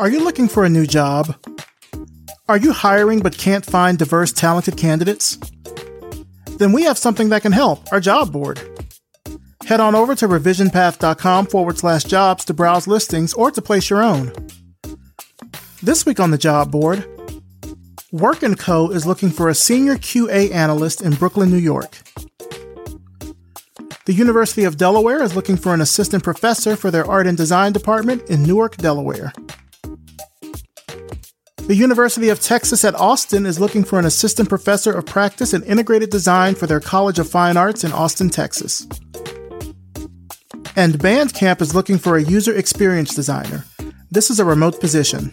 Are 0.00 0.08
you 0.08 0.24
looking 0.24 0.48
for 0.48 0.64
a 0.64 0.70
new 0.70 0.86
job? 0.86 1.36
Are 2.48 2.56
you 2.56 2.72
hiring 2.72 3.20
but 3.20 3.36
can't 3.36 3.66
find 3.66 3.98
diverse, 3.98 4.32
talented 4.32 4.78
candidates? 4.78 5.38
Then 6.56 6.72
we 6.72 6.84
have 6.84 6.96
something 6.96 7.28
that 7.28 7.42
can 7.42 7.52
help 7.52 7.92
our 7.92 8.00
job 8.00 8.32
board. 8.32 8.58
Head 9.66 9.78
on 9.78 9.94
over 9.94 10.14
to 10.14 10.26
revisionpath.com 10.26 11.48
forward 11.48 11.76
slash 11.76 12.04
jobs 12.04 12.46
to 12.46 12.54
browse 12.54 12.86
listings 12.86 13.34
or 13.34 13.50
to 13.50 13.60
place 13.60 13.90
your 13.90 14.02
own. 14.02 14.32
This 15.82 16.06
week 16.06 16.18
on 16.18 16.30
the 16.30 16.38
job 16.38 16.72
board, 16.72 17.04
Work 18.10 18.38
& 18.50 18.58
Co. 18.58 18.88
is 18.88 19.04
looking 19.04 19.28
for 19.28 19.50
a 19.50 19.54
senior 19.54 19.96
QA 19.96 20.50
analyst 20.50 21.02
in 21.02 21.12
Brooklyn, 21.12 21.50
New 21.50 21.58
York. 21.58 21.98
The 24.06 24.14
University 24.14 24.64
of 24.64 24.78
Delaware 24.78 25.22
is 25.22 25.36
looking 25.36 25.58
for 25.58 25.74
an 25.74 25.82
assistant 25.82 26.24
professor 26.24 26.74
for 26.74 26.90
their 26.90 27.04
art 27.04 27.26
and 27.26 27.36
design 27.36 27.72
department 27.72 28.30
in 28.30 28.42
Newark, 28.44 28.78
Delaware. 28.78 29.34
The 31.70 31.76
University 31.76 32.30
of 32.30 32.40
Texas 32.40 32.84
at 32.84 32.96
Austin 32.96 33.46
is 33.46 33.60
looking 33.60 33.84
for 33.84 34.00
an 34.00 34.04
assistant 34.04 34.48
professor 34.48 34.90
of 34.92 35.06
practice 35.06 35.54
in 35.54 35.62
integrated 35.62 36.10
design 36.10 36.56
for 36.56 36.66
their 36.66 36.80
College 36.80 37.20
of 37.20 37.30
Fine 37.30 37.56
Arts 37.56 37.84
in 37.84 37.92
Austin, 37.92 38.28
Texas. 38.28 38.88
And 40.74 40.94
Bandcamp 40.94 41.60
is 41.60 41.72
looking 41.72 41.96
for 41.96 42.16
a 42.16 42.24
user 42.24 42.52
experience 42.52 43.14
designer. 43.14 43.64
This 44.10 44.30
is 44.30 44.40
a 44.40 44.44
remote 44.44 44.80
position. 44.80 45.32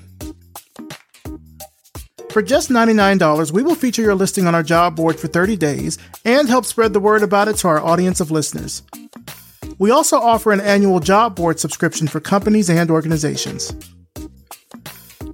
For 2.30 2.44
just 2.44 2.70
$99, 2.70 3.52
we 3.52 3.64
will 3.64 3.74
feature 3.74 4.04
your 4.04 4.14
listing 4.14 4.46
on 4.46 4.54
our 4.54 4.62
job 4.62 4.96
board 4.96 5.20
for 5.20 5.28
30 5.28 5.56
days 5.58 5.98
and 6.24 6.48
help 6.48 6.66
spread 6.66 6.94
the 6.94 7.00
word 7.00 7.24
about 7.24 7.48
it 7.48 7.56
to 7.56 7.68
our 7.68 7.84
audience 7.84 8.20
of 8.20 8.30
listeners. 8.30 8.84
We 9.80 9.90
also 9.90 10.20
offer 10.20 10.52
an 10.52 10.62
annual 10.62 11.00
job 11.00 11.36
board 11.36 11.60
subscription 11.60 12.08
for 12.08 12.20
companies 12.20 12.70
and 12.70 12.92
organizations. 12.92 13.74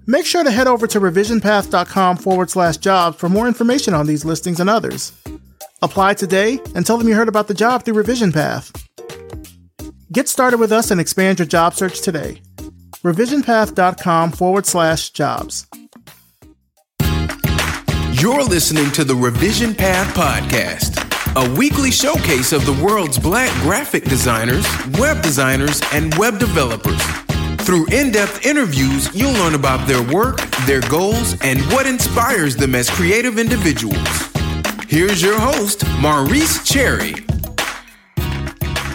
Make 0.06 0.26
sure 0.26 0.44
to 0.44 0.52
head 0.52 0.68
over 0.68 0.86
to 0.88 1.00
revisionpath.com 1.00 2.18
forward 2.18 2.50
slash 2.50 2.78
jobs 2.78 3.18
for 3.18 3.30
more 3.30 3.48
information 3.48 3.94
on 3.94 4.06
these 4.06 4.26
listings 4.26 4.60
and 4.60 4.70
others. 4.70 5.14
Apply 5.82 6.14
today 6.14 6.60
and 6.76 6.86
tell 6.86 6.98
them 6.98 7.08
you 7.08 7.16
heard 7.16 7.30
about 7.30 7.48
the 7.48 7.54
job 7.54 7.84
through 7.84 7.96
Revision 7.96 8.32
Path. 8.32 8.72
Get 10.12 10.30
started 10.30 10.60
with 10.60 10.72
us 10.72 10.92
and 10.92 11.00
expand 11.00 11.40
your 11.40 11.48
job 11.48 11.74
search 11.74 12.02
today. 12.02 12.42
revisionpath.com 13.04 14.32
forward 14.32 14.66
slash 14.66 15.10
jobs. 15.12 15.68
You're 18.22 18.44
listening 18.44 18.92
to 18.92 19.04
the 19.04 19.16
Revision 19.16 19.74
Path 19.76 20.16
Podcast, 20.16 21.02
a 21.36 21.54
weekly 21.56 21.92
showcase 21.92 22.54
of 22.54 22.66
the 22.66 22.74
world's 22.84 23.18
black 23.18 23.52
graphic 23.62 24.06
designers, 24.06 24.66
web 24.98 25.22
designers, 25.22 25.82
and 25.92 26.14
web 26.16 26.40
developers. 26.40 27.02
Through 27.64 27.86
in 27.94 28.12
depth 28.12 28.46
interviews, 28.46 29.10
you'll 29.16 29.32
learn 29.32 29.56
about 29.56 29.88
their 29.88 30.04
work, 30.14 30.42
their 30.66 30.82
goals, 30.82 31.40
and 31.42 31.62
what 31.72 31.88
inspires 31.88 32.58
them 32.58 32.76
as 32.76 32.90
creative 32.90 33.40
individuals. 33.40 33.96
Here's 34.90 35.22
your 35.22 35.40
host, 35.40 35.86
Maurice 36.02 36.62
Cherry. 36.70 37.16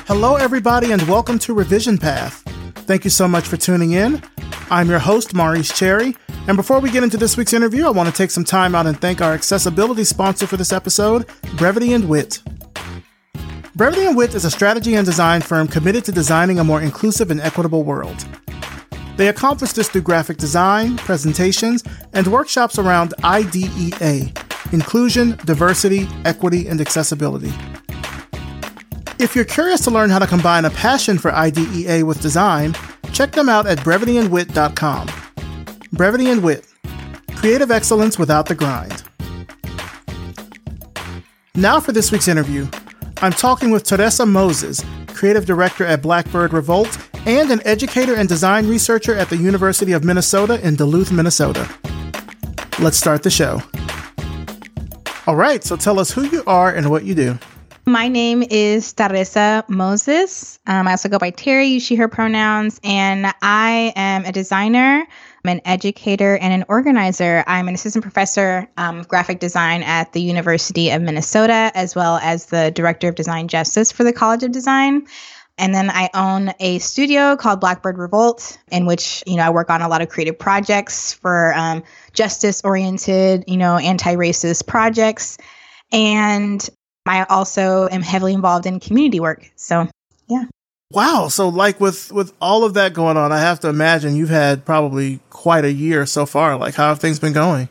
Hello, 0.06 0.36
everybody, 0.36 0.92
and 0.92 1.00
welcome 1.08 1.38
to 1.38 1.54
Revision 1.54 1.96
Path. 1.96 2.42
Thank 2.84 3.04
you 3.04 3.10
so 3.10 3.26
much 3.26 3.48
for 3.48 3.56
tuning 3.56 3.92
in. 3.92 4.22
I'm 4.68 4.90
your 4.90 4.98
host, 4.98 5.32
Maurice 5.32 5.72
Cherry. 5.72 6.14
And 6.46 6.54
before 6.54 6.80
we 6.80 6.90
get 6.90 7.02
into 7.02 7.16
this 7.16 7.38
week's 7.38 7.54
interview, 7.54 7.86
I 7.86 7.90
want 7.90 8.10
to 8.10 8.14
take 8.14 8.30
some 8.30 8.44
time 8.44 8.74
out 8.74 8.86
and 8.86 9.00
thank 9.00 9.22
our 9.22 9.32
accessibility 9.32 10.04
sponsor 10.04 10.46
for 10.46 10.58
this 10.58 10.74
episode, 10.74 11.26
Brevity 11.56 11.94
and 11.94 12.06
Wit. 12.06 12.42
Brevity 13.74 14.04
and 14.04 14.16
Wit 14.16 14.34
is 14.34 14.44
a 14.44 14.50
strategy 14.50 14.94
and 14.94 15.06
design 15.06 15.40
firm 15.40 15.68
committed 15.68 16.04
to 16.04 16.12
designing 16.12 16.58
a 16.58 16.64
more 16.64 16.82
inclusive 16.82 17.30
and 17.30 17.40
equitable 17.40 17.82
world. 17.82 18.26
They 19.18 19.28
accomplish 19.28 19.72
this 19.72 19.88
through 19.88 20.02
graphic 20.02 20.36
design, 20.36 20.96
presentations, 20.96 21.82
and 22.12 22.28
workshops 22.28 22.78
around 22.78 23.14
IDEA 23.24 24.32
inclusion, 24.70 25.36
diversity, 25.44 26.06
equity, 26.24 26.68
and 26.68 26.80
accessibility. 26.80 27.52
If 29.18 29.34
you're 29.34 29.44
curious 29.44 29.80
to 29.82 29.90
learn 29.90 30.10
how 30.10 30.20
to 30.20 30.26
combine 30.26 30.64
a 30.66 30.70
passion 30.70 31.18
for 31.18 31.34
IDEA 31.34 32.06
with 32.06 32.20
design, 32.20 32.76
check 33.12 33.32
them 33.32 33.48
out 33.48 33.66
at 33.66 33.78
brevityandwit.com. 33.78 35.10
Brevity 35.92 36.30
and 36.30 36.42
Wit 36.44 36.64
Creative 37.34 37.72
Excellence 37.72 38.20
Without 38.20 38.46
the 38.46 38.54
Grind. 38.54 39.02
Now 41.56 41.80
for 41.80 41.90
this 41.90 42.12
week's 42.12 42.28
interview. 42.28 42.68
I'm 43.20 43.32
talking 43.32 43.72
with 43.72 43.82
Terresa 43.82 44.28
Moses, 44.28 44.84
Creative 45.08 45.44
Director 45.44 45.84
at 45.84 46.02
Blackbird 46.02 46.52
Revolt 46.52 47.07
and 47.28 47.50
an 47.50 47.60
educator 47.66 48.14
and 48.14 48.26
design 48.26 48.66
researcher 48.66 49.14
at 49.14 49.28
the 49.28 49.36
University 49.36 49.92
of 49.92 50.02
Minnesota 50.02 50.58
in 50.66 50.76
Duluth, 50.76 51.12
Minnesota. 51.12 51.68
Let's 52.80 52.96
start 52.96 53.22
the 53.22 53.28
show. 53.28 53.60
All 55.26 55.36
right, 55.36 55.62
so 55.62 55.76
tell 55.76 56.00
us 56.00 56.10
who 56.10 56.22
you 56.22 56.42
are 56.46 56.72
and 56.74 56.90
what 56.90 57.04
you 57.04 57.14
do. 57.14 57.38
My 57.84 58.08
name 58.08 58.42
is 58.48 58.94
Terresa 58.94 59.62
Moses. 59.68 60.58
Um, 60.66 60.88
I 60.88 60.92
also 60.92 61.10
go 61.10 61.18
by 61.18 61.28
Terry, 61.30 61.66
you 61.66 61.80
she, 61.80 61.96
her 61.96 62.08
pronouns, 62.08 62.80
and 62.82 63.26
I 63.42 63.92
am 63.94 64.24
a 64.24 64.32
designer. 64.32 65.06
I'm 65.44 65.50
an 65.50 65.60
educator 65.66 66.36
and 66.38 66.52
an 66.54 66.64
organizer. 66.68 67.44
I'm 67.46 67.68
an 67.68 67.74
assistant 67.74 68.02
professor 68.02 68.68
um, 68.78 69.00
of 69.00 69.08
graphic 69.08 69.38
design 69.38 69.82
at 69.82 70.12
the 70.14 70.20
University 70.20 70.90
of 70.90 71.02
Minnesota, 71.02 71.72
as 71.74 71.94
well 71.94 72.18
as 72.22 72.46
the 72.46 72.70
director 72.74 73.08
of 73.08 73.14
design 73.14 73.48
justice 73.48 73.92
for 73.92 74.04
the 74.04 74.12
College 74.14 74.42
of 74.42 74.52
Design. 74.52 75.06
And 75.58 75.74
then 75.74 75.90
I 75.90 76.08
own 76.14 76.52
a 76.60 76.78
studio 76.78 77.36
called 77.36 77.60
Blackbird 77.60 77.98
Revolt, 77.98 78.58
in 78.70 78.86
which 78.86 79.24
you 79.26 79.36
know 79.36 79.42
I 79.42 79.50
work 79.50 79.70
on 79.70 79.82
a 79.82 79.88
lot 79.88 80.00
of 80.00 80.08
creative 80.08 80.38
projects 80.38 81.12
for 81.12 81.52
um, 81.54 81.82
justice-oriented, 82.12 83.44
you 83.48 83.56
know, 83.56 83.76
anti-racist 83.76 84.66
projects, 84.66 85.36
and 85.92 86.68
I 87.06 87.24
also 87.24 87.88
am 87.90 88.02
heavily 88.02 88.34
involved 88.34 88.66
in 88.66 88.80
community 88.80 89.18
work. 89.18 89.50
So, 89.56 89.88
yeah. 90.28 90.44
Wow. 90.90 91.28
So, 91.28 91.48
like 91.48 91.80
with 91.80 92.12
with 92.12 92.32
all 92.40 92.64
of 92.64 92.74
that 92.74 92.94
going 92.94 93.16
on, 93.16 93.32
I 93.32 93.40
have 93.40 93.60
to 93.60 93.68
imagine 93.68 94.16
you've 94.16 94.28
had 94.30 94.64
probably 94.64 95.20
quite 95.28 95.64
a 95.64 95.72
year 95.72 96.06
so 96.06 96.24
far. 96.24 96.56
Like, 96.56 96.74
how 96.74 96.88
have 96.88 97.00
things 97.00 97.18
been 97.18 97.32
going? 97.32 97.68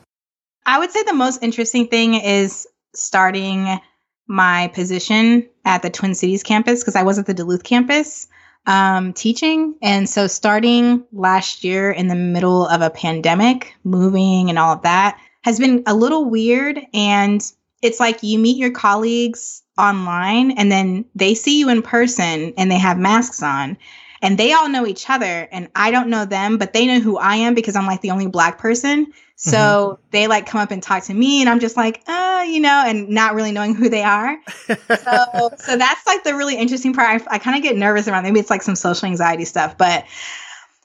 I 0.65 0.79
would 0.79 0.91
say 0.91 1.03
the 1.03 1.13
most 1.13 1.41
interesting 1.41 1.87
thing 1.87 2.15
is 2.15 2.67
starting 2.93 3.79
my 4.27 4.67
position 4.73 5.47
at 5.65 5.81
the 5.81 5.89
Twin 5.89 6.13
Cities 6.13 6.43
campus 6.43 6.81
because 6.81 6.95
I 6.95 7.03
was 7.03 7.17
at 7.17 7.25
the 7.25 7.33
Duluth 7.33 7.63
campus 7.63 8.27
um, 8.65 9.13
teaching. 9.13 9.75
And 9.81 10.07
so, 10.09 10.27
starting 10.27 11.03
last 11.13 11.63
year 11.63 11.91
in 11.91 12.07
the 12.07 12.15
middle 12.15 12.67
of 12.67 12.81
a 12.81 12.89
pandemic, 12.89 13.73
moving 13.83 14.49
and 14.49 14.59
all 14.59 14.73
of 14.73 14.83
that 14.83 15.19
has 15.41 15.59
been 15.59 15.83
a 15.87 15.95
little 15.95 16.29
weird. 16.29 16.79
And 16.93 17.41
it's 17.81 17.99
like 17.99 18.21
you 18.21 18.37
meet 18.37 18.57
your 18.57 18.71
colleagues 18.71 19.63
online 19.77 20.51
and 20.51 20.71
then 20.71 21.05
they 21.15 21.33
see 21.33 21.59
you 21.59 21.69
in 21.69 21.81
person 21.81 22.53
and 22.57 22.69
they 22.69 22.79
have 22.79 22.97
masks 22.97 23.41
on 23.41 23.77
and 24.21 24.37
they 24.37 24.53
all 24.53 24.67
know 24.67 24.87
each 24.87 25.09
other 25.09 25.47
and 25.51 25.69
I 25.75 25.91
don't 25.91 26.09
know 26.09 26.25
them, 26.25 26.57
but 26.57 26.73
they 26.73 26.87
know 26.87 26.99
who 26.99 27.17
I 27.17 27.35
am 27.35 27.53
because 27.53 27.75
I'm 27.75 27.85
like 27.85 28.01
the 28.01 28.11
only 28.11 28.27
black 28.27 28.57
person. 28.57 29.13
So 29.39 29.57
mm-hmm. 29.57 30.01
they 30.09 30.27
like 30.27 30.47
come 30.47 30.59
up 30.61 30.71
and 30.71 30.81
talk 30.81 31.03
to 31.03 31.13
me 31.13 31.41
and 31.41 31.49
I'm 31.49 31.59
just 31.59 31.77
like, 31.77 32.01
uh, 32.07 32.43
you 32.47 32.59
know, 32.59 32.83
and 32.85 33.09
not 33.09 33.35
really 33.35 33.51
knowing 33.51 33.75
who 33.75 33.87
they 33.87 34.01
are. 34.01 34.35
so, 34.67 34.75
so 35.57 35.77
that's 35.77 36.07
like 36.07 36.23
the 36.23 36.33
really 36.35 36.57
interesting 36.57 36.91
part. 36.91 37.21
I, 37.21 37.35
I 37.35 37.37
kind 37.37 37.55
of 37.55 37.61
get 37.61 37.77
nervous 37.77 38.07
around, 38.07 38.23
maybe 38.23 38.39
it's 38.39 38.49
like 38.49 38.63
some 38.63 38.75
social 38.75 39.07
anxiety 39.07 39.45
stuff, 39.45 39.77
but 39.77 40.05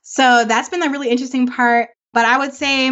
so 0.02 0.44
that's 0.46 0.68
been 0.68 0.80
the 0.80 0.90
really 0.90 1.08
interesting 1.08 1.46
part. 1.46 1.88
But 2.12 2.26
I 2.26 2.36
would 2.36 2.52
say 2.52 2.90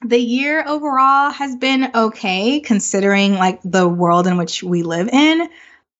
the 0.00 0.18
year 0.18 0.64
overall 0.66 1.30
has 1.30 1.56
been 1.56 1.90
okay 1.94 2.60
considering 2.60 3.34
like 3.34 3.60
the 3.62 3.86
world 3.86 4.26
in 4.26 4.38
which 4.38 4.62
we 4.62 4.82
live 4.82 5.08
in. 5.10 5.46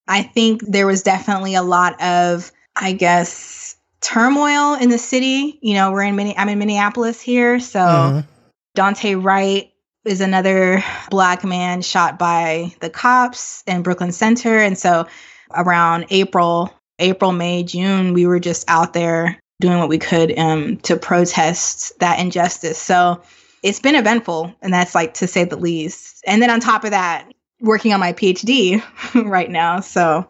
I 0.09 0.23
think 0.23 0.62
there 0.67 0.87
was 0.87 1.03
definitely 1.03 1.55
a 1.55 1.62
lot 1.62 2.00
of, 2.03 2.50
I 2.75 2.93
guess, 2.93 3.77
turmoil 4.00 4.75
in 4.75 4.89
the 4.89 4.97
city. 4.97 5.59
You 5.61 5.75
know, 5.75 5.93
we're 5.93 6.05
in 6.05 6.17
many 6.17 6.37
I'm 6.37 6.49
in 6.49 6.58
Minneapolis 6.58 7.20
here, 7.20 7.61
so 7.61 7.81
mm-hmm. 7.81 8.31
Daunte 8.76 9.22
Wright 9.22 9.72
is 10.04 10.20
another 10.20 10.82
black 11.10 11.44
man 11.44 11.82
shot 11.82 12.19
by 12.19 12.74
the 12.80 12.90
cops 12.90 13.62
in 13.66 13.82
Brooklyn 13.82 14.12
Center. 14.12 14.58
And 14.58 14.76
so 14.76 15.06
around 15.54 16.06
April, 16.10 16.72
April, 16.98 17.32
May, 17.32 17.62
June, 17.62 18.12
we 18.12 18.26
were 18.26 18.40
just 18.40 18.69
out 18.69 18.94
there 18.94 19.38
doing 19.60 19.78
what 19.78 19.88
we 19.88 19.98
could 19.98 20.36
um, 20.38 20.78
to 20.78 20.96
protest 20.96 21.98
that 22.00 22.19
injustice. 22.19 22.78
So 22.78 23.22
it's 23.62 23.78
been 23.78 23.94
eventful, 23.94 24.52
and 24.60 24.72
that's 24.72 24.94
like 24.94 25.14
to 25.14 25.26
say 25.26 25.44
the 25.44 25.56
least. 25.56 26.24
And 26.26 26.42
then 26.42 26.50
on 26.50 26.58
top 26.58 26.84
of 26.84 26.90
that, 26.90 27.32
working 27.60 27.92
on 27.92 28.00
my 28.00 28.12
PhD 28.12 28.82
right 29.14 29.50
now. 29.50 29.80
So 29.80 30.28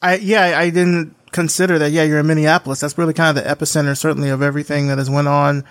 I 0.00 0.16
yeah, 0.16 0.56
I 0.56 0.70
didn't 0.70 1.16
consider 1.32 1.78
that. 1.80 1.90
Yeah, 1.90 2.04
you're 2.04 2.20
in 2.20 2.26
Minneapolis. 2.28 2.80
That's 2.80 2.96
really 2.96 3.14
kind 3.14 3.36
of 3.36 3.42
the 3.42 3.50
epicenter 3.50 3.96
certainly 3.96 4.28
of 4.30 4.40
everything 4.40 4.86
that 4.86 4.98
has 4.98 5.10
went 5.10 5.26
on 5.26 5.64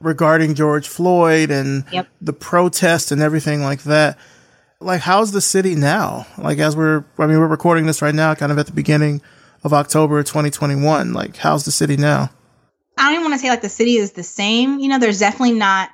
regarding 0.00 0.54
George 0.54 0.88
Floyd 0.88 1.50
and 1.50 1.84
yep. 1.92 2.08
the 2.20 2.32
protest 2.32 3.12
and 3.12 3.20
everything 3.22 3.62
like 3.62 3.82
that. 3.84 4.18
Like, 4.80 5.02
how's 5.02 5.32
the 5.32 5.42
city 5.42 5.74
now? 5.74 6.26
Like, 6.38 6.58
as 6.58 6.74
we're, 6.74 7.04
I 7.18 7.26
mean, 7.26 7.38
we're 7.38 7.46
recording 7.46 7.86
this 7.86 8.00
right 8.00 8.14
now, 8.14 8.34
kind 8.34 8.50
of 8.50 8.58
at 8.58 8.66
the 8.66 8.72
beginning 8.72 9.20
of 9.62 9.74
October 9.74 10.22
2021. 10.22 11.12
Like, 11.12 11.36
how's 11.36 11.64
the 11.64 11.70
city 11.70 11.96
now? 11.98 12.30
I 12.96 13.04
don't 13.04 13.12
even 13.12 13.24
want 13.24 13.34
to 13.34 13.38
say 13.38 13.48
like 13.48 13.62
the 13.62 13.68
city 13.68 13.96
is 13.96 14.12
the 14.12 14.22
same. 14.22 14.78
You 14.78 14.88
know, 14.88 14.98
there's 14.98 15.18
definitely 15.20 15.58
not 15.58 15.90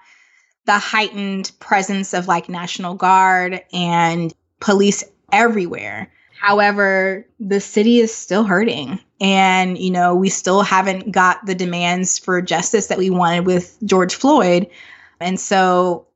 the 0.66 0.78
heightened 0.78 1.52
presence 1.60 2.12
of 2.14 2.26
like 2.26 2.48
National 2.48 2.94
Guard 2.94 3.62
and 3.72 4.34
police 4.60 5.04
everywhere. 5.32 6.12
However, 6.38 7.26
the 7.38 7.60
city 7.60 8.00
is 8.00 8.14
still 8.14 8.44
hurting. 8.44 9.00
And, 9.20 9.78
you 9.78 9.90
know, 9.90 10.14
we 10.14 10.28
still 10.28 10.62
haven't 10.62 11.10
got 11.10 11.46
the 11.46 11.54
demands 11.54 12.18
for 12.18 12.42
justice 12.42 12.88
that 12.88 12.98
we 12.98 13.08
wanted 13.08 13.46
with 13.46 13.78
George 13.84 14.14
Floyd. 14.14 14.68
And 15.20 15.40
so, 15.40 16.06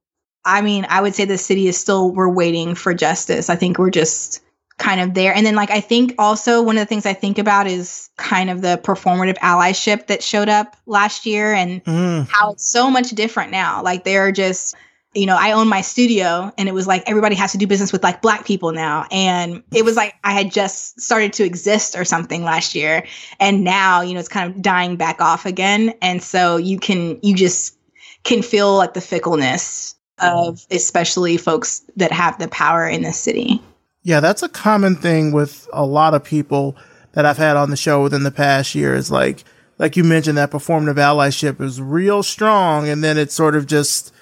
I 0.45 0.61
mean, 0.61 0.87
I 0.89 1.01
would 1.01 1.15
say 1.15 1.25
the 1.25 1.39
city 1.39 1.67
is 1.67 1.79
still, 1.79 2.11
we're 2.11 2.29
waiting 2.29 2.75
for 2.75 2.93
justice. 2.93 3.49
I 3.49 3.57
think 3.57 3.79
we're 3.79 3.91
just 3.91 4.43
kind 4.77 5.01
of 5.01 5.15
there. 5.15 5.35
And 5.35 5.47
then, 5.47 5.55
like, 5.55 5.71
I 5.71 5.81
think 5.81 6.15
also 6.19 6.63
one 6.63 6.77
of 6.77 6.81
the 6.81 6.87
things 6.87 7.07
I 7.07 7.13
think 7.13 7.39
about 7.39 7.67
is 7.67 8.11
kind 8.17 8.51
of 8.51 8.63
the 8.63 8.81
performative 8.83 9.39
allyship 9.39 10.07
that 10.07 10.23
showed 10.23 10.49
up 10.49 10.77
last 10.87 11.27
year 11.27 11.53
and 11.53 11.85
mm. 11.85 12.27
how 12.29 12.53
it's 12.53 12.67
so 12.67 12.91
much 12.91 13.11
different 13.11 13.51
now. 13.51 13.83
Like, 13.83 14.05
they're 14.05 14.33
just, 14.33 14.75
you 15.15 15.27
know, 15.27 15.37
I 15.39 15.53
own 15.53 15.67
my 15.69 15.81
studio 15.81 16.53
and 16.57 16.69
it 16.69 16.73
was 16.73 16.87
like 16.87 17.03
everybody 17.07 17.35
has 17.35 17.51
to 17.53 17.59
do 17.59 17.67
business 17.67 17.93
with 17.93 18.05
like 18.05 18.23
black 18.23 18.47
people 18.47 18.73
now. 18.73 19.07
And 19.11 19.63
it 19.75 19.85
was 19.85 19.97
like 19.97 20.15
I 20.23 20.33
had 20.33 20.53
just 20.53 21.01
started 21.01 21.33
to 21.35 21.45
exist 21.45 21.97
or 21.97 22.05
something 22.05 22.45
last 22.45 22.75
year. 22.75 23.05
And 23.41 23.65
now, 23.65 24.03
you 24.03 24.15
know, 24.15 24.21
it's 24.21 24.29
kind 24.29 24.55
of 24.55 24.63
dying 24.63 24.97
back 24.97 25.21
off 25.21 25.47
again. 25.47 25.95
And 26.01 26.23
so 26.23 26.57
you 26.57 26.79
can, 26.79 27.19
you 27.23 27.35
just 27.35 27.77
can 28.23 28.41
feel 28.43 28.77
like 28.77 28.95
the 28.95 29.01
fickleness 29.01 29.97
of 30.19 30.65
especially 30.71 31.37
folks 31.37 31.83
that 31.97 32.13
have 32.13 32.39
the 32.39 32.49
power 32.49 32.87
in 32.87 33.03
the 33.03 33.13
city. 33.13 33.61
Yeah, 34.03 34.21
that's 34.21 34.43
a 34.43 34.49
common 34.49 34.95
thing 34.95 35.33
with 35.33 35.67
a 35.73 35.85
lot 35.85 36.15
of 36.15 36.23
people 36.23 36.77
that 37.13 37.27
I've 37.27 37.39
had 37.39 37.57
on 37.57 37.71
the 37.71 37.77
show 37.77 38.03
within 38.03 38.23
the 38.23 38.31
past 38.31 38.75
year 38.77 38.95
is 38.95 39.11
like, 39.11 39.43
like 39.79 39.97
you 39.97 40.05
mentioned, 40.05 40.39
that 40.39 40.53
performative 40.53 40.97
allyship 40.97 41.61
is 41.61 41.81
real 41.81 42.23
strong 42.23 42.89
and 42.89 43.03
then 43.03 43.19
it 43.19 43.33
sort 43.33 43.57
of 43.57 43.67
just, 43.67 44.13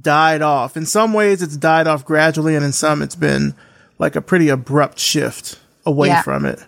died 0.00 0.42
off. 0.42 0.76
In 0.76 0.86
some 0.86 1.12
ways, 1.12 1.42
it's 1.42 1.56
died 1.56 1.86
off 1.86 2.04
gradually, 2.04 2.54
and 2.54 2.64
in 2.64 2.72
some, 2.72 3.02
it's 3.02 3.14
been 3.14 3.54
like 3.98 4.16
a 4.16 4.20
pretty 4.20 4.48
abrupt 4.48 4.98
shift 4.98 5.58
away 5.84 6.08
yeah. 6.08 6.22
from 6.22 6.44
it. 6.44 6.60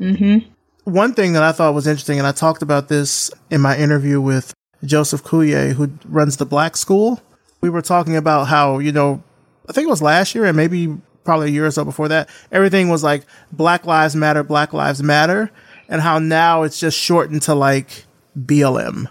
Mm-hmm. 0.00 0.50
One 0.84 1.14
thing 1.14 1.34
that 1.34 1.42
I 1.42 1.52
thought 1.52 1.74
was 1.74 1.86
interesting, 1.86 2.18
and 2.18 2.26
I 2.26 2.32
talked 2.32 2.62
about 2.62 2.88
this 2.88 3.30
in 3.50 3.60
my 3.60 3.76
interview 3.76 4.20
with 4.20 4.52
Joseph 4.84 5.22
Cuillier, 5.22 5.72
who 5.72 5.92
runs 6.04 6.38
the 6.38 6.46
Black 6.46 6.76
School. 6.76 7.20
We 7.60 7.70
were 7.70 7.82
talking 7.82 8.16
about 8.16 8.48
how, 8.48 8.78
you 8.78 8.90
know, 8.90 9.22
I 9.68 9.72
think 9.72 9.86
it 9.86 9.90
was 9.90 10.02
last 10.02 10.34
year 10.34 10.44
and 10.44 10.56
maybe 10.56 10.96
probably 11.24 11.48
a 11.48 11.50
year 11.50 11.66
or 11.66 11.70
so 11.70 11.84
before 11.84 12.08
that, 12.08 12.28
everything 12.50 12.88
was 12.88 13.04
like 13.04 13.24
Black 13.52 13.86
Lives 13.86 14.16
Matter, 14.16 14.42
Black 14.42 14.72
Lives 14.72 15.02
Matter, 15.02 15.50
and 15.88 16.00
how 16.00 16.18
now 16.18 16.62
it's 16.62 16.80
just 16.80 16.98
shortened 16.98 17.42
to 17.42 17.54
like 17.54 18.04
BLM. 18.36 19.08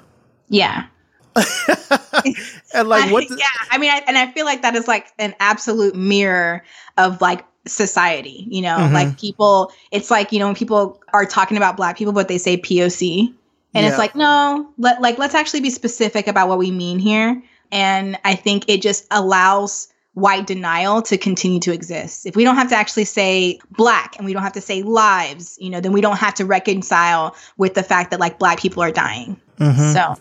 Yeah. 0.50 0.88
and 2.74 2.88
like 2.88 3.12
what? 3.12 3.28
The- 3.28 3.38
yeah, 3.38 3.46
I 3.70 3.78
mean, 3.78 3.90
I, 3.92 4.04
and 4.08 4.18
I 4.18 4.32
feel 4.32 4.46
like 4.46 4.62
that 4.64 4.76
is 4.76 4.88
like 4.88 5.08
an 5.18 5.34
absolute 5.40 5.96
mirror 5.96 6.64
of 6.98 7.22
like 7.22 7.46
society. 7.66 8.48
You 8.50 8.62
know, 8.62 8.78
mm-hmm. 8.78 8.94
like 8.94 9.20
people. 9.20 9.72
It's 9.92 10.12
like 10.12 10.32
you 10.32 10.40
know 10.40 10.48
when 10.48 10.56
people 10.56 11.02
are 11.14 11.26
talking 11.26 11.58
about 11.58 11.78
Black 11.78 11.98
people, 11.98 12.14
but 12.14 12.28
they 12.28 12.38
say 12.38 12.58
POC, 12.58 13.28
and 13.74 13.84
yeah. 13.84 13.90
it's 13.90 13.98
like 13.98 14.16
no, 14.16 14.70
let 14.78 15.02
like 15.02 15.18
let's 15.18 15.36
actually 15.36 15.62
be 15.62 15.70
specific 15.70 16.28
about 16.28 16.50
what 16.50 16.58
we 16.58 16.72
mean 16.72 17.00
here. 17.00 17.42
And 17.72 18.20
I 18.26 18.36
think 18.36 18.66
it 18.68 18.82
just 18.82 19.08
allows 19.12 19.88
white 20.14 20.46
denial 20.46 21.02
to 21.04 21.18
continue 21.18 21.60
to 21.62 21.74
exist. 21.74 22.26
If 22.26 22.36
we 22.36 22.44
don't 22.44 22.56
have 22.56 22.70
to 22.70 22.76
actually 22.76 23.06
say 23.06 23.60
black 23.72 24.18
and 24.18 24.26
we 24.26 24.34
don't 24.34 24.44
have 24.44 24.54
to 24.54 24.62
say 24.62 24.84
lives, 24.84 25.58
you 25.62 25.70
know, 25.70 25.80
then 25.80 25.94
we 25.94 26.02
don't 26.02 26.18
have 26.18 26.34
to 26.36 26.46
reconcile 26.46 27.36
with 27.58 27.76
the 27.76 27.84
fact 27.84 28.12
that 28.12 28.20
like 28.20 28.38
black 28.38 28.60
people 28.60 28.84
are 28.84 28.92
dying. 28.92 29.40
Mm-hmm. 29.58 29.94
So 29.94 30.16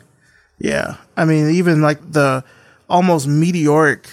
yeah. 0.60 0.96
I 1.16 1.24
mean, 1.24 1.50
even 1.50 1.82
like 1.82 2.12
the 2.12 2.44
almost 2.88 3.26
meteoric 3.26 4.08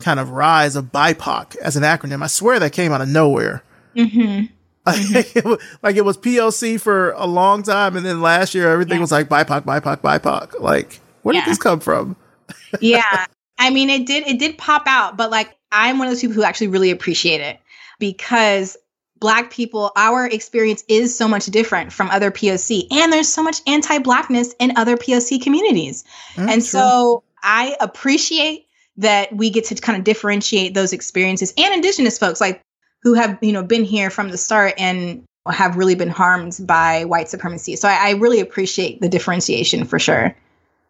kind 0.00 0.20
of 0.20 0.30
rise 0.30 0.76
of 0.76 0.86
BIPOC 0.86 1.56
as 1.56 1.76
an 1.76 1.82
acronym. 1.82 2.22
I 2.22 2.26
swear 2.26 2.58
that 2.58 2.72
came 2.72 2.92
out 2.92 3.00
of 3.00 3.08
nowhere. 3.08 3.64
Mm-hmm. 3.96 4.46
like 5.82 5.96
it 5.96 6.04
was 6.04 6.16
POC 6.16 6.80
for 6.80 7.12
a 7.12 7.26
long 7.26 7.62
time, 7.62 7.96
and 7.96 8.04
then 8.04 8.20
last 8.20 8.54
year 8.54 8.70
everything 8.70 8.94
yeah. 8.96 9.00
was 9.00 9.12
like 9.12 9.28
BIPOC, 9.28 9.62
BIPOC, 9.62 10.00
BIPOC. 10.00 10.60
Like, 10.60 11.00
where 11.22 11.34
yeah. 11.34 11.44
did 11.44 11.50
this 11.50 11.58
come 11.58 11.80
from? 11.80 12.16
yeah, 12.80 13.26
I 13.58 13.70
mean, 13.70 13.90
it 13.90 14.06
did 14.06 14.26
it 14.26 14.38
did 14.38 14.58
pop 14.58 14.84
out, 14.86 15.16
but 15.16 15.30
like 15.30 15.56
I'm 15.70 15.98
one 15.98 16.08
of 16.08 16.12
those 16.12 16.20
people 16.20 16.34
who 16.34 16.42
actually 16.42 16.68
really 16.68 16.90
appreciate 16.90 17.40
it 17.40 17.60
because 17.98 18.76
black 19.20 19.50
people, 19.50 19.92
our 19.96 20.26
experience 20.26 20.82
is 20.88 21.16
so 21.16 21.28
much 21.28 21.46
different 21.46 21.92
from 21.92 22.08
other 22.10 22.30
POC. 22.30 22.86
And 22.90 23.12
there's 23.12 23.28
so 23.28 23.42
much 23.42 23.60
anti 23.66 23.98
blackness 23.98 24.54
in 24.58 24.76
other 24.76 24.96
POC 24.96 25.42
communities. 25.42 26.04
Mm, 26.34 26.42
and 26.42 26.52
true. 26.52 26.60
so 26.62 27.22
I 27.42 27.76
appreciate 27.80 28.66
that 28.96 29.34
we 29.34 29.50
get 29.50 29.66
to 29.66 29.74
kind 29.76 29.96
of 29.96 30.04
differentiate 30.04 30.74
those 30.74 30.92
experiences 30.92 31.54
and 31.56 31.72
indigenous 31.72 32.18
folks 32.18 32.40
like 32.40 32.60
who 33.02 33.14
have, 33.14 33.38
you 33.40 33.52
know, 33.52 33.62
been 33.62 33.84
here 33.84 34.10
from 34.10 34.30
the 34.30 34.36
start 34.36 34.74
and 34.76 35.22
have 35.48 35.76
really 35.76 35.94
been 35.94 36.10
harmed 36.10 36.58
by 36.62 37.04
white 37.04 37.28
supremacy. 37.28 37.76
So 37.76 37.88
I, 37.88 38.08
I 38.08 38.10
really 38.12 38.40
appreciate 38.40 39.00
the 39.00 39.08
differentiation 39.08 39.84
for 39.84 39.98
sure. 39.98 40.34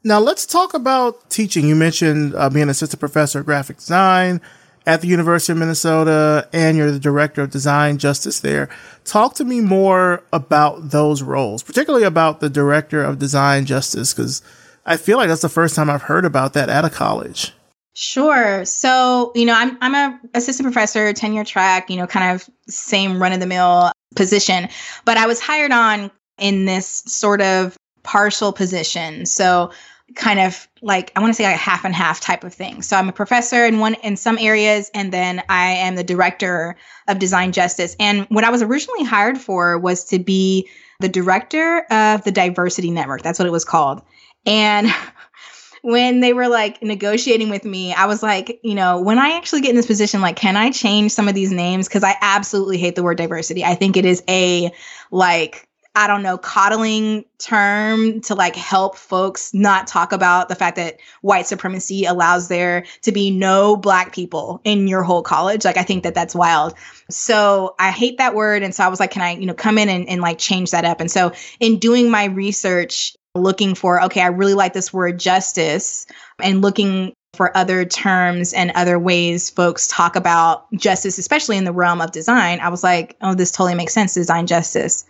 Now 0.03 0.19
let's 0.19 0.47
talk 0.47 0.75
about 0.75 1.29
teaching. 1.31 1.69
You 1.69 1.76
mentioned 1.76 2.35
uh, 2.35 2.49
being 2.50 2.65
an 2.65 2.69
assistant 2.71 3.00
professor 3.00 3.41
of 3.41 3.47
graphic 3.47 3.76
design 3.76 4.41
at 4.90 5.02
the 5.02 5.06
University 5.06 5.52
of 5.52 5.58
Minnesota 5.58 6.48
and 6.52 6.76
you're 6.76 6.90
the 6.90 6.98
director 6.98 7.42
of 7.42 7.50
design 7.50 7.96
justice 7.96 8.40
there. 8.40 8.69
Talk 9.04 9.34
to 9.34 9.44
me 9.44 9.60
more 9.60 10.25
about 10.32 10.90
those 10.90 11.22
roles, 11.22 11.62
particularly 11.62 12.04
about 12.04 12.40
the 12.40 12.50
director 12.50 13.00
of 13.00 13.20
design 13.20 13.66
justice, 13.66 14.12
because 14.12 14.42
I 14.84 14.96
feel 14.96 15.16
like 15.16 15.28
that's 15.28 15.42
the 15.42 15.48
first 15.48 15.76
time 15.76 15.88
I've 15.88 16.02
heard 16.02 16.25
about 16.25 16.54
that 16.54 16.69
at 16.69 16.84
a 16.84 16.90
college. 16.90 17.52
Sure. 17.94 18.64
So, 18.64 19.31
you 19.37 19.44
know, 19.44 19.54
I'm 19.54 19.78
I'm 19.81 19.94
a 19.94 20.20
assistant 20.34 20.64
professor, 20.66 21.12
tenure 21.12 21.44
track, 21.44 21.88
you 21.88 21.96
know, 21.96 22.08
kind 22.08 22.34
of 22.34 22.50
same 22.66 23.22
run 23.22 23.32
of 23.32 23.38
the 23.38 23.46
mill 23.46 23.92
position, 24.16 24.69
but 25.04 25.16
I 25.16 25.26
was 25.28 25.38
hired 25.38 25.70
on 25.70 26.10
in 26.37 26.64
this 26.64 27.04
sort 27.06 27.42
of 27.42 27.76
partial 28.02 28.52
position. 28.52 29.25
So, 29.25 29.70
kind 30.17 30.41
of 30.41 30.69
like 30.83 31.12
I 31.17 31.21
want 31.21 31.31
to 31.31 31.35
say 31.35 31.45
like 31.45 31.55
a 31.55 31.59
half 31.59 31.85
and 31.85 31.95
half 31.95 32.21
type 32.21 32.45
of 32.45 32.53
thing. 32.53 32.83
So 32.83 32.97
I'm 32.97 33.09
a 33.09 33.12
professor 33.12 33.65
in 33.65 33.79
one 33.79 33.95
in 33.95 34.17
some 34.17 34.39
areas 34.39 34.91
and 34.95 35.12
then 35.12 35.43
I 35.49 35.73
am 35.73 35.95
the 35.95 36.05
director 36.05 36.77
of 37.09 37.19
design 37.19 37.53
justice. 37.53 37.97
And 38.01 38.27
what 38.29 38.45
I 38.45 38.51
was 38.51 38.62
originally 38.62 39.05
hired 39.05 39.39
for 39.39 39.79
was 39.79 40.05
to 40.07 40.19
be 40.19 40.69
the 41.01 41.09
director 41.09 41.85
of 41.91 42.25
the 42.25 42.33
diversity 42.33 42.91
network. 42.91 43.23
That's 43.23 43.39
what 43.39 43.47
it 43.47 43.53
was 43.53 43.65
called. 43.65 44.03
And 44.47 44.89
when 45.83 46.21
they 46.21 46.33
were 46.33 46.49
like 46.49 46.83
negotiating 46.83 47.49
with 47.49 47.64
me, 47.64 47.95
I 47.95 48.07
was 48.07 48.23
like, 48.23 48.61
you 48.62 48.75
know, 48.75 49.00
when 49.00 49.19
I 49.19 49.37
actually 49.37 49.62
get 49.62 49.71
in 49.71 49.76
this 49.76 49.87
position, 49.87 50.21
like, 50.21 50.37
can 50.37 50.57
I 50.57 50.71
change 50.71 51.12
some 51.12 51.29
of 51.29 51.35
these 51.35 51.52
names? 51.52 51.88
Because 51.88 52.05
I 52.05 52.17
absolutely 52.21 52.79
hate 52.79 52.97
the 52.97 53.02
word 53.02 53.17
diversity. 53.17 53.64
I 53.64 53.75
think 53.75 53.97
it 53.97 54.05
is 54.05 54.23
a 54.29 54.73
like 55.11 55.67
I 55.97 56.06
don't 56.06 56.23
know, 56.23 56.38
coddling 56.38 57.25
term 57.38 58.20
to 58.23 58.37
like 58.37 58.54
help 58.54 58.97
folks 58.97 59.52
not 59.52 59.88
talk 59.88 60.12
about 60.12 60.49
the 60.49 60.54
fact 60.54 60.76
that 60.76 61.00
white 61.23 61.49
supremacy 61.49 62.04
allows 62.04 62.47
there 62.47 62.85
to 63.02 63.11
be 63.11 63.30
no 63.30 63.76
black 63.76 64.14
people 64.14 64.61
in 64.62 64.87
your 64.87 65.02
whole 65.02 65.23
college. 65.23 65.64
Like, 65.64 65.76
I 65.76 65.82
think 65.82 66.04
that 66.04 66.14
that's 66.14 66.35
wild. 66.35 66.75
So 67.11 67.75
I 67.80 67.90
hate 67.90 68.18
that 68.18 68.37
word. 68.37 68.62
And 68.62 68.73
so 68.73 68.85
I 68.85 68.88
was 68.88 69.00
like, 69.00 69.11
can 69.11 69.23
I, 69.23 69.32
you 69.32 69.47
know, 69.47 69.54
come 69.54 69.78
in 69.78 69.88
and, 69.88 70.09
and 70.09 70.20
like 70.23 70.38
change 70.38 70.70
that 70.70 70.85
up? 70.85 71.00
And 71.00 71.11
so 71.11 71.32
in 71.59 71.78
doing 71.78 72.09
my 72.09 72.26
research, 72.26 73.16
looking 73.35 73.75
for, 73.75 74.02
okay, 74.04 74.23
I 74.23 74.28
really 74.28 74.54
like 74.54 74.73
this 74.73 74.92
word 74.92 75.18
justice 75.18 76.06
and 76.40 76.62
looking 76.62 77.14
for 77.40 77.56
other 77.56 77.87
terms 77.87 78.52
and 78.52 78.70
other 78.75 78.99
ways 78.99 79.49
folks 79.49 79.88
talk 79.88 80.14
about 80.14 80.70
justice, 80.75 81.16
especially 81.16 81.56
in 81.56 81.64
the 81.64 81.73
realm 81.73 82.02
of 82.02 82.12
design, 82.12 82.61
I 82.61 82.68
was 82.68 82.85
like, 82.85 83.16
oh, 83.23 83.32
this 83.32 83.50
totally 83.50 83.75
makes 83.75 83.94
sense, 83.94 84.12
design 84.12 84.47
justice. 84.47 85.06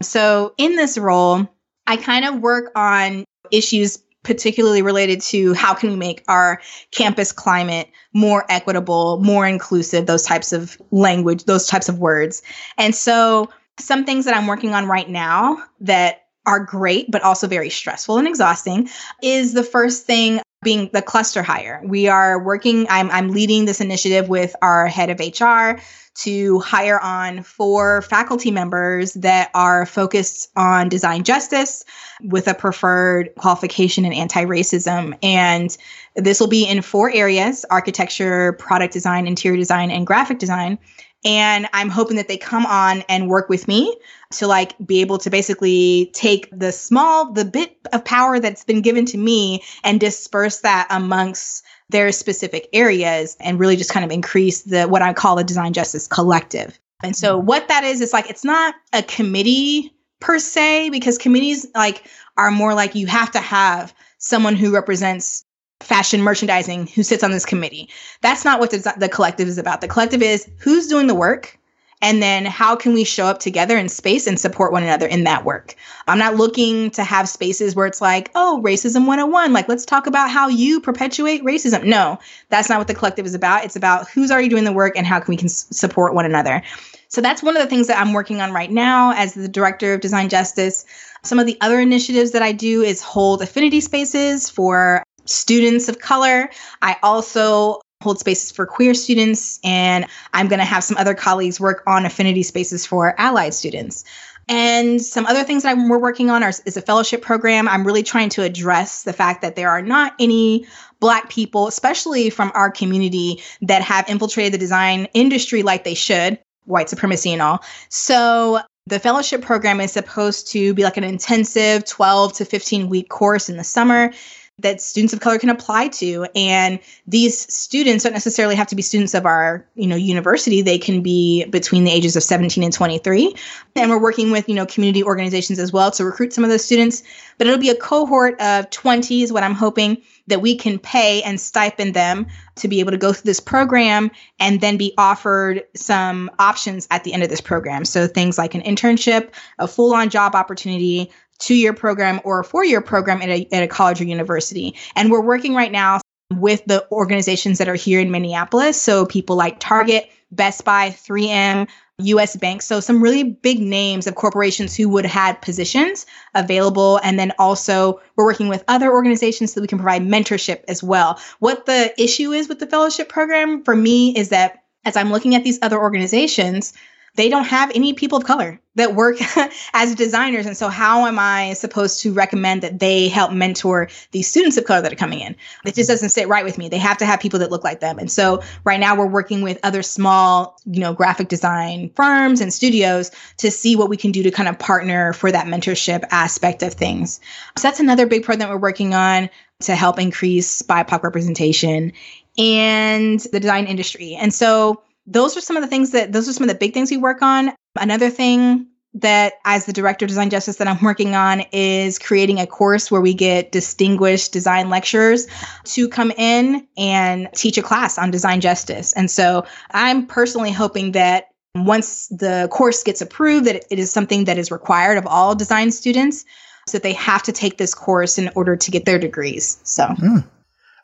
So 0.00 0.54
in 0.56 0.76
this 0.76 0.96
role, 0.96 1.46
I 1.86 1.98
kind 1.98 2.24
of 2.24 2.40
work 2.40 2.72
on 2.74 3.26
issues 3.50 4.02
particularly 4.22 4.80
related 4.80 5.20
to 5.24 5.52
how 5.52 5.74
can 5.74 5.90
we 5.90 5.96
make 5.96 6.24
our 6.26 6.58
campus 6.90 7.32
climate 7.32 7.90
more 8.14 8.46
equitable, 8.48 9.20
more 9.20 9.46
inclusive, 9.46 10.06
those 10.06 10.22
types 10.22 10.54
of 10.54 10.80
language, 10.90 11.44
those 11.44 11.66
types 11.66 11.90
of 11.90 11.98
words. 11.98 12.40
And 12.78 12.94
so 12.94 13.50
some 13.78 14.06
things 14.06 14.24
that 14.24 14.34
I'm 14.34 14.46
working 14.46 14.72
on 14.72 14.86
right 14.86 15.10
now 15.10 15.62
that 15.80 16.22
are 16.46 16.60
great, 16.60 17.10
but 17.10 17.20
also 17.20 17.46
very 17.46 17.68
stressful 17.68 18.16
and 18.16 18.26
exhausting 18.26 18.88
is 19.22 19.52
the 19.52 19.62
first 19.62 20.06
thing 20.06 20.40
being 20.64 20.90
the 20.92 21.02
cluster 21.02 21.42
hire. 21.42 21.80
We 21.84 22.08
are 22.08 22.42
working, 22.42 22.86
I'm, 22.90 23.10
I'm 23.10 23.28
leading 23.28 23.66
this 23.66 23.80
initiative 23.80 24.28
with 24.28 24.56
our 24.62 24.86
head 24.86 25.10
of 25.10 25.20
HR 25.20 25.80
to 26.14 26.60
hire 26.60 27.00
on 27.00 27.42
four 27.42 28.02
faculty 28.02 28.50
members 28.50 29.14
that 29.14 29.50
are 29.54 29.84
focused 29.84 30.50
on 30.56 30.88
design 30.88 31.24
justice 31.24 31.84
with 32.22 32.46
a 32.46 32.54
preferred 32.54 33.34
qualification 33.36 34.04
in 34.04 34.12
anti 34.12 34.44
racism. 34.44 35.16
And 35.22 35.76
this 36.14 36.38
will 36.38 36.48
be 36.48 36.64
in 36.64 36.82
four 36.82 37.10
areas 37.10 37.64
architecture, 37.70 38.52
product 38.54 38.92
design, 38.92 39.26
interior 39.26 39.58
design, 39.58 39.90
and 39.90 40.06
graphic 40.06 40.38
design. 40.38 40.78
And 41.24 41.68
I'm 41.72 41.88
hoping 41.88 42.16
that 42.16 42.28
they 42.28 42.36
come 42.36 42.66
on 42.66 43.02
and 43.08 43.28
work 43.28 43.48
with 43.48 43.66
me 43.66 43.96
to 44.32 44.46
like 44.46 44.74
be 44.84 45.00
able 45.00 45.18
to 45.18 45.30
basically 45.30 46.10
take 46.12 46.48
the 46.52 46.70
small, 46.70 47.32
the 47.32 47.44
bit 47.44 47.76
of 47.92 48.04
power 48.04 48.40
that's 48.40 48.64
been 48.64 48.82
given 48.82 49.06
to 49.06 49.18
me 49.18 49.62
and 49.84 49.98
disperse 49.98 50.60
that 50.60 50.86
amongst 50.90 51.64
their 51.88 52.12
specific 52.12 52.68
areas 52.72 53.36
and 53.40 53.58
really 53.58 53.76
just 53.76 53.90
kind 53.90 54.04
of 54.04 54.10
increase 54.10 54.62
the 54.62 54.84
what 54.84 55.02
I 55.02 55.12
call 55.12 55.36
the 55.36 55.44
design 55.44 55.72
justice 55.72 56.06
collective. 56.06 56.78
And 57.02 57.16
so 57.16 57.38
mm-hmm. 57.38 57.46
what 57.46 57.68
that 57.68 57.84
is, 57.84 58.00
is 58.00 58.12
like 58.12 58.30
it's 58.30 58.44
not 58.44 58.74
a 58.92 59.02
committee 59.02 59.94
per 60.20 60.38
se, 60.38 60.90
because 60.90 61.18
committees 61.18 61.66
like 61.74 62.06
are 62.36 62.50
more 62.50 62.74
like 62.74 62.94
you 62.94 63.06
have 63.06 63.30
to 63.32 63.40
have 63.40 63.94
someone 64.18 64.56
who 64.56 64.74
represents 64.74 65.44
fashion 65.80 66.22
merchandising 66.22 66.86
who 66.88 67.02
sits 67.02 67.22
on 67.22 67.30
this 67.30 67.44
committee. 67.44 67.88
That's 68.20 68.44
not 68.44 68.60
what 68.60 68.70
the, 68.70 68.94
the 68.96 69.08
collective 69.08 69.48
is 69.48 69.58
about. 69.58 69.80
The 69.80 69.88
collective 69.88 70.22
is 70.22 70.48
who's 70.58 70.86
doing 70.86 71.06
the 71.06 71.14
work 71.14 71.58
and 72.04 72.22
then 72.22 72.44
how 72.44 72.76
can 72.76 72.92
we 72.92 73.02
show 73.02 73.24
up 73.24 73.38
together 73.38 73.78
in 73.78 73.88
space 73.88 74.26
and 74.26 74.38
support 74.38 74.72
one 74.72 74.82
another 74.82 75.06
in 75.06 75.24
that 75.24 75.44
work? 75.44 75.74
I'm 76.06 76.18
not 76.18 76.36
looking 76.36 76.90
to 76.90 77.02
have 77.02 77.28
spaces 77.28 77.74
where 77.74 77.86
it's 77.86 78.00
like 78.00 78.30
oh 78.34 78.60
racism 78.62 79.06
101 79.06 79.52
like 79.52 79.68
let's 79.68 79.86
talk 79.86 80.06
about 80.06 80.30
how 80.30 80.48
you 80.48 80.80
perpetuate 80.80 81.42
racism. 81.42 81.84
No 81.84 82.18
that's 82.50 82.68
not 82.68 82.78
what 82.78 82.88
the 82.88 82.94
collective 82.94 83.26
is 83.26 83.34
about. 83.34 83.64
It's 83.64 83.76
about 83.76 84.08
who's 84.08 84.30
already 84.30 84.48
doing 84.48 84.64
the 84.64 84.72
work 84.72 84.96
and 84.96 85.06
how 85.06 85.18
can 85.18 85.32
we 85.32 85.36
can 85.36 85.48
support 85.48 86.14
one 86.14 86.26
another. 86.26 86.62
So 87.08 87.20
that's 87.20 87.42
one 87.42 87.56
of 87.56 87.62
the 87.62 87.68
things 87.68 87.86
that 87.86 87.98
i'm 87.98 88.12
working 88.12 88.40
on 88.40 88.52
right 88.52 88.70
now 88.70 89.12
as 89.12 89.34
the 89.34 89.48
director 89.48 89.94
of 89.94 90.00
design 90.00 90.28
justice. 90.28 90.84
Some 91.22 91.38
of 91.38 91.46
the 91.46 91.56
other 91.62 91.80
initiatives 91.80 92.32
that 92.32 92.42
i 92.42 92.52
do 92.52 92.82
is 92.82 93.00
hold 93.00 93.40
affinity 93.40 93.80
spaces 93.80 94.50
for 94.50 95.02
students 95.26 95.88
of 95.88 95.98
color. 95.98 96.50
I 96.82 96.96
also 97.02 97.80
hold 98.02 98.18
spaces 98.20 98.52
for 98.52 98.66
queer 98.66 98.94
students, 98.94 99.58
and 99.64 100.06
I'm 100.32 100.48
going 100.48 100.58
to 100.58 100.64
have 100.64 100.84
some 100.84 100.96
other 100.96 101.14
colleagues 101.14 101.58
work 101.58 101.82
on 101.86 102.04
affinity 102.04 102.42
spaces 102.42 102.86
for 102.86 103.18
allied 103.18 103.54
students. 103.54 104.04
And 104.46 105.00
some 105.00 105.24
other 105.24 105.42
things 105.42 105.62
that 105.62 105.70
I'm, 105.70 105.88
we're 105.88 105.98
working 105.98 106.28
on 106.28 106.42
are, 106.42 106.52
is 106.66 106.76
a 106.76 106.82
fellowship 106.82 107.22
program. 107.22 107.66
I'm 107.66 107.84
really 107.84 108.02
trying 108.02 108.28
to 108.30 108.42
address 108.42 109.04
the 109.04 109.14
fact 109.14 109.40
that 109.40 109.56
there 109.56 109.70
are 109.70 109.82
not 109.82 110.14
any 110.20 110.66
Black 111.00 111.30
people, 111.30 111.66
especially 111.66 112.30
from 112.30 112.52
our 112.54 112.70
community, 112.70 113.42
that 113.62 113.82
have 113.82 114.08
infiltrated 114.08 114.52
the 114.52 114.58
design 114.58 115.06
industry 115.14 115.62
like 115.62 115.84
they 115.84 115.94
should, 115.94 116.38
white 116.66 116.88
supremacy 116.88 117.32
and 117.32 117.42
all. 117.42 117.62
So 117.88 118.60
the 118.86 119.00
fellowship 119.00 119.40
program 119.40 119.80
is 119.80 119.92
supposed 119.92 120.50
to 120.52 120.74
be 120.74 120.82
like 120.82 120.98
an 120.98 121.04
intensive 121.04 121.84
12 121.86 122.34
to 122.34 122.44
15 122.44 122.88
week 122.88 123.08
course 123.08 123.48
in 123.48 123.56
the 123.56 123.64
summer 123.64 124.12
that 124.60 124.80
students 124.80 125.12
of 125.12 125.20
color 125.20 125.38
can 125.38 125.50
apply 125.50 125.88
to. 125.88 126.26
And 126.34 126.78
these 127.06 127.52
students 127.52 128.04
don't 128.04 128.12
necessarily 128.12 128.54
have 128.54 128.68
to 128.68 128.76
be 128.76 128.82
students 128.82 129.14
of 129.14 129.26
our 129.26 129.66
you 129.74 129.86
know 129.86 129.96
university. 129.96 130.62
They 130.62 130.78
can 130.78 131.02
be 131.02 131.44
between 131.46 131.84
the 131.84 131.90
ages 131.90 132.16
of 132.16 132.22
17 132.22 132.62
and 132.62 132.72
23 132.72 133.34
and 133.76 133.90
we're 133.90 134.00
working 134.00 134.30
with 134.30 134.48
you 134.48 134.54
know 134.54 134.66
community 134.66 135.02
organizations 135.02 135.58
as 135.58 135.72
well 135.72 135.90
to 135.92 136.04
recruit 136.04 136.32
some 136.32 136.44
of 136.44 136.50
those 136.50 136.64
students. 136.64 137.02
But 137.38 137.48
it'll 137.48 137.58
be 137.58 137.70
a 137.70 137.74
cohort 137.74 138.34
of 138.40 138.70
20s 138.70 139.32
what 139.32 139.42
i'm 139.42 139.54
hoping 139.54 140.00
that 140.26 140.40
we 140.40 140.56
can 140.56 140.78
pay 140.78 141.22
and 141.22 141.40
stipend 141.40 141.94
them 141.94 142.26
to 142.56 142.68
be 142.68 142.80
able 142.80 142.90
to 142.90 142.96
go 142.96 143.12
through 143.12 143.26
this 143.26 143.40
program 143.40 144.10
and 144.40 144.60
then 144.60 144.76
be 144.76 144.94
offered 144.96 145.62
some 145.74 146.30
options 146.38 146.86
at 146.90 147.04
the 147.04 147.12
end 147.12 147.22
of 147.22 147.28
this 147.28 147.40
program. 147.40 147.84
So 147.84 148.06
things 148.06 148.38
like 148.38 148.54
an 148.54 148.62
internship 148.62 149.30
a 149.58 149.68
full-on 149.68 150.08
job 150.10 150.34
opportunity 150.34 151.10
two 151.38 151.54
year 151.54 151.72
program 151.72 152.20
or 152.24 152.40
a 152.40 152.44
four 152.44 152.64
year 152.64 152.80
program 152.80 153.22
at 153.22 153.28
a, 153.28 153.48
at 153.52 153.62
a 153.62 153.68
college 153.68 154.00
or 154.00 154.04
university. 154.04 154.74
And 154.96 155.10
we're 155.10 155.20
working 155.20 155.54
right 155.54 155.72
now 155.72 156.00
with 156.32 156.64
the 156.66 156.86
organizations 156.90 157.58
that 157.58 157.68
are 157.68 157.74
here 157.74 158.00
in 158.00 158.10
Minneapolis. 158.10 158.80
So 158.80 159.06
people 159.06 159.36
like 159.36 159.60
Target, 159.60 160.10
Best 160.30 160.64
Buy, 160.64 160.90
3M, 160.90 161.68
US 161.98 162.34
Bank. 162.36 162.62
So 162.62 162.80
some 162.80 163.02
really 163.02 163.22
big 163.22 163.60
names 163.60 164.06
of 164.06 164.16
corporations 164.16 164.74
who 164.74 164.88
would 164.88 165.06
have 165.06 165.40
positions 165.40 166.06
available. 166.34 166.98
And 167.04 167.18
then 167.18 167.32
also 167.38 168.00
we're 168.16 168.24
working 168.24 168.48
with 168.48 168.64
other 168.66 168.92
organizations 168.92 169.52
so 169.52 169.60
that 169.60 169.62
we 169.62 169.68
can 169.68 169.78
provide 169.78 170.02
mentorship 170.02 170.64
as 170.66 170.82
well. 170.82 171.20
What 171.38 171.66
the 171.66 171.94
issue 172.02 172.32
is 172.32 172.48
with 172.48 172.58
the 172.58 172.66
fellowship 172.66 173.08
program 173.08 173.62
for 173.62 173.76
me 173.76 174.16
is 174.16 174.30
that 174.30 174.64
as 174.84 174.96
I'm 174.96 175.10
looking 175.10 175.34
at 175.34 175.44
these 175.44 175.58
other 175.62 175.78
organizations, 175.78 176.72
they 177.16 177.28
don't 177.28 177.44
have 177.44 177.70
any 177.74 177.92
people 177.92 178.18
of 178.18 178.24
color 178.24 178.60
that 178.74 178.94
work 178.94 179.16
as 179.72 179.94
designers. 179.94 180.46
And 180.46 180.56
so, 180.56 180.68
how 180.68 181.06
am 181.06 181.18
I 181.18 181.52
supposed 181.52 182.00
to 182.02 182.12
recommend 182.12 182.62
that 182.62 182.80
they 182.80 183.08
help 183.08 183.32
mentor 183.32 183.88
these 184.10 184.28
students 184.28 184.56
of 184.56 184.64
color 184.64 184.82
that 184.82 184.92
are 184.92 184.96
coming 184.96 185.20
in? 185.20 185.32
It 185.64 185.74
just 185.74 185.88
mm-hmm. 185.88 185.92
doesn't 185.92 186.10
sit 186.10 186.28
right 186.28 186.44
with 186.44 186.58
me. 186.58 186.68
They 186.68 186.78
have 186.78 186.98
to 186.98 187.06
have 187.06 187.20
people 187.20 187.38
that 187.38 187.50
look 187.50 187.64
like 187.64 187.80
them. 187.80 187.98
And 187.98 188.10
so, 188.10 188.42
right 188.64 188.80
now, 188.80 188.96
we're 188.96 189.06
working 189.06 189.42
with 189.42 189.58
other 189.62 189.82
small, 189.82 190.56
you 190.64 190.80
know, 190.80 190.92
graphic 190.92 191.28
design 191.28 191.90
firms 191.94 192.40
and 192.40 192.52
studios 192.52 193.10
to 193.38 193.50
see 193.50 193.76
what 193.76 193.88
we 193.88 193.96
can 193.96 194.10
do 194.10 194.22
to 194.22 194.30
kind 194.30 194.48
of 194.48 194.58
partner 194.58 195.12
for 195.12 195.30
that 195.30 195.46
mentorship 195.46 196.04
aspect 196.10 196.62
of 196.62 196.74
things. 196.74 197.20
So, 197.56 197.68
that's 197.68 197.80
another 197.80 198.06
big 198.06 198.24
program 198.24 198.48
that 198.48 198.52
we're 198.52 198.60
working 198.60 198.94
on 198.94 199.30
to 199.60 199.76
help 199.76 200.00
increase 200.00 200.62
BIPOC 200.62 201.02
representation 201.04 201.92
and 202.36 203.20
the 203.20 203.38
design 203.38 203.66
industry. 203.66 204.16
And 204.16 204.34
so, 204.34 204.82
those 205.06 205.36
are 205.36 205.40
some 205.40 205.56
of 205.56 205.62
the 205.62 205.68
things 205.68 205.90
that 205.90 206.12
those 206.12 206.28
are 206.28 206.32
some 206.32 206.44
of 206.44 206.48
the 206.48 206.54
big 206.54 206.74
things 206.74 206.90
we 206.90 206.96
work 206.96 207.22
on. 207.22 207.52
Another 207.76 208.10
thing 208.10 208.66
that 208.94 209.34
as 209.44 209.66
the 209.66 209.72
director 209.72 210.04
of 210.04 210.08
design 210.08 210.30
justice 210.30 210.56
that 210.56 210.68
I'm 210.68 210.80
working 210.82 211.14
on 211.16 211.40
is 211.52 211.98
creating 211.98 212.38
a 212.38 212.46
course 212.46 212.90
where 212.90 213.00
we 213.00 213.12
get 213.12 213.50
distinguished 213.50 214.32
design 214.32 214.70
lecturers 214.70 215.26
to 215.64 215.88
come 215.88 216.12
in 216.12 216.66
and 216.76 217.28
teach 217.34 217.58
a 217.58 217.62
class 217.62 217.98
on 217.98 218.12
design 218.12 218.40
justice. 218.40 218.92
And 218.92 219.10
so 219.10 219.44
I'm 219.72 220.06
personally 220.06 220.52
hoping 220.52 220.92
that 220.92 221.28
once 221.56 222.06
the 222.08 222.48
course 222.52 222.82
gets 222.82 223.00
approved 223.00 223.46
that 223.46 223.64
it 223.70 223.78
is 223.78 223.90
something 223.90 224.24
that 224.24 224.38
is 224.38 224.50
required 224.50 224.96
of 224.96 225.06
all 225.06 225.34
design 225.34 225.72
students 225.72 226.24
so 226.68 226.78
that 226.78 226.82
they 226.82 226.92
have 226.92 227.22
to 227.24 227.32
take 227.32 227.58
this 227.58 227.74
course 227.74 228.16
in 228.16 228.30
order 228.36 228.56
to 228.56 228.70
get 228.70 228.84
their 228.84 228.98
degrees. 228.98 229.60
So 229.64 229.86
mm. 229.86 230.24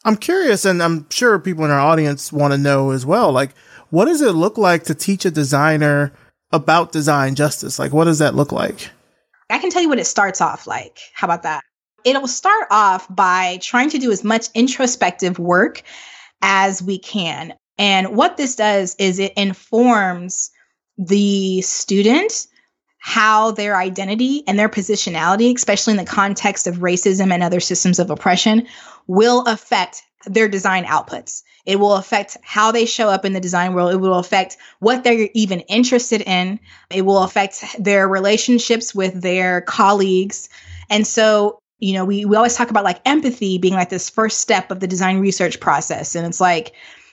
I'm 0.04 0.16
curious 0.16 0.64
and 0.64 0.82
I'm 0.82 1.08
sure 1.10 1.38
people 1.38 1.64
in 1.64 1.70
our 1.70 1.80
audience 1.80 2.32
want 2.32 2.52
to 2.52 2.58
know 2.58 2.90
as 2.90 3.06
well 3.06 3.30
like 3.30 3.50
what 3.90 4.06
does 4.06 4.20
it 4.20 4.32
look 4.32 4.56
like 4.56 4.84
to 4.84 4.94
teach 4.94 5.24
a 5.24 5.30
designer 5.30 6.12
about 6.52 6.92
design 6.92 7.34
justice? 7.34 7.78
Like, 7.78 7.92
what 7.92 8.04
does 8.04 8.18
that 8.18 8.34
look 8.34 8.52
like? 8.52 8.90
I 9.50 9.58
can 9.58 9.70
tell 9.70 9.82
you 9.82 9.88
what 9.88 9.98
it 9.98 10.06
starts 10.06 10.40
off 10.40 10.66
like. 10.66 10.98
How 11.14 11.26
about 11.26 11.42
that? 11.42 11.62
It'll 12.04 12.28
start 12.28 12.66
off 12.70 13.06
by 13.14 13.58
trying 13.60 13.90
to 13.90 13.98
do 13.98 14.10
as 14.10 14.24
much 14.24 14.46
introspective 14.54 15.38
work 15.38 15.82
as 16.40 16.82
we 16.82 16.98
can. 16.98 17.54
And 17.78 18.16
what 18.16 18.36
this 18.36 18.56
does 18.56 18.94
is 18.98 19.18
it 19.18 19.32
informs 19.36 20.50
the 20.96 21.60
student 21.62 22.46
how 22.98 23.50
their 23.52 23.76
identity 23.76 24.42
and 24.46 24.58
their 24.58 24.68
positionality, 24.68 25.54
especially 25.54 25.92
in 25.92 25.96
the 25.96 26.04
context 26.04 26.66
of 26.66 26.76
racism 26.76 27.32
and 27.32 27.42
other 27.42 27.60
systems 27.60 27.98
of 27.98 28.10
oppression, 28.10 28.66
will 29.06 29.42
affect 29.46 30.02
their 30.26 30.48
design 30.48 30.84
outputs. 30.84 31.42
It 31.66 31.78
will 31.78 31.94
affect 31.94 32.36
how 32.42 32.72
they 32.72 32.86
show 32.86 33.08
up 33.08 33.24
in 33.24 33.32
the 33.32 33.40
design 33.40 33.74
world. 33.74 33.92
It 33.92 33.96
will 33.96 34.18
affect 34.18 34.56
what 34.78 35.04
they're 35.04 35.28
even 35.34 35.60
interested 35.60 36.22
in. 36.22 36.60
It 36.90 37.02
will 37.02 37.22
affect 37.22 37.64
their 37.78 38.08
relationships 38.08 38.94
with 38.94 39.20
their 39.20 39.60
colleagues. 39.62 40.48
And 40.88 41.06
so, 41.06 41.58
you 41.78 41.94
know, 41.94 42.04
we, 42.04 42.24
we 42.24 42.36
always 42.36 42.56
talk 42.56 42.70
about 42.70 42.84
like 42.84 43.00
empathy 43.04 43.58
being 43.58 43.74
like 43.74 43.90
this 43.90 44.10
first 44.10 44.40
step 44.40 44.70
of 44.70 44.80
the 44.80 44.86
design 44.86 45.20
research 45.20 45.60
process. 45.60 46.14
And 46.14 46.26
it's 46.26 46.40
like, 46.40 46.72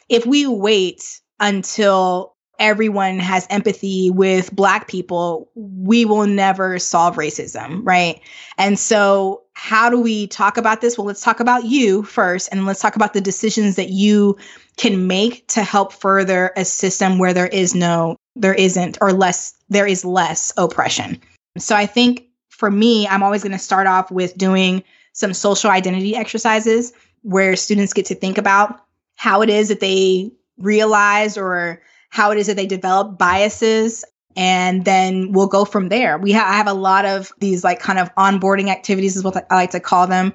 if 0.10 0.26
we 0.26 0.48
wait 0.48 1.22
until 1.40 2.37
everyone 2.60 3.20
has 3.20 3.48
empathy 3.50 4.10
with 4.10 4.56
black 4.56 4.88
people, 4.88 5.50
we 5.56 6.06
will 6.06 6.26
never 6.26 6.80
solve 6.80 7.16
racism, 7.16 7.82
right? 7.84 8.20
And 8.58 8.80
so 8.80 9.44
how 9.54 9.90
do 9.90 10.00
we 10.00 10.28
talk 10.28 10.58
about 10.58 10.82
this? 10.82 10.98
Well, 10.98 11.08
let's 11.08 11.24
talk 11.24 11.40
about 11.40 11.66
you 11.66 12.04
first 12.04 12.50
and 12.52 12.66
let's 12.66 12.82
talk 12.82 12.96
about 12.96 13.14
the 13.14 13.22
decisions 13.22 13.76
that 13.76 13.90
you 13.90 14.38
can 14.78 15.08
make 15.08 15.48
to 15.48 15.64
help 15.64 15.94
further 15.94 16.52
a 16.56 16.66
system 16.66 17.18
where 17.18 17.34
there 17.34 17.48
is 17.48 17.74
no 17.74 18.16
there 18.36 18.54
isn't 18.54 19.00
or 19.02 19.12
less 19.14 19.56
there 19.70 19.88
is 19.88 20.06
less 20.06 20.54
oppression. 20.58 21.20
So 21.58 21.76
I 21.76 21.88
think 21.88 22.28
for 22.50 22.70
me, 22.70 23.08
I'm 23.08 23.24
always 23.24 23.44
going 23.44 23.52
to 23.54 23.60
start 23.60 23.88
off 23.88 24.12
with 24.12 24.38
doing 24.38 24.84
some 25.14 25.34
social 25.34 25.72
identity 25.72 26.16
exercises 26.16 26.94
where 27.24 27.56
students 27.56 27.94
get 27.94 28.06
to 28.08 28.16
think 28.16 28.38
about 28.38 28.80
how 29.16 29.42
it 29.42 29.50
is 29.50 29.70
that 29.70 29.80
they 29.80 30.32
realize 30.60 31.38
or 31.38 31.82
how 32.10 32.32
it 32.32 32.38
is 32.38 32.48
that 32.48 32.56
they 32.56 32.66
develop 32.66 33.18
biases 33.18 34.04
and 34.36 34.86
then 34.86 35.32
we'll 35.32 35.48
go 35.48 35.66
from 35.66 35.90
there. 35.90 36.18
We 36.20 36.32
ha- 36.32 36.48
I 36.48 36.56
have 36.56 36.68
a 36.68 36.74
lot 36.74 37.06
of 37.06 37.32
these 37.40 37.64
like 37.64 37.80
kind 37.80 37.98
of 37.98 38.14
onboarding 38.16 38.70
activities 38.70 39.16
is 39.16 39.24
what 39.24 39.36
I 39.52 39.56
like 39.56 39.72
to 39.72 39.80
call 39.80 40.06
them. 40.06 40.32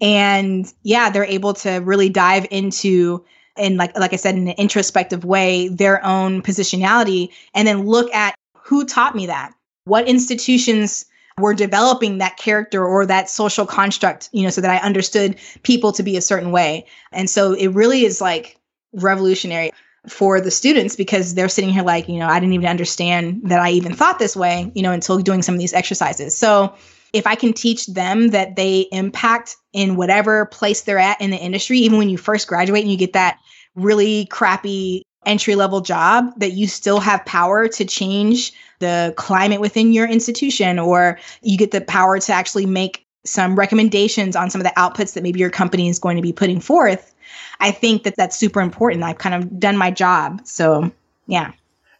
And 0.00 0.70
yeah, 0.82 1.08
they're 1.08 1.24
able 1.24 1.54
to 1.54 1.76
really 1.78 2.08
dive 2.08 2.46
into 2.50 3.24
in 3.56 3.76
like 3.76 3.96
like 3.96 4.12
I 4.12 4.16
said 4.16 4.34
in 4.34 4.48
an 4.48 4.54
introspective 4.58 5.24
way 5.24 5.68
their 5.68 6.04
own 6.04 6.42
positionality 6.42 7.28
and 7.54 7.68
then 7.68 7.86
look 7.86 8.12
at 8.12 8.34
who 8.56 8.84
taught 8.84 9.14
me 9.14 9.26
that. 9.26 9.54
What 9.84 10.08
institutions 10.08 11.06
were 11.38 11.54
developing 11.54 12.18
that 12.18 12.36
character 12.36 12.84
or 12.84 13.06
that 13.06 13.30
social 13.30 13.66
construct, 13.66 14.30
you 14.32 14.42
know, 14.42 14.50
so 14.50 14.60
that 14.60 14.70
I 14.70 14.84
understood 14.84 15.36
people 15.62 15.92
to 15.92 16.02
be 16.02 16.16
a 16.16 16.20
certain 16.20 16.50
way. 16.50 16.86
And 17.12 17.28
so 17.28 17.52
it 17.52 17.68
really 17.68 18.04
is 18.04 18.20
like 18.20 18.58
revolutionary 18.92 19.72
for 20.08 20.40
the 20.40 20.50
students 20.50 20.96
because 20.96 21.34
they're 21.34 21.48
sitting 21.48 21.70
here 21.70 21.82
like, 21.82 22.08
you 22.08 22.18
know, 22.18 22.26
I 22.26 22.38
didn't 22.38 22.52
even 22.52 22.66
understand 22.66 23.40
that 23.44 23.60
I 23.60 23.70
even 23.70 23.94
thought 23.94 24.18
this 24.18 24.36
way, 24.36 24.70
you 24.74 24.82
know, 24.82 24.92
until 24.92 25.18
doing 25.18 25.42
some 25.42 25.54
of 25.54 25.58
these 25.58 25.72
exercises. 25.72 26.36
So 26.36 26.74
if 27.12 27.26
I 27.26 27.34
can 27.36 27.52
teach 27.52 27.86
them 27.86 28.28
that 28.28 28.56
they 28.56 28.86
impact 28.92 29.56
in 29.72 29.96
whatever 29.96 30.46
place 30.46 30.82
they're 30.82 30.98
at 30.98 31.20
in 31.20 31.30
the 31.30 31.36
industry, 31.36 31.78
even 31.78 31.98
when 31.98 32.10
you 32.10 32.18
first 32.18 32.48
graduate 32.48 32.82
and 32.82 32.90
you 32.90 32.98
get 32.98 33.12
that 33.12 33.38
really 33.74 34.26
crappy 34.26 35.02
entry 35.24 35.54
level 35.54 35.80
job, 35.80 36.32
that 36.36 36.52
you 36.52 36.66
still 36.66 37.00
have 37.00 37.24
power 37.24 37.66
to 37.68 37.84
change 37.84 38.52
the 38.80 39.14
climate 39.16 39.60
within 39.60 39.92
your 39.92 40.06
institution, 40.06 40.78
or 40.78 41.18
you 41.40 41.56
get 41.56 41.70
the 41.70 41.80
power 41.80 42.18
to 42.18 42.32
actually 42.32 42.66
make 42.66 43.03
some 43.24 43.56
recommendations 43.56 44.36
on 44.36 44.50
some 44.50 44.60
of 44.60 44.66
the 44.66 44.72
outputs 44.76 45.14
that 45.14 45.22
maybe 45.22 45.40
your 45.40 45.50
company 45.50 45.88
is 45.88 45.98
going 45.98 46.16
to 46.16 46.22
be 46.22 46.32
putting 46.32 46.60
forth. 46.60 47.14
I 47.60 47.70
think 47.70 48.02
that 48.04 48.16
that's 48.16 48.36
super 48.36 48.60
important. 48.60 49.02
I've 49.02 49.18
kind 49.18 49.34
of 49.34 49.58
done 49.58 49.76
my 49.76 49.90
job. 49.90 50.42
So, 50.44 50.92
yeah. 51.26 51.52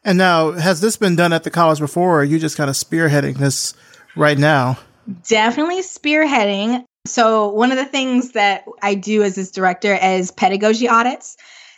And 0.05 0.19
now, 0.19 0.53
has 0.53 0.81
this 0.81 0.97
been 0.97 1.17
done 1.17 1.33
at 1.33 1.45
the 1.45 1.51
college 1.51 1.79
before, 1.79 2.17
or 2.17 2.21
are 2.21 2.25
you 2.25 2.39
just 2.39 2.57
kind 2.57 2.69
of 2.69 2.77
spearheading 2.77 3.39
this 3.39 3.73
right 4.17 4.37
now? 4.37 4.79
Definitely 5.27 5.81
spearheading. 5.81 6.85
So, 7.07 7.49
one 7.49 7.73
of 7.73 7.79
the 7.79 7.87
things 7.87 8.33
that 8.33 8.65
I 8.83 8.95
do 8.95 9.23
as 9.23 9.35
this 9.35 9.51
director 9.51 9.95
is 9.95 10.31
pedagogy 10.31 10.89
audits. 10.89 11.37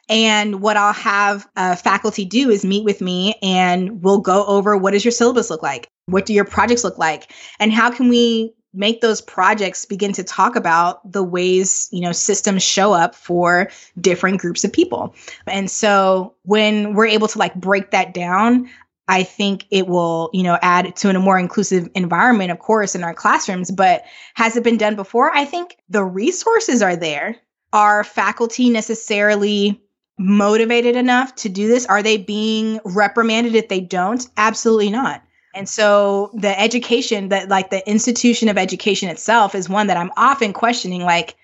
And 0.09 0.61
what 0.61 0.77
I'll 0.77 0.93
have 0.93 1.49
uh, 1.57 1.75
faculty 1.75 2.25
do 2.25 2.49
is 2.51 2.65
meet 2.65 2.85
with 2.85 3.01
me 3.01 3.35
and 3.43 4.03
we'll 4.03 4.21
go 4.21 4.45
over 4.47 4.77
what 4.77 4.93
does 4.93 5.05
your 5.05 5.11
syllabus 5.11 5.51
look 5.51 5.65
like? 5.65 5.89
What 6.07 6.27
do 6.27 6.33
your 6.33 6.45
projects 6.45 6.85
look 6.85 6.97
like? 6.97 7.33
And 7.59 7.73
how 7.73 7.91
can 7.91 8.09
we 8.09 8.55
make 8.77 9.01
those 9.01 9.21
projects 9.21 9.85
begin 9.85 10.13
to 10.13 10.23
talk 10.23 10.55
about 10.55 11.11
the 11.11 11.25
ways, 11.25 11.89
you 11.91 12.01
know, 12.01 12.13
systems 12.13 12.63
show 12.63 12.93
up 12.93 13.15
for 13.15 13.71
different 14.01 14.41
groups 14.41 14.65
of 14.65 14.73
people. 14.73 15.15
And 15.47 15.71
so 15.71 16.35
when 16.43 16.95
we're 16.95 17.07
able 17.07 17.29
to 17.29 17.39
like 17.39 17.55
break 17.55 17.91
that 17.91 18.15
down, 18.15 18.69
I 19.09 19.23
think 19.23 19.67
it 19.71 19.87
will, 19.87 20.31
you 20.33 20.43
know, 20.43 20.59
add 20.63 20.97
to 20.97 21.11
a 21.11 21.19
more 21.19 21.39
inclusive 21.39 21.89
environment, 21.95 22.51
of 22.51 22.59
course, 22.59 22.95
in 22.95 23.05
our 23.05 23.15
classrooms. 23.15 23.71
But 23.71 24.05
has 24.35 24.57
it 24.57 24.65
been 24.65 24.79
done 24.79 24.97
before? 24.97 25.35
I 25.35 25.45
think 25.45 25.77
the 25.89 26.05
resources 26.05 26.83
are 26.83 26.97
there. 26.97 27.37
Are 27.73 28.05
faculty 28.05 28.71
necessarily 28.71 29.81
motivated 30.19 30.97
enough 30.97 31.35
to 31.37 31.49
do 31.49 31.69
this? 31.69 31.87
Are 31.87 32.03
they 32.03 32.17
being 32.17 32.81
reprimanded 32.85 33.55
if 33.55 33.69
they 33.69 33.81
don't? 33.81 34.27
Absolutely 34.37 34.91
not. 34.91 35.23
And 35.57 35.69
so 35.69 36.31
the 36.35 36.59
education 36.61 37.31
that 37.31 37.49
like 37.49 37.71
the 37.71 37.89
institution 37.89 38.49
of 38.49 38.59
education 38.59 39.09
itself 39.09 39.55
is 39.55 39.69
one 39.69 39.87
that 39.87 39.97
I'm 39.97 40.13
often 40.17 40.53
questioning 40.53 41.03
like 41.03 41.37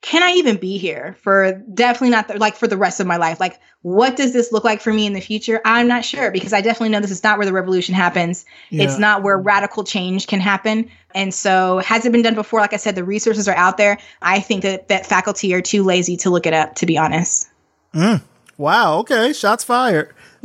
can 0.00 0.22
I 0.22 0.30
even 0.32 0.58
be 0.58 0.78
here 0.78 1.16
for 1.22 1.52
definitely 1.74 2.10
not 2.10 2.28
the, 2.28 2.38
like 2.38 2.54
for 2.54 2.68
the 2.68 2.76
rest 2.76 3.00
of 3.00 3.06
my 3.06 3.16
life? 3.16 3.40
Like, 3.40 3.58
what 3.82 4.14
does 4.14 4.32
this 4.32 4.52
look 4.52 4.62
like 4.62 4.80
for 4.80 4.92
me 4.92 5.06
in 5.06 5.12
the 5.12 5.20
future? 5.20 5.60
I'm 5.64 5.88
not 5.88 6.04
sure 6.04 6.30
because 6.30 6.52
I 6.52 6.60
definitely 6.60 6.90
know 6.90 7.00
this 7.00 7.10
is 7.10 7.24
not 7.24 7.36
where 7.36 7.46
the 7.46 7.52
revolution 7.52 7.96
happens. 7.96 8.44
Yeah. 8.70 8.84
It's 8.84 8.98
not 8.98 9.24
where 9.24 9.36
radical 9.36 9.82
change 9.82 10.28
can 10.28 10.38
happen. 10.38 10.88
And 11.16 11.34
so, 11.34 11.78
has 11.78 12.06
it 12.06 12.12
been 12.12 12.22
done 12.22 12.36
before? 12.36 12.60
Like 12.60 12.74
I 12.74 12.76
said, 12.76 12.94
the 12.94 13.02
resources 13.02 13.48
are 13.48 13.56
out 13.56 13.76
there. 13.76 13.98
I 14.22 14.38
think 14.38 14.62
that 14.62 14.86
that 14.88 15.04
faculty 15.04 15.52
are 15.52 15.62
too 15.62 15.82
lazy 15.82 16.16
to 16.18 16.30
look 16.30 16.46
it 16.46 16.52
up, 16.52 16.76
to 16.76 16.86
be 16.86 16.96
honest. 16.96 17.48
Mm. 17.92 18.22
Wow. 18.56 18.98
Okay. 18.98 19.32
Shots 19.32 19.64
fired. 19.64 20.14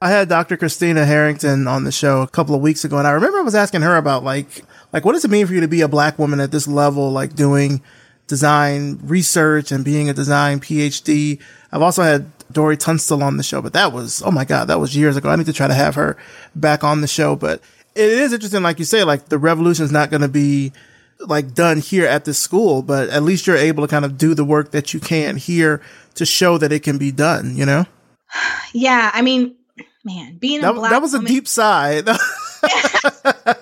I 0.00 0.10
had 0.10 0.28
Dr. 0.28 0.56
Christina 0.56 1.04
Harrington 1.04 1.66
on 1.66 1.84
the 1.84 1.92
show 1.92 2.22
a 2.22 2.28
couple 2.28 2.54
of 2.54 2.60
weeks 2.60 2.84
ago, 2.84 2.98
and 2.98 3.06
I 3.06 3.12
remember 3.12 3.38
I 3.38 3.42
was 3.42 3.54
asking 3.54 3.82
her 3.82 3.96
about 3.96 4.22
like, 4.22 4.64
like 4.92 5.04
what 5.04 5.12
does 5.12 5.24
it 5.24 5.30
mean 5.30 5.46
for 5.46 5.54
you 5.54 5.60
to 5.60 5.68
be 5.68 5.80
a 5.80 5.88
black 5.88 6.18
woman 6.18 6.40
at 6.40 6.50
this 6.50 6.68
level, 6.68 7.10
like 7.10 7.34
doing 7.34 7.82
design 8.26 8.98
research 9.02 9.70
and 9.72 9.84
being 9.84 10.08
a 10.08 10.14
design 10.14 10.60
PhD. 10.60 11.40
I've 11.72 11.82
also 11.82 12.02
had 12.02 12.30
Dori 12.52 12.76
Tunstall 12.76 13.22
on 13.22 13.36
the 13.36 13.42
show, 13.42 13.60
but 13.60 13.72
that 13.72 13.92
was 13.92 14.22
oh 14.24 14.30
my 14.30 14.44
god, 14.44 14.68
that 14.68 14.80
was 14.80 14.96
years 14.96 15.16
ago. 15.16 15.28
I 15.28 15.36
need 15.36 15.46
to 15.46 15.52
try 15.52 15.68
to 15.68 15.74
have 15.74 15.94
her 15.94 16.16
back 16.54 16.84
on 16.84 17.00
the 17.00 17.06
show, 17.06 17.36
but 17.36 17.60
it 17.94 18.10
is 18.10 18.32
interesting, 18.32 18.62
like 18.62 18.78
you 18.78 18.84
say, 18.84 19.04
like 19.04 19.28
the 19.28 19.38
revolution 19.38 19.84
is 19.84 19.92
not 19.92 20.10
going 20.10 20.22
to 20.22 20.28
be 20.28 20.72
like 21.20 21.54
done 21.54 21.78
here 21.78 22.06
at 22.06 22.24
this 22.24 22.38
school, 22.38 22.82
but 22.82 23.08
at 23.08 23.22
least 23.22 23.46
you're 23.46 23.56
able 23.56 23.86
to 23.86 23.90
kind 23.90 24.04
of 24.04 24.18
do 24.18 24.34
the 24.34 24.44
work 24.44 24.72
that 24.72 24.92
you 24.92 25.00
can 25.00 25.36
here 25.36 25.80
to 26.14 26.26
show 26.26 26.58
that 26.58 26.72
it 26.72 26.82
can 26.82 26.98
be 26.98 27.12
done, 27.12 27.56
you 27.56 27.64
know? 27.64 27.86
Yeah. 28.72 29.10
I 29.12 29.22
mean, 29.22 29.56
man, 30.04 30.36
being 30.36 30.60
that, 30.60 30.70
a 30.70 30.74
black 30.74 30.90
that 30.90 31.02
was 31.02 31.12
woman, 31.12 31.26
a 31.26 31.28
deep 31.28 31.48
sigh. 31.48 32.02
I 32.62 33.54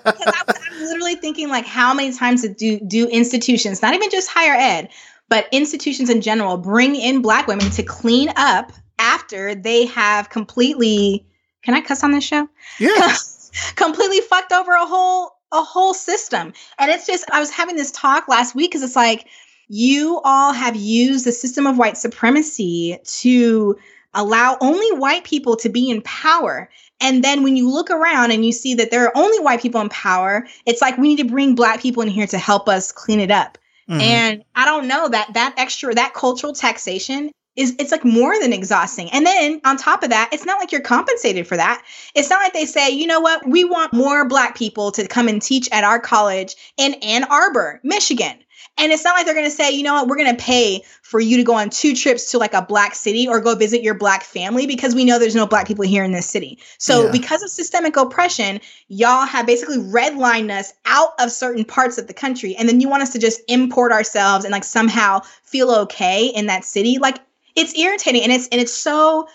am 0.72 0.80
literally 0.80 1.16
thinking 1.16 1.48
like 1.48 1.66
how 1.66 1.94
many 1.94 2.12
times 2.12 2.46
do 2.48 2.80
do 2.80 3.08
institutions, 3.08 3.82
not 3.82 3.94
even 3.94 4.10
just 4.10 4.28
higher 4.28 4.54
ed, 4.54 4.90
but 5.28 5.48
institutions 5.52 6.10
in 6.10 6.20
general, 6.20 6.56
bring 6.56 6.94
in 6.94 7.22
black 7.22 7.46
women 7.46 7.70
to 7.70 7.82
clean 7.82 8.30
up 8.36 8.72
after 8.98 9.54
they 9.54 9.86
have 9.86 10.30
completely 10.30 11.26
can 11.62 11.74
I 11.74 11.80
cuss 11.80 12.02
on 12.02 12.10
this 12.10 12.24
show? 12.24 12.48
Yeah. 12.78 13.14
completely 13.76 14.20
fucked 14.20 14.52
over 14.52 14.72
a 14.72 14.86
whole 14.86 15.32
a 15.52 15.62
whole 15.62 15.94
system. 15.94 16.52
And 16.78 16.90
it's 16.90 17.06
just 17.06 17.30
I 17.30 17.40
was 17.40 17.50
having 17.50 17.76
this 17.76 17.92
talk 17.92 18.28
last 18.28 18.54
week 18.54 18.70
because 18.70 18.82
it's 18.82 18.96
like 18.96 19.26
you 19.68 20.20
all 20.24 20.52
have 20.52 20.76
used 20.76 21.24
the 21.24 21.32
system 21.32 21.66
of 21.66 21.78
white 21.78 21.96
supremacy 21.96 22.98
to 23.04 23.76
allow 24.14 24.56
only 24.60 24.90
white 24.92 25.24
people 25.24 25.56
to 25.56 25.68
be 25.68 25.90
in 25.90 26.02
power. 26.02 26.68
And 27.00 27.24
then 27.24 27.42
when 27.42 27.56
you 27.56 27.70
look 27.70 27.90
around 27.90 28.30
and 28.30 28.44
you 28.44 28.52
see 28.52 28.74
that 28.74 28.90
there 28.90 29.04
are 29.04 29.16
only 29.16 29.40
white 29.40 29.60
people 29.60 29.80
in 29.80 29.88
power, 29.88 30.46
it's 30.66 30.80
like 30.80 30.96
we 30.98 31.08
need 31.08 31.22
to 31.22 31.30
bring 31.30 31.54
black 31.54 31.80
people 31.80 32.02
in 32.02 32.08
here 32.08 32.26
to 32.26 32.38
help 32.38 32.68
us 32.68 32.92
clean 32.92 33.20
it 33.20 33.30
up. 33.30 33.58
Mm-hmm. 33.88 34.00
And 34.00 34.44
I 34.54 34.64
don't 34.64 34.86
know 34.86 35.08
that 35.08 35.34
that 35.34 35.54
extra 35.56 35.94
that 35.94 36.14
cultural 36.14 36.52
taxation 36.52 37.32
is 37.56 37.74
it's 37.78 37.92
like 37.92 38.04
more 38.04 38.38
than 38.40 38.52
exhausting. 38.52 39.10
And 39.10 39.26
then 39.26 39.60
on 39.64 39.76
top 39.76 40.02
of 40.02 40.10
that, 40.10 40.30
it's 40.32 40.46
not 40.46 40.58
like 40.58 40.72
you're 40.72 40.80
compensated 40.80 41.46
for 41.46 41.56
that. 41.56 41.84
It's 42.14 42.30
not 42.30 42.40
like 42.40 42.54
they 42.54 42.64
say, 42.64 42.90
you 42.90 43.06
know 43.06 43.20
what, 43.20 43.46
we 43.46 43.64
want 43.64 43.92
more 43.92 44.26
black 44.26 44.56
people 44.56 44.90
to 44.92 45.06
come 45.06 45.28
and 45.28 45.42
teach 45.42 45.68
at 45.70 45.84
our 45.84 45.98
college 45.98 46.56
in 46.78 46.94
Ann 46.94 47.24
Arbor, 47.24 47.80
Michigan. 47.82 48.38
And 48.78 48.90
it's 48.90 49.04
not 49.04 49.14
like 49.14 49.26
they're 49.26 49.34
going 49.34 49.46
to 49.46 49.50
say, 49.50 49.70
you 49.70 49.82
know 49.82 49.94
what, 49.94 50.08
we're 50.08 50.16
going 50.16 50.34
to 50.34 50.42
pay 50.42 50.82
for 51.02 51.20
you 51.20 51.36
to 51.36 51.44
go 51.44 51.54
on 51.54 51.68
two 51.68 51.94
trips 51.94 52.30
to 52.30 52.38
like 52.38 52.54
a 52.54 52.62
black 52.62 52.94
city 52.94 53.28
or 53.28 53.38
go 53.38 53.54
visit 53.54 53.82
your 53.82 53.94
black 53.94 54.22
family 54.22 54.66
because 54.66 54.94
we 54.94 55.04
know 55.04 55.18
there's 55.18 55.34
no 55.34 55.46
black 55.46 55.66
people 55.66 55.84
here 55.84 56.02
in 56.02 56.12
this 56.12 56.28
city. 56.28 56.58
So, 56.78 57.04
yeah. 57.04 57.12
because 57.12 57.42
of 57.42 57.50
systemic 57.50 57.96
oppression, 57.96 58.60
y'all 58.88 59.26
have 59.26 59.46
basically 59.46 59.76
redlined 59.76 60.50
us 60.50 60.72
out 60.86 61.10
of 61.20 61.30
certain 61.30 61.64
parts 61.64 61.98
of 61.98 62.06
the 62.06 62.14
country. 62.14 62.56
And 62.56 62.68
then 62.68 62.80
you 62.80 62.88
want 62.88 63.02
us 63.02 63.12
to 63.12 63.18
just 63.18 63.42
import 63.46 63.92
ourselves 63.92 64.44
and 64.44 64.52
like 64.52 64.64
somehow 64.64 65.20
feel 65.42 65.70
okay 65.82 66.26
in 66.26 66.46
that 66.46 66.64
city. 66.64 66.98
Like, 66.98 67.18
it's 67.54 67.78
irritating 67.78 68.22
and 68.22 68.32
it's, 68.32 68.48
and 68.48 68.60
it's 68.60 68.72
so, 68.72 69.28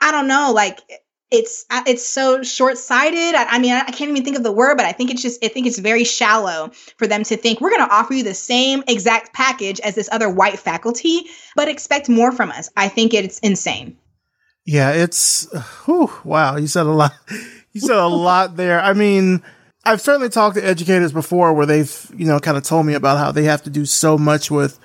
I 0.00 0.12
don't 0.12 0.28
know, 0.28 0.52
like, 0.54 0.80
it's 1.30 1.64
uh, 1.70 1.82
it's 1.86 2.06
so 2.06 2.42
short-sighted. 2.42 3.34
I, 3.34 3.44
I, 3.44 3.58
mean 3.58 3.72
I 3.72 3.84
can't 3.84 4.10
even 4.10 4.24
think 4.24 4.36
of 4.36 4.42
the 4.42 4.52
word 4.52 4.76
but 4.76 4.86
i 4.86 4.92
think 4.92 5.10
it's 5.10 5.22
just 5.22 5.44
i 5.44 5.48
think 5.48 5.66
it's 5.66 5.78
very 5.78 6.04
shallow 6.04 6.70
for 6.98 7.06
them 7.06 7.24
to 7.24 7.36
think 7.36 7.60
we're 7.60 7.70
going 7.70 7.86
to 7.86 7.92
offer 7.92 8.14
you 8.14 8.22
the 8.22 8.34
same 8.34 8.84
exact 8.86 9.32
package 9.32 9.80
as 9.80 9.94
this 9.94 10.08
other 10.12 10.30
white 10.30 10.58
faculty 10.58 11.22
but 11.54 11.68
expect 11.68 12.08
more 12.08 12.32
from 12.32 12.50
us. 12.50 12.68
I 12.76 12.88
think 12.88 13.14
it's 13.14 13.38
insane. 13.40 13.96
Yeah 14.64 14.92
it's 14.92 15.48
whew, 15.84 16.10
wow 16.24 16.56
you 16.56 16.66
said 16.66 16.86
a 16.86 16.90
lot 16.90 17.12
you 17.72 17.80
said 17.80 17.96
a 17.96 18.06
lot 18.06 18.56
there. 18.56 18.80
I 18.80 18.92
mean 18.92 19.42
i've 19.84 20.00
certainly 20.00 20.28
talked 20.28 20.56
to 20.56 20.64
educators 20.64 21.12
before 21.12 21.52
where 21.52 21.66
they've 21.66 22.10
you 22.16 22.26
know 22.26 22.38
kind 22.38 22.56
of 22.56 22.62
told 22.62 22.86
me 22.86 22.94
about 22.94 23.18
how 23.18 23.32
they 23.32 23.44
have 23.44 23.62
to 23.62 23.70
do 23.70 23.84
so 23.84 24.16
much 24.16 24.50
with 24.50 24.78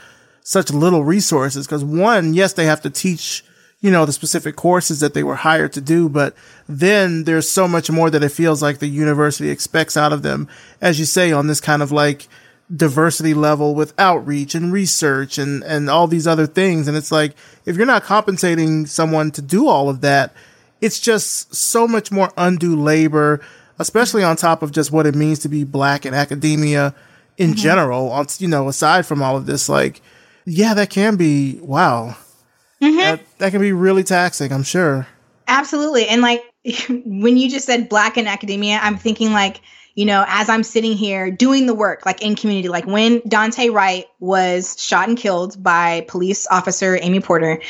such 0.44 0.72
little 0.72 1.04
resources 1.04 1.68
because 1.68 1.84
one 1.84 2.34
yes 2.34 2.54
they 2.54 2.66
have 2.66 2.82
to 2.82 2.90
teach 2.90 3.44
you 3.82 3.90
know, 3.90 4.06
the 4.06 4.14
specific 4.14 4.56
courses 4.56 5.00
that 5.00 5.16
they 5.16 5.24
were 5.24 5.36
hired 5.36 5.74
to 5.74 5.82
do. 5.82 6.08
But 6.08 6.36
then 6.70 7.24
there's 7.24 7.50
so 7.50 7.68
much 7.68 7.90
more 7.90 8.10
that 8.10 8.24
it 8.24 8.30
feels 8.32 8.62
like 8.62 8.78
the 8.78 8.88
university 8.88 9.50
expects 9.50 9.98
out 9.98 10.14
of 10.14 10.22
them, 10.22 10.48
as 10.80 11.00
you 11.00 11.06
say, 11.06 11.32
on 11.32 11.48
this 11.48 11.60
kind 11.60 11.82
of 11.82 11.92
like 11.92 12.28
diversity 12.74 13.34
level 13.34 13.76
with 13.76 14.00
outreach 14.00 14.56
and 14.56 14.72
research 14.72 15.38
and, 15.38 15.64
and 15.64 15.90
all 15.90 16.08
these 16.08 16.28
other 16.28 16.46
things. 16.46 16.88
And 16.88 16.96
it's 16.96 17.12
like, 17.12 17.36
if 17.66 17.76
you're 17.76 17.88
not 17.88 18.04
compensating 18.04 18.86
someone 18.86 19.32
to 19.32 19.42
do 19.42 19.68
all 19.68 19.90
of 19.90 20.02
that, 20.02 20.34
it's 20.80 21.00
just 21.00 21.54
so 21.54 21.88
much 21.88 22.12
more 22.12 22.32
undue 22.38 22.76
labor, 22.76 23.42
especially 23.80 24.24
on 24.24 24.36
top 24.36 24.62
of 24.62 24.72
just 24.72 24.92
what 24.92 25.06
it 25.06 25.16
means 25.16 25.40
to 25.40 25.50
be 25.50 25.64
black 25.64 26.06
in 26.06 26.14
academia 26.14 26.94
in 27.38 27.50
mm-hmm. 27.50 27.58
general. 27.58 28.12
On, 28.12 28.28
you 28.38 28.48
know, 28.48 28.68
aside 28.68 29.06
from 29.08 29.24
all 29.24 29.36
of 29.36 29.48
this, 29.48 29.68
like, 29.68 30.02
yeah, 30.46 30.76
that 30.76 30.92
can 30.92 31.16
be, 31.18 31.60
wow 31.62 32.16
Mm-hmm. 32.82 32.98
That, 32.98 33.38
that 33.38 33.52
can 33.52 33.62
be 33.62 33.72
really 33.72 34.04
taxing, 34.04 34.52
I'm 34.52 34.64
sure. 34.64 35.08
Absolutely. 35.48 36.08
And 36.08 36.22
like 36.22 36.44
when 36.90 37.38
you 37.38 37.50
just 37.50 37.66
said 37.66 37.90
black 37.90 38.18
in 38.18 38.28
academia, 38.28 38.80
I'm 38.82 38.98
thinking 38.98 39.34
like, 39.34 39.62
you 39.96 40.06
know, 40.06 40.24
as 40.28 40.50
I'm 40.50 40.64
sitting 40.64 40.94
here 40.94 41.30
doing 41.30 41.66
the 41.66 41.74
work, 41.74 42.06
like 42.06 42.22
in 42.22 42.36
community, 42.36 42.70
like 42.70 42.88
when 42.88 43.20
Daunte 43.22 43.74
Wright 43.74 44.06
was 44.20 44.82
shot 44.82 45.10
and 45.10 45.18
killed 45.18 45.62
by 45.62 46.06
police 46.08 46.48
officer 46.50 46.98
Amy 47.02 47.20
Porter, 47.20 47.62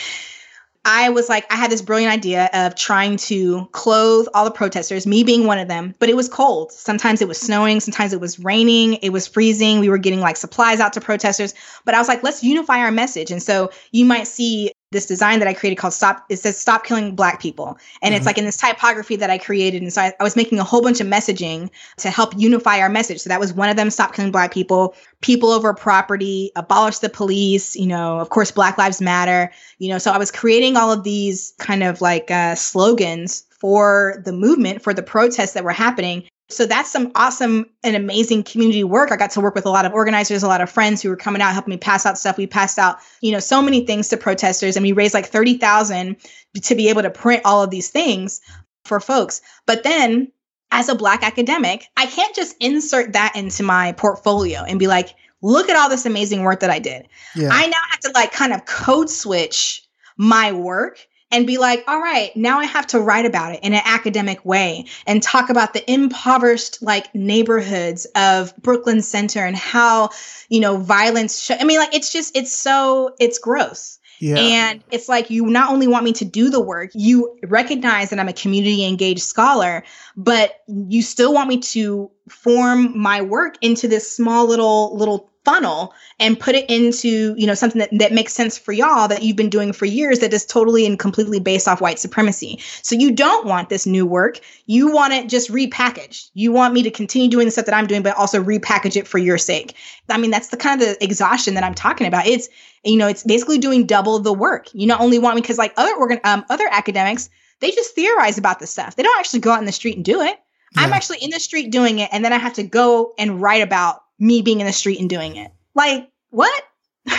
I 0.83 1.09
was 1.09 1.29
like, 1.29 1.51
I 1.51 1.57
had 1.57 1.69
this 1.69 1.81
brilliant 1.81 2.11
idea 2.11 2.49
of 2.53 2.75
trying 2.75 3.17
to 3.17 3.67
clothe 3.71 4.27
all 4.33 4.45
the 4.45 4.51
protesters, 4.51 5.05
me 5.05 5.23
being 5.23 5.45
one 5.45 5.59
of 5.59 5.67
them, 5.67 5.93
but 5.99 6.09
it 6.09 6.15
was 6.15 6.27
cold. 6.27 6.71
Sometimes 6.71 7.21
it 7.21 7.27
was 7.27 7.39
snowing, 7.39 7.79
sometimes 7.79 8.13
it 8.13 8.19
was 8.19 8.39
raining, 8.39 8.95
it 8.95 9.09
was 9.09 9.27
freezing. 9.27 9.79
We 9.79 9.89
were 9.89 9.99
getting 9.99 10.21
like 10.21 10.37
supplies 10.37 10.79
out 10.79 10.93
to 10.93 11.01
protesters. 11.01 11.53
But 11.85 11.93
I 11.93 11.99
was 11.99 12.07
like, 12.07 12.23
let's 12.23 12.43
unify 12.43 12.79
our 12.79 12.91
message. 12.91 13.29
And 13.29 13.43
so 13.43 13.69
you 13.91 14.05
might 14.05 14.25
see 14.25 14.71
this 14.91 15.05
design 15.05 15.39
that 15.39 15.47
I 15.47 15.53
created 15.53 15.77
called 15.77 15.93
Stop, 15.93 16.25
it 16.29 16.37
says 16.37 16.57
Stop 16.57 16.83
Killing 16.83 17.15
Black 17.15 17.41
People. 17.41 17.77
And 18.01 18.11
mm-hmm. 18.11 18.17
it's 18.17 18.25
like 18.25 18.37
in 18.37 18.45
this 18.45 18.57
typography 18.57 19.15
that 19.15 19.29
I 19.29 19.37
created. 19.37 19.81
And 19.81 19.91
so 19.91 20.01
I, 20.01 20.13
I, 20.19 20.23
was 20.23 20.35
making 20.35 20.59
a 20.59 20.63
whole 20.63 20.81
bunch 20.81 20.99
of 20.99 21.07
messaging 21.07 21.69
to 21.97 22.09
help 22.09 22.33
unify 22.37 22.79
our 22.79 22.89
message. 22.89 23.19
So 23.21 23.29
that 23.29 23.39
was 23.39 23.53
one 23.53 23.69
of 23.69 23.77
them 23.77 23.89
Stop 23.89 24.13
Killing 24.13 24.31
Black 24.31 24.53
People, 24.53 24.93
People 25.21 25.49
Over 25.49 25.73
Property, 25.73 26.51
Abolish 26.55 26.99
the 26.99 27.09
Police, 27.09 27.75
you 27.75 27.87
know, 27.87 28.19
of 28.19 28.29
course, 28.29 28.51
Black 28.51 28.77
Lives 28.77 29.01
Matter, 29.01 29.51
you 29.79 29.89
know. 29.89 29.97
So 29.97 30.11
I 30.11 30.17
was 30.17 30.31
creating 30.31 30.75
all 30.75 30.91
of 30.91 31.03
these 31.03 31.53
kind 31.57 31.83
of 31.83 32.01
like 32.01 32.29
uh, 32.29 32.55
slogans 32.55 33.45
for 33.49 34.21
the 34.25 34.33
movement, 34.33 34.81
for 34.81 34.93
the 34.93 35.03
protests 35.03 35.53
that 35.53 35.63
were 35.63 35.71
happening. 35.71 36.23
So 36.51 36.65
that's 36.65 36.91
some 36.91 37.11
awesome 37.15 37.65
and 37.83 37.95
amazing 37.95 38.43
community 38.43 38.83
work. 38.83 39.11
I 39.11 39.15
got 39.15 39.31
to 39.31 39.41
work 39.41 39.55
with 39.55 39.65
a 39.65 39.69
lot 39.69 39.85
of 39.85 39.93
organizers, 39.93 40.43
a 40.43 40.47
lot 40.47 40.61
of 40.61 40.69
friends 40.69 41.01
who 41.01 41.09
were 41.09 41.15
coming 41.15 41.41
out, 41.41 41.53
helping 41.53 41.71
me 41.71 41.77
pass 41.77 42.05
out 42.05 42.17
stuff. 42.17 42.37
We 42.37 42.47
passed 42.47 42.77
out, 42.77 42.97
you 43.21 43.31
know, 43.31 43.39
so 43.39 43.61
many 43.61 43.85
things 43.85 44.07
to 44.09 44.17
protesters 44.17 44.75
and 44.75 44.83
we 44.83 44.91
raised 44.91 45.13
like 45.13 45.27
30,000 45.27 46.15
to 46.61 46.75
be 46.75 46.89
able 46.89 47.01
to 47.01 47.09
print 47.09 47.41
all 47.45 47.63
of 47.63 47.69
these 47.69 47.89
things 47.89 48.41
for 48.85 48.99
folks. 48.99 49.41
But 49.65 49.83
then 49.83 50.31
as 50.71 50.89
a 50.89 50.95
black 50.95 51.23
academic, 51.23 51.87
I 51.97 52.05
can't 52.05 52.35
just 52.35 52.55
insert 52.59 53.13
that 53.13 53.33
into 53.35 53.63
my 53.63 53.91
portfolio 53.93 54.61
and 54.61 54.79
be 54.79 54.87
like, 54.87 55.15
look 55.41 55.69
at 55.69 55.75
all 55.75 55.89
this 55.89 56.05
amazing 56.05 56.43
work 56.43 56.59
that 56.61 56.69
I 56.69 56.79
did. 56.79 57.07
Yeah. 57.35 57.49
I 57.51 57.67
now 57.67 57.77
have 57.89 57.99
to 58.01 58.11
like 58.13 58.31
kind 58.31 58.53
of 58.53 58.65
code 58.65 59.09
switch 59.09 59.83
my 60.17 60.51
work 60.51 61.07
and 61.31 61.47
be 61.47 61.57
like, 61.57 61.83
all 61.87 61.99
right, 61.99 62.35
now 62.35 62.59
I 62.59 62.65
have 62.65 62.87
to 62.87 62.99
write 62.99 63.25
about 63.25 63.53
it 63.53 63.61
in 63.63 63.73
an 63.73 63.81
academic 63.85 64.43
way 64.45 64.85
and 65.07 65.21
talk 65.21 65.49
about 65.49 65.73
the 65.73 65.91
impoverished 65.91 66.81
like 66.81 67.13
neighborhoods 67.15 68.05
of 68.15 68.55
Brooklyn 68.57 69.01
Center 69.01 69.45
and 69.45 69.55
how, 69.55 70.09
you 70.49 70.59
know, 70.59 70.77
violence. 70.77 71.43
Sh- 71.43 71.51
I 71.59 71.63
mean, 71.63 71.79
like, 71.79 71.95
it's 71.95 72.11
just, 72.11 72.35
it's 72.35 72.55
so, 72.55 73.15
it's 73.19 73.39
gross. 73.39 73.99
Yeah. 74.21 74.35
And 74.37 74.83
it's 74.91 75.09
like 75.09 75.31
you 75.31 75.47
not 75.47 75.71
only 75.71 75.87
want 75.87 76.03
me 76.03 76.13
to 76.13 76.25
do 76.25 76.51
the 76.51 76.61
work, 76.61 76.91
you 76.93 77.39
recognize 77.43 78.11
that 78.11 78.19
I'm 78.19 78.27
a 78.27 78.33
community 78.33 78.85
engaged 78.85 79.23
scholar, 79.23 79.83
but 80.15 80.61
you 80.67 81.01
still 81.01 81.33
want 81.33 81.49
me 81.49 81.59
to 81.59 82.11
form 82.29 82.95
my 82.97 83.23
work 83.23 83.55
into 83.61 83.87
this 83.87 84.15
small 84.15 84.45
little 84.45 84.95
little 84.95 85.30
funnel 85.43 85.93
and 86.19 86.39
put 86.39 86.55
it 86.55 86.69
into 86.69 87.33
you 87.37 87.47
know 87.47 87.53
something 87.53 87.79
that, 87.79 87.89
that 87.97 88.13
makes 88.13 88.33
sense 88.33 88.57
for 88.57 88.71
y'all 88.71 89.07
that 89.07 89.23
you've 89.23 89.35
been 89.35 89.49
doing 89.49 89.73
for 89.73 89.85
years 89.85 90.19
that 90.19 90.33
is 90.33 90.45
totally 90.45 90.85
and 90.85 90.99
completely 90.99 91.39
based 91.39 91.67
off 91.67 91.81
white 91.81 91.99
supremacy. 91.99 92.59
So 92.83 92.95
you 92.95 93.11
don't 93.11 93.45
want 93.45 93.69
this 93.69 93.85
new 93.85 94.05
work. 94.05 94.39
You 94.67 94.91
want 94.91 95.13
it 95.13 95.29
just 95.29 95.49
repackaged. 95.49 96.29
You 96.33 96.51
want 96.51 96.73
me 96.73 96.83
to 96.83 96.91
continue 96.91 97.29
doing 97.29 97.45
the 97.45 97.51
stuff 97.51 97.65
that 97.65 97.75
i'm 97.75 97.87
doing 97.87 98.03
but 98.03 98.15
also 98.17 98.43
repackage 98.43 98.95
it 98.95 99.07
for 99.07 99.17
your 99.17 99.37
sake. 99.37 99.75
I 100.09 100.17
mean 100.17 100.31
that's 100.31 100.49
the 100.49 100.57
kind 100.57 100.81
of 100.81 100.87
the 100.87 101.03
exhaustion 101.03 101.55
that 101.55 101.63
i'm 101.63 101.75
talking 101.75 102.07
about. 102.07 102.27
It's 102.27 102.47
you 102.83 102.97
know 102.97 103.07
it's 103.07 103.23
basically 103.23 103.57
doing 103.57 103.85
double 103.85 104.19
the 104.19 104.33
work. 104.33 104.67
You 104.73 104.87
not 104.87 105.01
only 105.01 105.19
want 105.19 105.35
me 105.35 105.41
because 105.41 105.57
like 105.57 105.73
other 105.77 105.95
organ 105.95 106.19
um, 106.23 106.45
other 106.49 106.67
academics 106.69 107.29
they 107.61 107.71
just 107.71 107.93
theorize 107.93 108.39
about 108.39 108.59
this 108.59 108.71
stuff. 108.71 108.95
They 108.95 109.03
don't 109.03 109.19
actually 109.19 109.41
go 109.41 109.51
out 109.51 109.59
in 109.59 109.65
the 109.65 109.71
street 109.71 109.95
and 109.95 110.05
do 110.05 110.21
it. 110.21 110.39
Yeah. 110.75 110.83
i'm 110.83 110.93
actually 110.93 111.17
in 111.21 111.31
the 111.31 111.39
street 111.39 111.69
doing 111.69 111.99
it 111.99 112.09
and 112.13 112.23
then 112.23 112.31
i 112.31 112.37
have 112.37 112.53
to 112.53 112.63
go 112.63 113.13
and 113.17 113.41
write 113.41 113.61
about 113.61 114.03
me 114.21 114.41
being 114.43 114.61
in 114.61 114.67
the 114.67 114.73
street 114.73 114.99
and 114.99 115.09
doing 115.09 115.35
it. 115.35 115.51
Like, 115.73 116.07
what? 116.29 116.63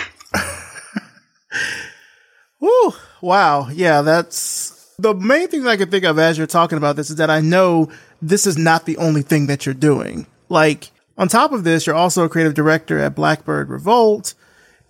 Ooh, 2.62 2.92
wow. 3.20 3.68
Yeah, 3.68 4.02
that's 4.02 4.94
the 4.98 5.12
main 5.12 5.48
thing 5.48 5.66
I 5.66 5.76
can 5.76 5.90
think 5.90 6.04
of 6.04 6.18
as 6.18 6.38
you're 6.38 6.46
talking 6.46 6.78
about 6.78 6.94
this 6.94 7.10
is 7.10 7.16
that 7.16 7.28
I 7.28 7.40
know 7.40 7.90
this 8.22 8.46
is 8.46 8.56
not 8.56 8.86
the 8.86 8.96
only 8.98 9.22
thing 9.22 9.48
that 9.48 9.66
you're 9.66 9.74
doing. 9.74 10.26
Like, 10.48 10.92
on 11.18 11.26
top 11.26 11.52
of 11.52 11.64
this, 11.64 11.86
you're 11.86 11.96
also 11.96 12.24
a 12.24 12.28
creative 12.28 12.54
director 12.54 13.00
at 13.00 13.16
Blackbird 13.16 13.68
Revolt. 13.68 14.34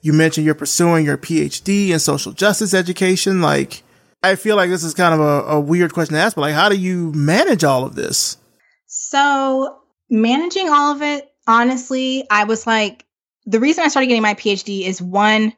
You 0.03 0.13
mentioned 0.13 0.45
you're 0.45 0.55
pursuing 0.55 1.07
your 1.07 1.17
PhD 1.17 1.89
in 1.89 1.99
social 1.99 2.33
justice 2.33 2.75
education. 2.75 3.41
Like, 3.41 3.83
I 4.23 4.35
feel 4.35 4.57
like 4.57 4.69
this 4.69 4.85
is 4.85 4.93
kind 4.93 5.15
of 5.15 5.21
a, 5.21 5.53
a 5.53 5.61
weird 5.61 5.95
question 5.95 6.15
to 6.15 6.21
ask, 6.21 6.35
but 6.35 6.43
like, 6.43 6.55
how 6.55 6.69
do 6.69 6.77
you 6.77 7.11
manage 7.13 7.65
all 7.65 7.85
of 7.85 7.95
this? 7.95 8.37
So, 8.87 9.79
managing 10.11 10.69
all 10.69 10.95
of 10.95 11.01
it 11.01 11.32
honestly, 11.47 12.25
I 12.31 12.45
was 12.45 12.67
like, 12.67 13.05
the 13.47 13.61
reason 13.61 13.85
I 13.85 13.89
started 13.89 14.07
getting 14.07 14.23
my 14.23 14.35
PhD 14.35 14.87
is 14.87 15.03
one, 15.03 15.53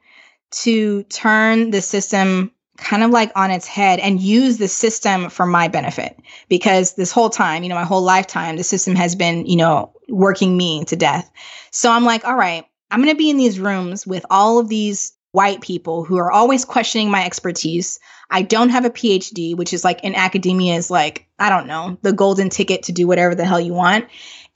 to 0.63 1.03
turn 1.05 1.71
the 1.71 1.83
system 1.83 2.51
kind 2.77 3.03
of 3.03 3.11
like 3.11 3.31
on 3.37 3.51
its 3.51 3.67
head 3.67 4.01
and 4.01 4.21
use 4.21 4.59
the 4.59 4.69
system 4.69 5.31
for 5.31 5.47
my 5.47 5.69
benefit. 5.69 6.19
Because 6.49 6.95
this 6.95 7.13
whole 7.13 7.31
time, 7.31 7.63
you 7.63 7.69
know, 7.69 7.75
my 7.75 7.85
whole 7.85 8.03
lifetime, 8.03 8.57
the 8.57 8.65
system 8.65 8.95
has 8.97 9.15
been, 9.15 9.47
you 9.47 9.57
know, 9.57 9.93
working 10.09 10.57
me 10.57 10.85
to 10.87 10.97
death. 10.97 11.31
So 11.71 11.91
I'm 11.91 12.05
like, 12.05 12.25
all 12.25 12.37
right, 12.37 12.65
I'm 12.91 13.01
going 13.01 13.15
to 13.15 13.19
be 13.19 13.31
in 13.31 13.37
these 13.37 13.61
rooms 13.61 14.07
with 14.07 14.25
all 14.31 14.59
of 14.59 14.69
these 14.69 15.13
white 15.33 15.61
people 15.61 16.05
who 16.05 16.17
are 16.19 16.31
always 16.31 16.65
questioning 16.65 17.11
my 17.11 17.25
expertise. 17.25 17.99
I 18.31 18.43
don't 18.43 18.69
have 18.71 18.85
a 18.85 18.91
PhD, 18.91 19.57
which 19.57 19.73
is 19.73 19.85
like 19.85 20.03
in 20.05 20.15
academia 20.15 20.77
is 20.77 20.91
like, 20.91 21.27
I 21.39 21.51
don't 21.51 21.67
know, 21.67 21.99
the 22.03 22.13
golden 22.13 22.51
ticket 22.51 22.85
to 22.85 22.93
do 22.93 23.07
whatever 23.07 23.35
the 23.35 23.45
hell 23.45 23.61
you 23.61 23.73
want. 23.75 24.07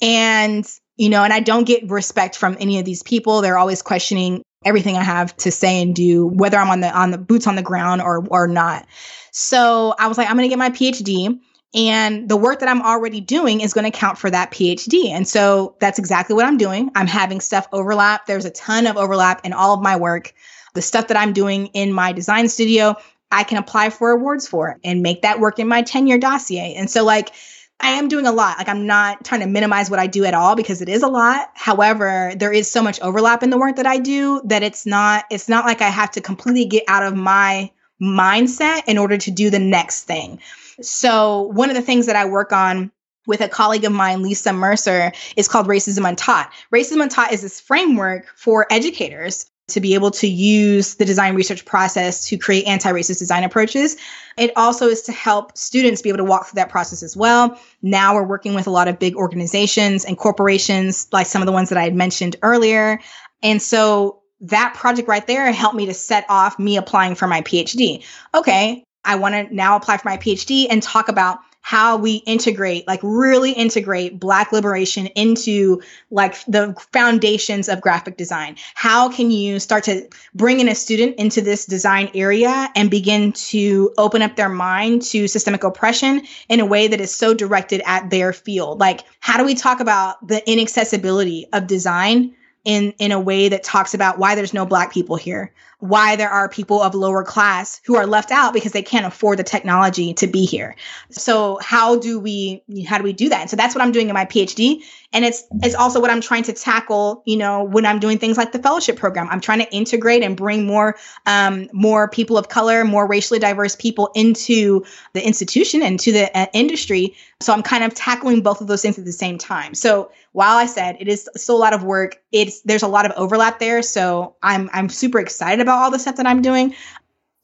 And 0.00 0.68
you 0.98 1.08
know, 1.08 1.24
and 1.24 1.32
I 1.32 1.40
don't 1.40 1.64
get 1.64 1.88
respect 1.88 2.36
from 2.36 2.56
any 2.60 2.78
of 2.78 2.84
these 2.84 3.02
people. 3.02 3.40
They're 3.40 3.56
always 3.56 3.80
questioning 3.80 4.42
everything 4.64 4.96
I 4.96 5.04
have 5.04 5.34
to 5.38 5.50
say 5.50 5.80
and 5.80 5.94
do, 5.94 6.26
whether 6.26 6.58
I'm 6.58 6.68
on 6.68 6.80
the 6.80 6.90
on 6.90 7.12
the 7.12 7.18
boots 7.18 7.46
on 7.46 7.54
the 7.54 7.62
ground 7.62 8.02
or 8.02 8.26
or 8.28 8.46
not. 8.46 8.86
So 9.30 9.94
I 9.98 10.08
was 10.08 10.18
like, 10.18 10.28
I'm 10.28 10.36
gonna 10.36 10.48
get 10.48 10.58
my 10.58 10.70
PhD. 10.70 11.38
And 11.74 12.28
the 12.28 12.36
work 12.36 12.60
that 12.60 12.68
I'm 12.68 12.80
already 12.80 13.20
doing 13.20 13.60
is 13.60 13.74
going 13.74 13.84
to 13.84 13.90
count 13.90 14.16
for 14.16 14.30
that 14.30 14.50
PhD. 14.50 15.10
And 15.10 15.28
so 15.28 15.76
that's 15.80 15.98
exactly 15.98 16.34
what 16.34 16.46
I'm 16.46 16.56
doing. 16.56 16.90
I'm 16.94 17.06
having 17.06 17.42
stuff 17.42 17.68
overlap. 17.72 18.24
There's 18.24 18.46
a 18.46 18.50
ton 18.50 18.86
of 18.86 18.96
overlap 18.96 19.44
in 19.44 19.52
all 19.52 19.74
of 19.74 19.82
my 19.82 19.94
work. 19.94 20.32
The 20.72 20.80
stuff 20.80 21.08
that 21.08 21.18
I'm 21.18 21.34
doing 21.34 21.66
in 21.74 21.92
my 21.92 22.12
design 22.12 22.48
studio, 22.48 22.96
I 23.30 23.44
can 23.44 23.58
apply 23.58 23.90
for 23.90 24.10
awards 24.12 24.48
for 24.48 24.78
and 24.82 25.02
make 25.02 25.20
that 25.22 25.40
work 25.40 25.58
in 25.58 25.68
my 25.68 25.82
tenure 25.82 26.16
dossier. 26.16 26.74
And 26.74 26.90
so, 26.90 27.04
like, 27.04 27.32
I 27.80 27.90
am 27.90 28.08
doing 28.08 28.26
a 28.26 28.32
lot. 28.32 28.58
Like 28.58 28.68
I'm 28.68 28.86
not 28.86 29.24
trying 29.24 29.40
to 29.40 29.46
minimize 29.46 29.90
what 29.90 29.98
I 29.98 30.06
do 30.06 30.24
at 30.24 30.34
all 30.34 30.56
because 30.56 30.82
it 30.82 30.88
is 30.88 31.02
a 31.02 31.08
lot. 31.08 31.50
However, 31.54 32.32
there 32.36 32.52
is 32.52 32.70
so 32.70 32.82
much 32.82 33.00
overlap 33.00 33.42
in 33.42 33.50
the 33.50 33.58
work 33.58 33.76
that 33.76 33.86
I 33.86 33.98
do 33.98 34.40
that 34.44 34.62
it's 34.62 34.84
not 34.84 35.24
it's 35.30 35.48
not 35.48 35.64
like 35.64 35.80
I 35.80 35.88
have 35.88 36.10
to 36.12 36.20
completely 36.20 36.64
get 36.64 36.84
out 36.88 37.02
of 37.02 37.14
my 37.14 37.70
mindset 38.00 38.82
in 38.86 38.98
order 38.98 39.16
to 39.16 39.30
do 39.30 39.50
the 39.50 39.58
next 39.58 40.04
thing. 40.04 40.40
So, 40.80 41.42
one 41.42 41.70
of 41.70 41.76
the 41.76 41.82
things 41.82 42.06
that 42.06 42.16
I 42.16 42.24
work 42.24 42.52
on 42.52 42.92
with 43.26 43.40
a 43.40 43.48
colleague 43.48 43.84
of 43.84 43.92
mine, 43.92 44.22
Lisa 44.22 44.52
Mercer, 44.52 45.12
is 45.36 45.48
called 45.48 45.66
Racism 45.66 46.08
Untaught. 46.08 46.52
Racism 46.72 47.02
Untaught 47.02 47.32
is 47.32 47.42
this 47.42 47.60
framework 47.60 48.26
for 48.36 48.66
educators 48.70 49.50
to 49.68 49.80
be 49.80 49.94
able 49.94 50.10
to 50.10 50.26
use 50.26 50.94
the 50.96 51.04
design 51.04 51.34
research 51.34 51.64
process 51.64 52.26
to 52.26 52.36
create 52.36 52.66
anti-racist 52.66 53.18
design 53.18 53.44
approaches. 53.44 53.96
It 54.36 54.50
also 54.56 54.86
is 54.86 55.02
to 55.02 55.12
help 55.12 55.56
students 55.56 56.02
be 56.02 56.08
able 56.08 56.18
to 56.18 56.24
walk 56.24 56.46
through 56.46 56.56
that 56.56 56.70
process 56.70 57.02
as 57.02 57.16
well. 57.16 57.58
Now 57.82 58.14
we're 58.14 58.26
working 58.26 58.54
with 58.54 58.66
a 58.66 58.70
lot 58.70 58.88
of 58.88 58.98
big 58.98 59.14
organizations 59.14 60.04
and 60.04 60.16
corporations, 60.16 61.06
like 61.12 61.26
some 61.26 61.42
of 61.42 61.46
the 61.46 61.52
ones 61.52 61.68
that 61.68 61.78
I 61.78 61.84
had 61.84 61.94
mentioned 61.94 62.36
earlier. 62.42 62.98
And 63.42 63.62
so 63.62 64.22
that 64.40 64.74
project 64.74 65.08
right 65.08 65.26
there 65.26 65.50
helped 65.52 65.76
me 65.76 65.86
to 65.86 65.94
set 65.94 66.24
off 66.28 66.58
me 66.58 66.76
applying 66.76 67.14
for 67.14 67.26
my 67.26 67.42
PhD. 67.42 68.04
Okay, 68.34 68.84
I 69.04 69.16
want 69.16 69.34
to 69.34 69.54
now 69.54 69.76
apply 69.76 69.96
for 69.96 70.08
my 70.08 70.16
PhD 70.16 70.66
and 70.70 70.82
talk 70.82 71.08
about 71.08 71.38
how 71.68 71.98
we 71.98 72.14
integrate, 72.24 72.88
like 72.88 72.98
really 73.02 73.52
integrate 73.52 74.18
Black 74.18 74.52
liberation 74.52 75.06
into 75.08 75.82
like 76.10 76.42
the 76.46 76.74
foundations 76.94 77.68
of 77.68 77.78
graphic 77.82 78.16
design. 78.16 78.56
How 78.74 79.10
can 79.10 79.30
you 79.30 79.60
start 79.60 79.84
to 79.84 80.08
bring 80.34 80.60
in 80.60 80.68
a 80.68 80.74
student 80.74 81.16
into 81.16 81.42
this 81.42 81.66
design 81.66 82.10
area 82.14 82.70
and 82.74 82.90
begin 82.90 83.34
to 83.34 83.92
open 83.98 84.22
up 84.22 84.36
their 84.36 84.48
mind 84.48 85.02
to 85.10 85.28
systemic 85.28 85.62
oppression 85.62 86.22
in 86.48 86.58
a 86.58 86.64
way 86.64 86.88
that 86.88 87.02
is 87.02 87.14
so 87.14 87.34
directed 87.34 87.82
at 87.84 88.08
their 88.08 88.32
field? 88.32 88.80
Like, 88.80 89.02
how 89.20 89.36
do 89.36 89.44
we 89.44 89.54
talk 89.54 89.80
about 89.80 90.26
the 90.26 90.42
inaccessibility 90.50 91.48
of 91.52 91.66
design 91.66 92.34
in 92.64 92.92
in 92.92 93.12
a 93.12 93.20
way 93.20 93.50
that 93.50 93.62
talks 93.62 93.92
about 93.92 94.18
why 94.18 94.34
there's 94.34 94.54
no 94.54 94.64
black 94.64 94.90
people 94.90 95.16
here 95.16 95.52
why 95.80 96.16
there 96.16 96.30
are 96.30 96.48
people 96.48 96.82
of 96.82 96.94
lower 96.94 97.22
class 97.22 97.80
who 97.84 97.96
are 97.96 98.06
left 98.06 98.30
out 98.32 98.52
because 98.52 98.72
they 98.72 98.82
can't 98.82 99.06
afford 99.06 99.38
the 99.38 99.44
technology 99.44 100.12
to 100.14 100.26
be 100.26 100.44
here. 100.44 100.74
So 101.10 101.58
how 101.62 101.96
do 101.98 102.18
we 102.18 102.62
how 102.86 102.98
do 102.98 103.04
we 103.04 103.12
do 103.12 103.28
that? 103.28 103.40
And 103.42 103.50
so 103.50 103.56
that's 103.56 103.74
what 103.74 103.82
i'm 103.82 103.92
doing 103.92 104.08
in 104.08 104.14
my 104.14 104.24
phd 104.24 104.82
and 105.12 105.24
it's 105.24 105.44
it's 105.62 105.74
also 105.74 106.00
what 106.00 106.10
i'm 106.10 106.20
trying 106.20 106.42
to 106.42 106.52
tackle 106.52 107.22
you 107.26 107.36
know 107.36 107.62
when 107.64 107.86
i'm 107.86 107.98
doing 107.98 108.18
things 108.18 108.36
like 108.36 108.52
the 108.52 108.58
fellowship 108.58 108.96
program. 108.96 109.28
I'm 109.30 109.40
trying 109.40 109.60
to 109.60 109.72
integrate 109.72 110.22
and 110.22 110.36
bring 110.36 110.66
more 110.66 110.96
um, 111.26 111.68
more 111.72 112.08
people 112.08 112.36
of 112.38 112.48
color 112.48 112.84
more 112.84 113.06
racially 113.06 113.38
diverse 113.38 113.76
people 113.76 114.10
into 114.14 114.84
the 115.12 115.26
institution 115.26 115.82
and 115.82 115.98
to 116.00 116.12
the 116.12 116.38
uh, 116.38 116.46
industry. 116.52 117.14
So 117.40 117.52
i'm 117.52 117.62
kind 117.62 117.84
of 117.84 117.94
tackling 117.94 118.42
both 118.42 118.60
of 118.60 118.66
those 118.66 118.82
things 118.82 118.98
at 118.98 119.04
the 119.04 119.12
same 119.12 119.38
time. 119.38 119.74
So 119.74 120.10
while 120.32 120.56
i 120.56 120.66
said 120.66 120.96
it 121.00 121.08
is 121.08 121.28
still 121.36 121.56
a 121.56 121.58
lot 121.58 121.72
of 121.72 121.84
work 121.84 122.20
it's 122.32 122.60
there's 122.62 122.82
a 122.82 122.88
lot 122.88 123.06
of 123.06 123.12
overlap 123.12 123.58
there. 123.58 123.82
So 123.82 124.34
i'm 124.42 124.68
i'm 124.72 124.88
super 124.88 125.18
excited 125.18 125.60
about 125.60 125.67
all 125.68 125.90
the 125.90 125.98
stuff 125.98 126.16
that 126.16 126.26
i'm 126.26 126.42
doing 126.42 126.74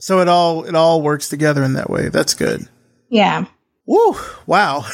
So 0.01 0.21
it 0.21 0.29
all 0.29 0.65
it 0.65 0.75
all 0.75 1.01
works 1.01 1.29
together 1.31 1.63
in 1.63 1.75
that 1.75 1.89
way. 1.89 2.09
That's 2.11 2.35
good. 2.35 2.69
Yeah. 3.09 3.47
Woo! 3.87 4.17
Wow. 4.47 4.85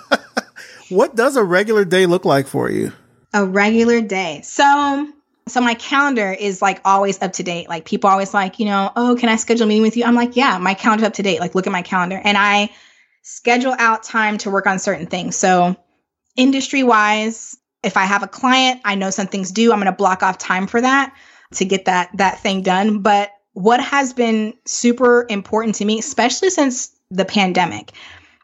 what 0.88 1.14
does 1.14 1.36
a 1.36 1.44
regular 1.44 1.84
day 1.84 2.06
look 2.06 2.24
like 2.24 2.46
for 2.46 2.70
you? 2.70 2.92
A 3.34 3.44
regular 3.44 4.00
day. 4.00 4.40
So 4.42 5.08
so 5.48 5.60
my 5.60 5.74
calendar 5.74 6.32
is 6.32 6.62
like 6.62 6.80
always 6.84 7.20
up 7.20 7.34
to 7.34 7.42
date. 7.42 7.68
Like 7.68 7.84
people 7.84 8.08
always 8.08 8.32
like, 8.32 8.58
you 8.58 8.64
know, 8.64 8.90
oh, 8.96 9.16
can 9.18 9.28
I 9.28 9.36
schedule 9.36 9.64
a 9.64 9.68
meeting 9.68 9.82
with 9.82 9.96
you? 9.96 10.04
I'm 10.04 10.14
like, 10.14 10.34
yeah, 10.34 10.56
my 10.58 10.74
calendar's 10.74 11.08
up 11.08 11.14
to 11.14 11.22
date. 11.22 11.40
Like 11.40 11.54
look 11.54 11.66
at 11.66 11.72
my 11.72 11.82
calendar. 11.82 12.20
And 12.22 12.38
I 12.38 12.70
schedule 13.22 13.74
out 13.78 14.02
time 14.02 14.38
to 14.38 14.50
work 14.50 14.66
on 14.66 14.78
certain 14.78 15.06
things. 15.06 15.36
So 15.36 15.76
industry 16.36 16.84
wise, 16.84 17.56
if 17.82 17.96
I 17.96 18.04
have 18.04 18.22
a 18.22 18.28
client, 18.28 18.80
I 18.84 18.94
know 18.94 19.10
something's 19.10 19.52
due, 19.52 19.72
I'm 19.72 19.78
going 19.78 19.92
to 19.92 19.92
block 19.92 20.22
off 20.22 20.38
time 20.38 20.66
for 20.66 20.80
that 20.80 21.14
to 21.54 21.64
get 21.64 21.84
that 21.86 22.10
that 22.16 22.40
thing 22.40 22.62
done. 22.62 23.00
But 23.00 23.32
what 23.52 23.80
has 23.80 24.12
been 24.12 24.54
super 24.64 25.26
important 25.30 25.76
to 25.76 25.84
me, 25.84 25.98
especially 25.98 26.50
since 26.50 26.90
the 27.10 27.24
pandemic, 27.24 27.92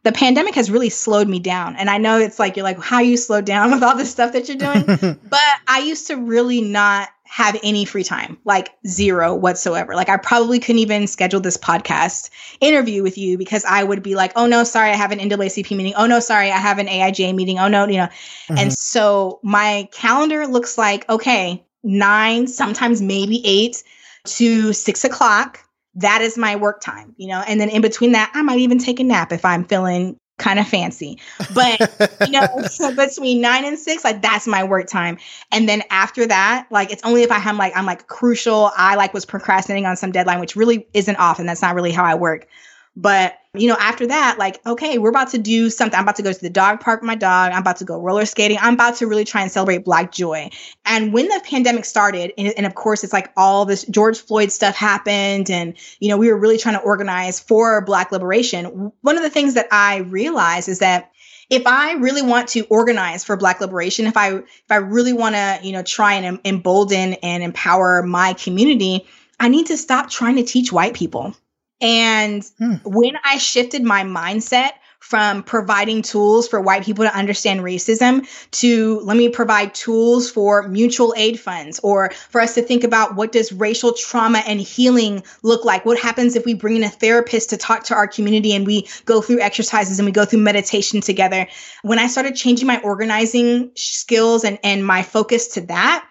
the 0.05 0.13
pandemic 0.13 0.55
has 0.55 0.71
really 0.71 0.91
slowed 0.91 1.29
me 1.29 1.39
down. 1.39 1.77
And 1.77 1.89
I 1.91 1.99
know 1.99 2.19
it's 2.19 2.39
like, 2.39 2.57
you're 2.57 2.65
like, 2.65 2.81
how 2.81 3.01
you 3.01 3.17
slowed 3.17 3.45
down 3.45 3.71
with 3.73 3.83
all 3.83 3.97
this 3.97 4.11
stuff 4.11 4.33
that 4.33 4.49
you're 4.49 4.57
doing? 4.57 5.19
but 5.29 5.41
I 5.69 5.81
used 5.81 6.07
to 6.09 6.17
really 6.17 6.61
not 6.61 7.09
have 7.33 7.59
any 7.63 7.87
free 7.87 8.05
time, 8.05 8.37
like 8.45 8.75
zero 8.87 9.35
whatsoever. 9.35 9.95
Like 9.95 10.11
I 10.11 10.19
probably 10.19 10.59
couldn't 10.59 10.81
even 10.81 11.07
schedule 11.07 11.41
this 11.41 11.57
podcast 11.57 12.29
interview 12.61 13.03
with 13.03 13.17
you 13.17 13.39
because 13.39 13.65
I 13.65 13.83
would 13.83 14.03
be 14.03 14.15
like, 14.15 14.33
oh 14.37 14.47
no, 14.47 14.65
sorry, 14.65 14.91
I 14.91 14.97
have 14.97 15.13
an 15.13 15.19
NAACP 15.19 15.75
meeting. 15.75 15.95
Oh 15.97 16.07
no, 16.07 16.21
sorry, 16.21 16.51
I 16.51 16.59
have 16.59 16.79
an 16.79 16.89
AIGA 16.89 17.35
meeting. 17.35 17.59
Oh 17.59 17.69
no, 17.69 17.87
you 17.87 17.97
know. 17.97 18.09
Mm-hmm. 18.09 18.59
And 18.59 18.73
so 18.73 19.41
my 19.43 19.89
calendar 19.93 20.47
looks 20.47 20.77
like, 20.77 21.09
okay, 21.09 21.65
nine, 21.83 22.47
sometimes 22.47 23.03
maybe 23.03 23.41
eight 23.45 23.83
to 24.25 24.73
six 24.73 25.05
o'clock 25.05 25.61
that 25.95 26.23
is 26.23 26.39
my 26.39 26.57
work 26.57 26.81
time, 26.81 27.15
you 27.17 27.29
know, 27.29 27.43
and 27.47 27.61
then 27.61 27.69
in 27.69 27.83
between 27.83 28.13
that, 28.13 28.31
I 28.35 28.43
might 28.43 28.61
even 28.61 28.79
take 28.79 28.99
a 29.01 29.05
nap 29.05 29.33
if 29.33 29.45
I'm 29.45 29.65
feeling 29.65 30.19
kind 30.39 30.59
of 30.59 30.67
fancy. 30.67 31.19
But, 31.55 31.81
you 32.27 32.33
know, 32.33 32.47
between 32.97 33.41
nine 33.41 33.65
and 33.65 33.79
six, 33.79 34.03
like 34.05 34.23
that's 34.23 34.47
my 34.47 34.65
work 34.65 34.89
time. 34.89 35.19
And 35.53 35.69
then 35.69 35.83
after 35.91 36.27
that, 36.27 36.67
like 36.71 36.91
it's 36.91 37.03
only 37.05 37.23
if 37.23 37.31
I 37.31 37.39
am 37.39 37.59
like, 37.59 37.77
I'm 37.77 37.87
like 37.87 38.07
crucial, 38.07 38.71
I 38.77 38.97
like 38.97 39.13
was 39.13 39.25
procrastinating 39.25 39.87
on 39.87 39.97
some 39.97 40.13
deadline, 40.13 40.41
which 40.41 40.57
really 40.57 40.87
isn't 40.95 41.17
often. 41.17 41.47
That's 41.47 41.63
not 41.63 41.75
really 41.75 41.93
how 41.93 42.05
I 42.05 42.15
work. 42.15 42.49
But, 42.95 43.39
you 43.55 43.69
know, 43.69 43.77
after 43.81 44.07
that, 44.07 44.39
like, 44.39 44.61
okay, 44.67 44.99
we're 44.99 45.09
about 45.09 45.31
to 45.31 45.39
do 45.39 45.71
something. 45.71 45.97
I'm 45.97 46.05
about 46.05 46.17
to 46.17 46.23
go 46.23 46.33
to 46.33 46.41
the 46.41 46.51
dog 46.51 46.81
park 46.81 47.01
with 47.01 47.07
my 47.07 47.15
dog. 47.15 47.53
I'm 47.53 47.63
about 47.63 47.79
to 47.79 47.87
go 47.87 47.99
roller 47.99 48.27
skating. 48.27 48.59
I'm 48.61 48.75
about 48.75 48.97
to 48.97 49.07
really 49.07 49.25
try 49.25 49.41
and 49.41 49.51
celebrate 49.51 49.85
Black 49.85 50.13
joy. 50.13 50.51
And 50.85 51.13
when 51.13 51.29
the 51.29 51.41
pandemic 51.45 51.87
started, 51.87 52.35
and, 52.37 52.53
and 52.57 52.67
of 52.67 52.75
course, 52.75 53.03
it's 53.03 53.13
like 53.13 53.33
all 53.35 53.65
this 53.65 53.85
George 53.87 54.21
Floyd 54.21 54.53
stuff 54.53 54.77
happened. 54.77 55.51
And, 55.51 55.75
you 56.01 56.09
know, 56.09 56.19
we 56.19 56.29
were 56.29 56.37
really 56.37 56.59
trying 56.59 56.75
to 56.75 56.83
organize 56.83 57.41
for 57.41 57.81
Black 57.81 58.13
liberation. 58.13 58.93
One 59.01 59.17
of 59.17 59.23
the 59.23 59.31
things 59.31 59.55
that 59.55 59.69
I 59.73 59.99
realized 59.99 60.69
is 60.69 60.81
that 60.81 61.11
if 61.49 61.67
I 61.67 61.93
really 61.95 62.23
want 62.23 62.49
to 62.51 62.65
organize 62.65 63.25
for 63.25 63.37
Black 63.37 63.61
liberation, 63.61 64.07
if 64.07 64.17
I 64.17 64.37
if 64.37 64.71
I 64.71 64.77
really 64.77 65.13
want 65.13 65.35
to, 65.35 65.61
you 65.63 65.73
know, 65.73 65.83
try 65.83 66.15
and 66.15 66.41
embolden 66.45 67.15
and 67.15 67.43
empower 67.43 68.03
my 68.03 68.35
community, 68.35 69.07
I 69.41 69.49
need 69.49 69.67
to 69.67 69.77
stop 69.77 70.09
trying 70.09 70.37
to 70.37 70.45
teach 70.45 70.73
white 70.73 70.95
people. 70.95 71.35
And 71.83 72.45
hmm. 72.59 72.77
when 72.85 73.19
I 73.25 73.37
shifted 73.39 73.83
my 73.83 74.05
mindset 74.05 74.71
from 75.03 75.43
providing 75.43 76.01
tools 76.01 76.47
for 76.47 76.61
white 76.61 76.85
people 76.85 77.05
to 77.05 77.15
understand 77.15 77.61
racism 77.61 78.25
to 78.53 79.01
let 79.01 79.17
me 79.17 79.29
provide 79.29 79.75
tools 79.75 80.31
for 80.31 80.69
mutual 80.69 81.13
aid 81.17 81.41
funds 81.41 81.81
or 81.83 82.11
for 82.31 82.41
us 82.41 82.55
to 82.55 82.63
think 82.63 82.85
about 82.85 83.17
what 83.17 83.33
does 83.33 83.53
racial 83.53 83.93
trauma 83.95 84.39
and 84.47 84.61
healing 84.61 85.21
look 85.43 85.65
like 85.65 85.85
what 85.85 85.99
happens 85.99 86.37
if 86.37 86.45
we 86.45 86.55
bring 86.55 86.77
in 86.77 86.85
a 86.85 86.89
therapist 86.89 87.51
to 87.51 87.57
talk 87.57 87.83
to 87.83 87.95
our 87.95 88.07
community 88.07 88.55
and 88.55 88.65
we 88.65 88.87
go 89.05 89.21
through 89.21 89.41
exercises 89.41 89.99
and 89.99 90.07
we 90.07 90.13
go 90.13 90.25
through 90.25 90.39
meditation 90.39 91.01
together 91.01 91.49
when 91.83 91.99
i 91.99 92.07
started 92.07 92.37
changing 92.37 92.69
my 92.69 92.81
organizing 92.83 93.73
skills 93.75 94.45
and 94.45 94.57
and 94.63 94.87
my 94.87 95.03
focus 95.03 95.49
to 95.49 95.63
that 95.63 96.09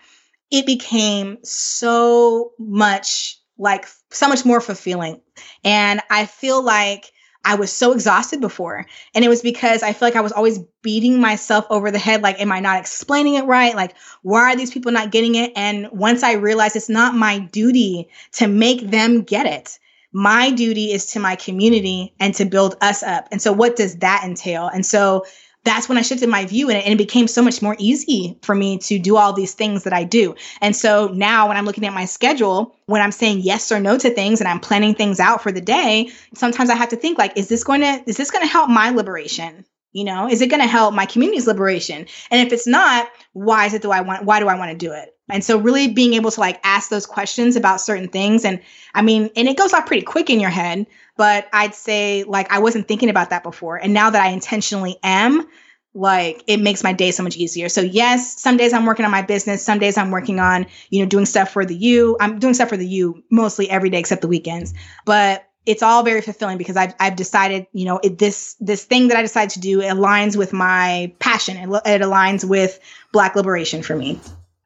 it 0.52 0.66
became 0.66 1.38
so 1.44 2.52
much 2.60 3.41
like 3.58 3.86
so 4.10 4.28
much 4.28 4.46
more 4.46 4.62
fulfilling. 4.62 5.22
And 5.64 6.02
I 6.10 6.26
feel 6.26 6.62
like 6.64 7.12
I 7.44 7.56
was 7.56 7.72
so 7.72 7.92
exhausted 7.92 8.40
before. 8.40 8.86
And 9.16 9.26
it 9.26 9.30
was 9.30 9.42
because 9.42 9.82
I 9.82 9.94
feel 9.94 10.08
like 10.08 10.16
I 10.16 10.22
was 10.22 10.32
always 10.32 10.60
beating 10.82 11.20
myself 11.20 11.66
over 11.70 11.90
the 11.90 12.00
head. 12.00 12.22
Like, 12.22 12.40
am 12.40 12.52
I 12.52 12.60
not 12.60 12.80
explaining 12.80 13.36
it 13.36 13.46
right? 13.46 13.76
Like, 13.76 13.96
why 14.22 14.52
are 14.52 14.56
these 14.56 14.72
people 14.72 14.92
not 14.92 15.12
getting 15.12 15.36
it? 15.36 15.52
And 15.56 15.90
once 15.92 16.24
I 16.24 16.34
realized 16.34 16.76
it's 16.76 16.90
not 16.90 17.16
my 17.16 17.40
duty 17.40 18.10
to 18.34 18.48
make 18.48 18.92
them 18.92 19.24
get 19.24 19.48
it, 19.48 19.80
my 20.14 20.52
duty 20.52 20.92
is 20.92 21.08
to 21.08 21.20
my 21.20 21.36
community 21.36 22.14
and 22.20 22.36
to 22.36 22.46
build 22.46 22.76
us 22.82 23.02
up. 23.02 23.28
And 23.32 23.42
so, 23.42 23.54
what 23.54 23.76
does 23.76 23.98
that 23.98 24.24
entail? 24.26 24.68
And 24.68 24.86
so, 24.86 25.26
that's 25.64 25.88
when 25.88 25.98
I 25.98 26.02
shifted 26.02 26.30
my 26.30 26.46
view 26.46 26.70
in 26.70 26.78
it 26.78 26.86
and 26.86 26.94
it 26.94 26.98
became 26.98 27.28
so 27.28 27.42
much 27.42 27.62
more 27.62 27.76
easy 27.78 28.38
for 28.42 28.56
me 28.56 28.80
to 28.80 28.98
do 28.98 29.18
all 29.18 29.34
these 29.34 29.54
things 29.54 29.84
that 29.84 29.94
I 29.94 30.04
do. 30.04 30.36
And 30.60 30.76
so 30.76 31.08
now 31.10 31.48
when 31.48 31.58
I'm 31.58 31.66
looking 31.66 31.86
at 31.86 31.94
my 31.94 32.06
schedule, 32.06 32.76
when 32.88 33.02
I'm 33.02 33.12
saying 33.12 33.42
yes 33.42 33.72
or 33.72 33.80
no 33.80 33.98
to 33.98 34.10
things 34.10 34.42
and 34.42 34.48
I'm 34.48 34.60
planning 34.60 34.96
things 34.96 35.20
out 35.20 35.44
for 35.44 35.52
the 35.52 35.62
day, 35.62 36.10
sometimes 36.34 36.70
I 36.70 36.76
have 36.76 36.90
to 36.90 36.96
think 36.96 37.18
like, 37.18 37.38
is 37.38 37.48
this 37.48 37.64
going 37.64 37.82
to, 37.82 38.04
is 38.08 38.18
this 38.18 38.32
going 38.32 38.44
to 38.44 38.52
help 38.52 38.70
my 38.70 38.90
liberation? 38.90 39.66
You 39.94 40.06
know, 40.06 40.30
is 40.30 40.42
it 40.42 40.48
going 40.48 40.62
to 40.62 40.68
help 40.68 40.94
my 40.94 41.06
community's 41.06 41.48
liberation? 41.48 42.06
And 42.30 42.48
if 42.48 42.54
it's 42.54 42.68
not, 42.68 43.10
why 43.34 43.66
is 43.66 43.74
it 43.74 43.82
do 43.82 43.92
I 43.92 44.02
want, 44.02 44.24
why 44.24 44.40
do 44.40 44.48
I 44.48 44.56
want 44.56 44.72
to 44.72 44.78
do 44.78 44.94
it? 44.94 45.16
And 45.30 45.44
so 45.44 45.58
really 45.58 45.88
being 45.88 46.14
able 46.14 46.32
to 46.32 46.40
like 46.40 46.60
ask 46.64 46.90
those 46.90 47.06
questions 47.06 47.56
about 47.56 47.82
certain 47.82 48.10
things. 48.10 48.46
And 48.46 48.62
I 48.94 49.02
mean, 49.02 49.30
and 49.36 49.48
it 49.48 49.58
goes 49.58 49.74
off 49.74 49.86
pretty 49.86 50.04
quick 50.04 50.30
in 50.30 50.40
your 50.40 50.50
head, 50.50 50.88
but 51.18 51.48
I'd 51.54 51.76
say 51.76 52.24
like 52.24 52.52
I 52.52 52.60
wasn't 52.60 52.88
thinking 52.88 53.10
about 53.10 53.30
that 53.30 53.44
before. 53.44 53.78
And 53.78 53.94
now 53.94 54.10
that 54.10 54.22
I 54.22 54.30
intentionally 54.30 54.98
am, 55.04 55.48
like 55.94 56.44
it 56.48 56.58
makes 56.58 56.84
my 56.84 56.94
day 56.94 57.12
so 57.12 57.24
much 57.24 57.36
easier. 57.36 57.70
So 57.70 57.82
yes, 57.82 58.42
some 58.42 58.58
days 58.58 58.74
I'm 58.74 58.86
working 58.86 59.06
on 59.06 59.12
my 59.12 59.22
business, 59.22 59.64
some 59.64 59.80
days 59.80 59.98
I'm 59.98 60.12
working 60.12 60.40
on, 60.40 60.66
you 60.90 61.02
know, 61.02 61.10
doing 61.10 61.26
stuff 61.26 61.52
for 61.52 61.66
the 61.66 61.76
U 61.76 62.16
i'm 62.20 62.40
doing 62.40 62.54
stuff 62.54 62.70
for 62.70 62.78
the 62.78 62.88
U 62.88 63.24
mostly 63.30 63.70
every 63.70 63.90
day 63.90 64.00
except 64.00 64.22
the 64.22 64.28
weekends. 64.28 64.74
But 65.06 65.48
it's 65.66 65.84
all 65.84 66.04
very 66.04 66.22
fulfilling 66.22 66.58
because 66.58 66.76
I've, 66.76 66.94
I've 67.00 67.16
decided, 67.16 67.68
you 67.72 67.86
know, 67.86 68.00
it, 68.04 68.18
this 68.18 68.56
this 68.60 68.84
thing 68.84 69.10
that 69.10 69.18
I 69.18 69.22
decided 69.22 69.52
to 69.52 69.60
do 69.60 69.80
aligns 69.82 70.36
with 70.36 70.54
my 70.54 71.14
passion. 71.20 71.58
It, 71.58 71.70
it 71.86 72.02
aligns 72.02 72.44
with 72.44 72.80
Black 73.12 73.36
liberation 73.36 73.84
for 73.84 73.96
me. 73.96 74.20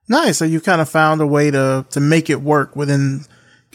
Nice. 0.08 0.38
So 0.38 0.46
you 0.46 0.62
kind 0.62 0.82
of 0.82 0.90
found 0.90 1.22
a 1.22 1.28
way 1.28 1.52
to 1.52 1.86
to 1.90 2.00
make 2.00 2.30
it 2.30 2.42
work 2.42 2.76
within 2.76 3.26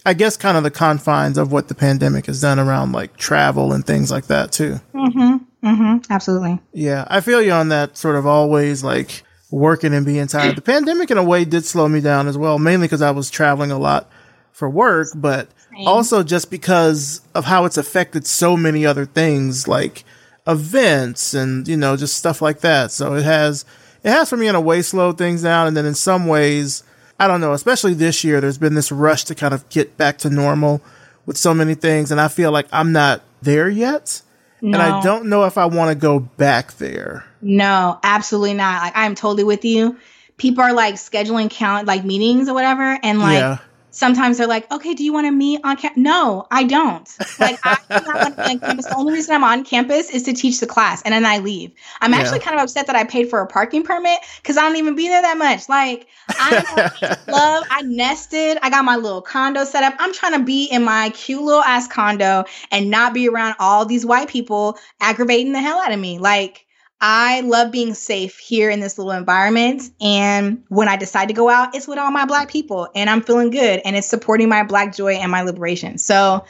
I 0.07 0.15
guess 0.15 0.37
kind 0.37 0.57
of 0.57 0.63
the 0.63 0.71
confines 0.71 1.37
of 1.37 1.53
what 1.53 1.69
the 1.69 1.75
pandemic 1.75 2.27
has 2.27 2.41
done 2.41 2.59
around 2.59 2.93
like 2.93 3.17
travel 3.17 3.73
and 3.73 3.87
things 3.87 4.11
like 4.11 4.27
that 4.29 4.53
too. 4.53 4.81
Mm-hmm. 4.95 5.67
Mm-hmm. 5.67 6.13
Absolutely. 6.13 6.59
Yeah, 6.73 7.05
I 7.09 7.21
feel 7.21 7.43
you 7.43 7.53
on 7.53 7.69
that. 7.69 7.99
Sort 7.99 8.17
of 8.17 8.27
always 8.27 8.83
like 8.83 9.25
working 9.51 9.93
and 9.93 10.07
being 10.07 10.27
tired. 10.27 10.57
The 10.57 10.63
pandemic, 10.63 11.11
in 11.11 11.19
a 11.19 11.25
way, 11.25 11.45
did 11.45 11.67
slow 11.67 11.87
me 11.87 12.01
down 12.01 12.29
as 12.29 12.39
well, 12.39 12.59
mainly 12.59 12.87
because 12.87 13.03
I 13.03 13.11
was 13.11 13.31
traveling 13.31 13.71
a 13.71 13.79
lot 13.79 14.11
for 14.53 14.71
work, 14.71 15.09
but. 15.15 15.51
Also 15.79 16.23
just 16.23 16.51
because 16.51 17.21
of 17.35 17.45
how 17.45 17.65
it's 17.65 17.77
affected 17.77 18.27
so 18.27 18.57
many 18.57 18.85
other 18.85 19.07
things 19.07 19.69
like 19.69 20.05
events 20.47 21.35
and 21.35 21.69
you 21.69 21.77
know 21.77 21.97
just 21.97 22.17
stuff 22.17 22.43
like 22.43 22.61
that. 22.61 22.91
So 22.91 23.15
it 23.15 23.25
has 23.25 23.65
it 24.03 24.11
has 24.11 24.29
for 24.29 24.37
me 24.37 24.49
in 24.49 24.55
a 24.55 24.61
way 24.61 24.83
slowed 24.83 25.19
things 25.19 25.43
down, 25.43 25.67
and 25.67 25.77
then 25.77 25.87
in 25.87 25.95
some 25.95 26.27
ways 26.27 26.83
I 27.19 27.29
don't 27.29 27.41
know, 27.41 27.53
especially 27.53 27.95
this 27.95 28.25
year, 28.25 28.41
there's 28.41 28.59
been 28.59 28.75
this 28.75 28.91
rush 28.91 29.25
to 29.25 29.35
kind 29.35 29.53
of 29.53 29.69
get 29.69 29.97
back 29.97 30.19
to 30.19 30.31
normal 30.31 30.81
with 31.27 31.37
so 31.37 31.53
many 31.53 31.75
things. 31.75 32.11
And 32.11 32.19
I 32.19 32.29
feel 32.29 32.51
like 32.51 32.67
I'm 32.73 32.93
not 32.93 33.21
there 33.43 33.69
yet. 33.69 34.23
No. 34.63 34.79
And 34.79 34.83
I 34.83 35.03
don't 35.03 35.27
know 35.27 35.45
if 35.45 35.59
I 35.59 35.67
want 35.67 35.91
to 35.91 35.95
go 35.95 36.19
back 36.19 36.75
there. 36.75 37.27
No, 37.43 37.99
absolutely 38.03 38.55
not. 38.55 38.83
Like 38.83 38.93
I'm 38.97 39.15
totally 39.15 39.45
with 39.45 39.65
you. 39.65 39.99
People 40.39 40.65
are 40.65 40.73
like 40.73 40.95
scheduling 40.95 41.51
count 41.51 41.87
like 41.87 42.05
meetings 42.05 42.49
or 42.49 42.55
whatever. 42.55 42.99
And 43.03 43.19
like 43.19 43.39
yeah 43.39 43.59
sometimes 43.91 44.39
they're 44.39 44.47
like, 44.47 44.71
okay, 44.73 44.95
do 44.95 45.05
you 45.05 45.13
want 45.13 45.27
to 45.27 45.31
meet 45.31 45.61
on 45.65 45.77
campus? 45.77 45.99
No, 46.03 46.47
I 46.51 46.65
don't. 46.65 47.09
Like, 47.39 47.59
I 47.65 47.79
do 47.99 48.05
not 48.07 48.15
want 48.15 48.37
to 48.37 48.43
be 48.43 48.51
on 48.51 48.59
campus. 48.61 48.87
The 48.87 48.97
only 48.97 49.13
reason 49.13 49.35
I'm 49.35 49.45
on 49.45 49.65
campus 49.65 50.11
is 50.11 50.23
to 50.25 50.33
teach 50.33 50.61
the 50.61 50.67
class 50.67 51.03
and 51.03 51.13
then 51.13 51.25
I 51.25 51.39
leave. 51.39 51.73
I'm 52.01 52.13
yeah. 52.13 52.19
actually 52.19 52.41
kind 52.41 52.57
of 52.57 52.63
upset 52.63 52.87
that 52.87 52.97
I 52.97 53.05
paid 53.05 53.29
for 53.29 53.41
a 53.41 53.47
parking 53.47 53.83
permit 53.83 54.19
because 54.43 54.57
I 54.57 54.63
don't 54.63 54.77
even 54.77 54.95
be 54.95 55.09
there 55.09 55.23
that 55.23 55.39
much. 55.39 55.69
Like, 55.69 56.07
I 56.29 57.17
love, 57.29 57.65
I 57.71 57.83
nested, 57.83 58.59
I 58.63 58.71
got 58.71 58.85
my 58.85 58.97
little 58.97 59.23
condo 59.23 59.65
set 59.65 59.85
up. 59.85 59.95
I'm 59.99 60.13
trying 60.13 60.39
to 60.39 60.45
be 60.45 60.65
in 60.65 60.85
my 60.85 61.11
cute 61.11 61.43
little 61.43 61.63
ass 61.63 61.89
condo 61.89 62.45
and 62.71 62.91
not 62.91 63.15
be 63.15 63.29
around 63.29 63.57
all 63.59 63.85
these 63.85 64.07
white 64.07 64.29
people 64.29 64.79
aggravating 65.01 65.53
the 65.53 65.61
hell 65.61 65.81
out 65.81 65.93
of 65.93 66.01
me. 66.01 66.19
Like, 66.19 66.67
I 67.01 67.41
love 67.41 67.73
being 67.73 67.95
safe 67.95 68.39
here 68.39 68.69
in 68.69 68.81
this 68.81 68.99
little 68.99 69.13
environment. 69.13 69.85
And 70.01 70.63
when 70.69 70.89
I 70.89 70.97
decide 70.97 71.29
to 71.29 71.35
go 71.35 71.49
out, 71.49 71.75
it's 71.75 71.89
with 71.89 71.99
all 71.99 72.11
my 72.11 72.27
Black 72.27 72.51
people 72.51 72.89
and 72.95 73.09
I'm 73.09 73.23
feeling 73.23 73.51
good 73.51 73.81
and 73.85 73.97
it's 73.97 74.07
supporting 74.07 74.49
my 74.49 74.65
Black 74.65 74.95
joy 74.95 75.15
and 75.15 75.33
my 75.33 75.43
liberation. 75.43 75.97
So 75.97 76.45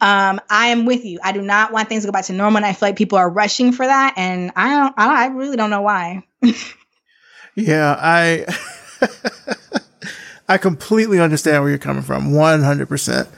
um, 0.00 0.40
I 0.48 0.68
am 0.68 0.84
with 0.84 1.04
you. 1.04 1.18
I 1.24 1.32
do 1.32 1.42
not 1.42 1.72
want 1.72 1.88
things 1.88 2.04
to 2.04 2.08
go 2.08 2.12
back 2.12 2.26
to 2.26 2.32
normal. 2.32 2.58
And 2.58 2.66
I 2.66 2.72
feel 2.72 2.88
like 2.90 2.96
people 2.96 3.18
are 3.18 3.28
rushing 3.28 3.72
for 3.72 3.84
that. 3.84 4.14
And 4.16 4.52
I 4.54 4.70
don't, 4.76 4.94
I, 4.96 5.24
I 5.24 5.26
really 5.28 5.56
don't 5.56 5.70
know 5.70 5.82
why. 5.82 6.22
yeah, 7.56 7.96
I, 7.98 8.46
I 10.48 10.58
completely 10.58 11.18
understand 11.18 11.62
where 11.62 11.70
you're 11.70 11.78
coming 11.78 12.02
from. 12.02 12.30
100%. 12.30 13.28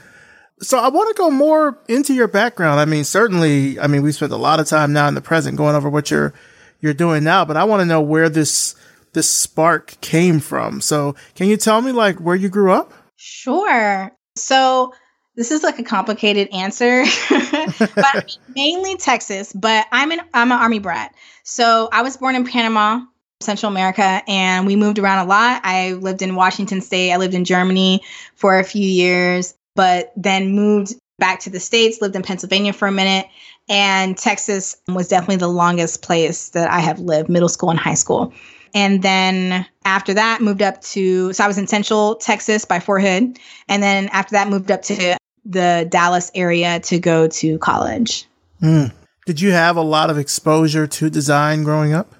So 0.61 0.77
I 0.77 0.89
want 0.89 1.15
to 1.15 1.19
go 1.19 1.31
more 1.31 1.79
into 1.87 2.13
your 2.13 2.27
background. 2.27 2.79
I 2.79 2.85
mean, 2.85 3.05
certainly, 3.05 3.79
I 3.79 3.87
mean, 3.87 4.03
we 4.03 4.11
spent 4.11 4.33
a 4.33 4.37
lot 4.37 4.59
of 4.59 4.67
time 4.67 4.93
now 4.93 5.07
in 5.07 5.15
the 5.15 5.21
present 5.21 5.57
going 5.57 5.75
over 5.75 5.89
what 5.89 6.11
you're 6.11 6.33
you're 6.79 6.93
doing 6.93 7.23
now, 7.23 7.45
but 7.45 7.57
I 7.57 7.63
want 7.63 7.81
to 7.81 7.85
know 7.85 8.01
where 8.01 8.29
this 8.29 8.75
this 9.13 9.29
spark 9.29 9.99
came 10.01 10.39
from. 10.39 10.81
So, 10.81 11.15
can 11.35 11.47
you 11.47 11.57
tell 11.57 11.81
me 11.81 11.91
like 11.91 12.19
where 12.19 12.35
you 12.35 12.49
grew 12.49 12.71
up? 12.71 12.93
Sure. 13.15 14.11
So, 14.35 14.93
this 15.39 15.51
is 15.51 15.63
like 15.63 15.79
a 15.79 15.83
complicated 15.83 16.49
answer, 16.53 17.05
but 17.95 18.37
mainly 18.55 18.97
Texas. 18.97 19.53
But 19.53 19.87
I'm 19.91 20.11
an 20.11 20.19
I'm 20.33 20.51
an 20.51 20.59
army 20.59 20.79
brat. 20.79 21.15
So 21.43 21.87
I 21.93 22.01
was 22.01 22.17
born 22.17 22.35
in 22.35 22.45
Panama, 22.45 23.01
Central 23.39 23.71
America, 23.71 24.21
and 24.27 24.67
we 24.67 24.75
moved 24.75 24.99
around 24.99 25.25
a 25.25 25.29
lot. 25.29 25.61
I 25.63 25.93
lived 25.93 26.21
in 26.21 26.35
Washington 26.35 26.81
State. 26.81 27.13
I 27.13 27.17
lived 27.17 27.33
in 27.35 27.45
Germany 27.45 28.01
for 28.35 28.59
a 28.59 28.65
few 28.65 28.85
years, 28.85 29.55
but 29.75 30.11
then 30.17 30.51
moved 30.51 30.95
back 31.19 31.39
to 31.41 31.49
the 31.49 31.59
states. 31.59 32.01
Lived 32.01 32.17
in 32.17 32.21
Pennsylvania 32.21 32.73
for 32.73 32.89
a 32.89 32.91
minute, 32.91 33.25
and 33.69 34.17
Texas 34.17 34.75
was 34.87 35.07
definitely 35.07 35.37
the 35.37 35.47
longest 35.47 36.01
place 36.01 36.49
that 36.49 36.69
I 36.69 36.79
have 36.79 36.99
lived, 36.99 37.29
middle 37.29 37.49
school 37.49 37.69
and 37.69 37.79
high 37.79 37.93
school. 37.93 38.33
And 38.73 39.01
then 39.01 39.65
after 39.85 40.13
that, 40.13 40.41
moved 40.41 40.61
up 40.61 40.81
to, 40.81 41.31
so 41.33 41.43
I 41.43 41.47
was 41.47 41.57
in 41.57 41.67
Central 41.67 42.15
Texas 42.15 42.65
by 42.65 42.79
Fort 42.79 43.01
Hood. 43.01 43.39
And 43.67 43.81
then 43.81 44.09
after 44.09 44.33
that, 44.33 44.49
moved 44.49 44.71
up 44.71 44.81
to 44.83 45.17
the 45.45 45.87
Dallas 45.89 46.31
area 46.35 46.79
to 46.81 46.99
go 46.99 47.27
to 47.27 47.57
college. 47.59 48.25
Mm. 48.61 48.91
Did 49.25 49.41
you 49.41 49.51
have 49.51 49.77
a 49.77 49.81
lot 49.81 50.09
of 50.09 50.17
exposure 50.17 50.87
to 50.87 51.09
design 51.09 51.63
growing 51.63 51.93
up? 51.93 52.13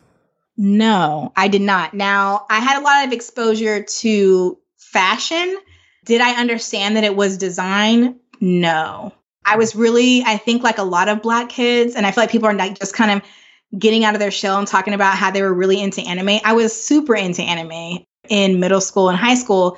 No, 0.58 1.32
I 1.36 1.48
did 1.48 1.62
not. 1.62 1.94
Now, 1.94 2.46
I 2.50 2.60
had 2.60 2.80
a 2.80 2.84
lot 2.84 3.08
of 3.08 3.14
exposure 3.14 3.82
to 3.82 4.58
fashion. 4.78 5.58
Did 6.06 6.22
I 6.22 6.40
understand 6.40 6.98
that 6.98 7.04
it 7.04 7.16
was 7.16 7.38
design? 7.38 8.20
No. 8.42 9.14
I 9.50 9.58
was 9.58 9.76
really, 9.76 10.24
I 10.26 10.38
think, 10.38 10.64
like 10.64 10.78
a 10.78 10.84
lot 10.84 11.10
of 11.10 11.22
Black 11.22 11.50
kids, 11.50 11.96
and 11.96 12.06
I 12.06 12.12
feel 12.12 12.24
like 12.24 12.32
people 12.32 12.48
are 12.48 12.54
like 12.54 12.78
just 12.78 12.94
kind 12.94 13.12
of 13.12 13.22
getting 13.78 14.04
out 14.06 14.14
of 14.14 14.20
their 14.20 14.32
shell 14.32 14.58
and 14.58 14.68
talking 14.68 14.94
about 14.94 15.16
how 15.16 15.32
they 15.32 15.42
were 15.42 15.54
really 15.54 15.82
into 15.82 16.02
anime. 16.02 16.40
I 16.44 16.54
was 16.54 16.80
super 16.80 17.16
into 17.16 17.42
anime 17.42 18.06
in 18.30 18.60
middle 18.60 18.82
school 18.82 19.10
and 19.10 19.18
high 19.18 19.36
school. 19.36 19.78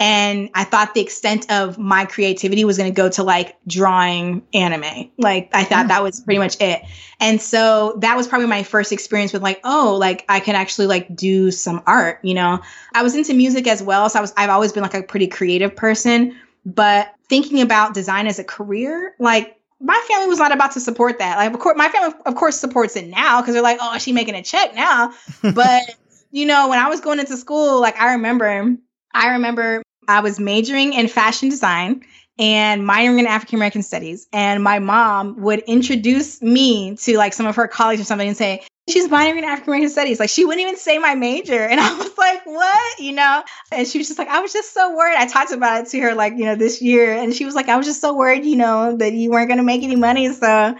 And 0.00 0.48
I 0.54 0.62
thought 0.62 0.94
the 0.94 1.00
extent 1.00 1.50
of 1.50 1.76
my 1.76 2.04
creativity 2.04 2.64
was 2.64 2.78
going 2.78 2.90
to 2.90 2.94
go 2.94 3.08
to 3.10 3.24
like 3.24 3.56
drawing 3.66 4.46
anime. 4.54 5.10
Like 5.18 5.50
I 5.52 5.64
thought 5.64 5.86
mm. 5.86 5.88
that 5.88 6.04
was 6.04 6.20
pretty 6.20 6.38
much 6.38 6.56
it. 6.60 6.82
And 7.18 7.42
so 7.42 7.98
that 8.00 8.16
was 8.16 8.28
probably 8.28 8.46
my 8.46 8.62
first 8.62 8.92
experience 8.92 9.32
with 9.32 9.42
like, 9.42 9.60
oh, 9.64 9.96
like 9.98 10.24
I 10.28 10.38
can 10.38 10.54
actually 10.54 10.86
like 10.86 11.14
do 11.16 11.50
some 11.50 11.82
art, 11.84 12.20
you 12.22 12.34
know. 12.34 12.60
I 12.94 13.02
was 13.02 13.16
into 13.16 13.34
music 13.34 13.66
as 13.66 13.82
well, 13.82 14.08
so 14.08 14.20
I 14.20 14.22
was 14.22 14.32
I've 14.36 14.50
always 14.50 14.72
been 14.72 14.84
like 14.84 14.94
a 14.94 15.02
pretty 15.02 15.26
creative 15.26 15.74
person, 15.74 16.36
but 16.74 17.14
thinking 17.28 17.60
about 17.60 17.94
design 17.94 18.26
as 18.26 18.38
a 18.38 18.44
career, 18.44 19.14
like 19.18 19.56
my 19.80 20.00
family 20.08 20.26
was 20.26 20.38
not 20.38 20.52
about 20.52 20.72
to 20.72 20.80
support 20.80 21.18
that. 21.18 21.36
Like 21.36 21.52
of 21.52 21.60
course 21.60 21.76
my 21.76 21.88
family 21.88 22.14
of 22.26 22.34
course 22.34 22.58
supports 22.58 22.96
it 22.96 23.06
now 23.08 23.42
cuz 23.42 23.54
they're 23.54 23.62
like, 23.62 23.78
"Oh, 23.80 23.96
she 23.98 24.12
making 24.12 24.34
a 24.34 24.42
check 24.42 24.74
now." 24.74 25.12
but 25.54 25.82
you 26.30 26.46
know, 26.46 26.68
when 26.68 26.78
I 26.78 26.88
was 26.88 27.00
going 27.00 27.20
into 27.20 27.36
school, 27.36 27.80
like 27.80 27.98
I 28.00 28.12
remember 28.12 28.76
I 29.14 29.28
remember 29.28 29.82
I 30.06 30.20
was 30.20 30.38
majoring 30.38 30.92
in 30.92 31.08
fashion 31.08 31.48
design 31.48 32.02
and 32.38 32.82
minoring 32.82 33.18
in 33.18 33.26
African 33.26 33.56
American 33.56 33.82
studies. 33.82 34.28
And 34.32 34.62
my 34.62 34.78
mom 34.78 35.40
would 35.40 35.60
introduce 35.60 36.40
me 36.40 36.96
to 36.96 37.16
like 37.16 37.32
some 37.32 37.46
of 37.46 37.56
her 37.56 37.66
colleagues 37.66 38.00
or 38.00 38.04
something 38.04 38.28
and 38.28 38.36
say, 38.36 38.62
she's 38.88 39.08
minoring 39.08 39.38
in 39.38 39.44
African 39.44 39.72
American 39.72 39.90
studies. 39.90 40.20
Like 40.20 40.30
she 40.30 40.44
wouldn't 40.44 40.62
even 40.62 40.76
say 40.76 40.98
my 40.98 41.14
major. 41.14 41.60
And 41.60 41.80
I 41.80 41.96
was 41.96 42.16
like, 42.16 42.44
what? 42.46 42.98
You 42.98 43.12
know? 43.12 43.42
And 43.72 43.86
she 43.86 43.98
was 43.98 44.08
just 44.08 44.18
like, 44.18 44.28
I 44.28 44.40
was 44.40 44.52
just 44.52 44.72
so 44.72 44.94
worried. 44.96 45.16
I 45.16 45.26
talked 45.26 45.52
about 45.52 45.82
it 45.82 45.90
to 45.90 46.00
her 46.00 46.14
like, 46.14 46.34
you 46.36 46.44
know, 46.44 46.54
this 46.54 46.80
year. 46.82 47.12
And 47.14 47.34
she 47.34 47.44
was 47.44 47.54
like, 47.54 47.68
I 47.68 47.76
was 47.76 47.86
just 47.86 48.00
so 48.00 48.14
worried, 48.14 48.44
you 48.44 48.56
know, 48.56 48.96
that 48.96 49.12
you 49.12 49.30
weren't 49.30 49.48
going 49.48 49.58
to 49.58 49.64
make 49.64 49.82
any 49.82 49.96
money. 49.96 50.32
So, 50.32 50.46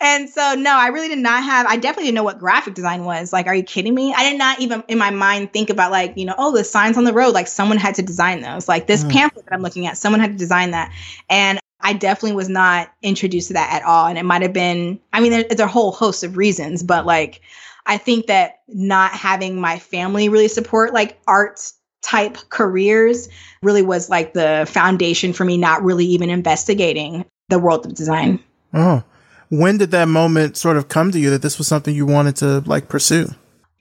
and 0.00 0.28
so, 0.28 0.54
no, 0.54 0.76
I 0.76 0.88
really 0.92 1.08
did 1.08 1.18
not 1.18 1.42
have, 1.42 1.66
I 1.66 1.76
definitely 1.76 2.04
didn't 2.04 2.16
know 2.16 2.24
what 2.24 2.38
graphic 2.38 2.74
design 2.74 3.04
was. 3.04 3.32
Like, 3.32 3.46
are 3.46 3.54
you 3.54 3.62
kidding 3.62 3.94
me? 3.94 4.14
I 4.14 4.30
did 4.30 4.38
not 4.38 4.60
even 4.60 4.84
in 4.88 4.98
my 4.98 5.10
mind 5.10 5.52
think 5.52 5.70
about 5.70 5.90
like, 5.90 6.14
you 6.16 6.24
know, 6.24 6.34
oh, 6.36 6.56
the 6.56 6.64
signs 6.64 6.96
on 6.96 7.04
the 7.04 7.12
road, 7.12 7.34
like 7.34 7.48
someone 7.48 7.78
had 7.78 7.96
to 7.96 8.02
design 8.02 8.40
those. 8.40 8.68
Like 8.68 8.86
this 8.86 9.04
mm. 9.04 9.12
pamphlet 9.12 9.46
that 9.46 9.54
I'm 9.54 9.62
looking 9.62 9.86
at, 9.86 9.96
someone 9.96 10.20
had 10.20 10.32
to 10.32 10.38
design 10.38 10.72
that. 10.72 10.92
And 11.28 11.60
I 11.86 11.92
definitely 11.92 12.34
was 12.34 12.48
not 12.48 12.90
introduced 13.00 13.46
to 13.46 13.54
that 13.54 13.72
at 13.72 13.84
all. 13.84 14.08
And 14.08 14.18
it 14.18 14.24
might 14.24 14.42
have 14.42 14.52
been, 14.52 14.98
I 15.12 15.20
mean, 15.20 15.30
there's 15.30 15.60
a 15.60 15.68
whole 15.68 15.92
host 15.92 16.24
of 16.24 16.36
reasons, 16.36 16.82
but 16.82 17.06
like, 17.06 17.42
I 17.86 17.96
think 17.96 18.26
that 18.26 18.62
not 18.66 19.12
having 19.12 19.60
my 19.60 19.78
family 19.78 20.28
really 20.28 20.48
support 20.48 20.92
like 20.92 21.16
art 21.28 21.60
type 22.02 22.38
careers 22.48 23.28
really 23.62 23.82
was 23.82 24.10
like 24.10 24.32
the 24.32 24.66
foundation 24.68 25.32
for 25.32 25.44
me 25.44 25.56
not 25.56 25.80
really 25.84 26.04
even 26.06 26.28
investigating 26.28 27.24
the 27.50 27.60
world 27.60 27.86
of 27.86 27.94
design. 27.94 28.40
Oh, 28.74 29.04
when 29.50 29.78
did 29.78 29.92
that 29.92 30.08
moment 30.08 30.56
sort 30.56 30.76
of 30.76 30.88
come 30.88 31.12
to 31.12 31.20
you 31.20 31.30
that 31.30 31.42
this 31.42 31.56
was 31.56 31.68
something 31.68 31.94
you 31.94 32.04
wanted 32.04 32.34
to 32.36 32.64
like 32.66 32.88
pursue? 32.88 33.28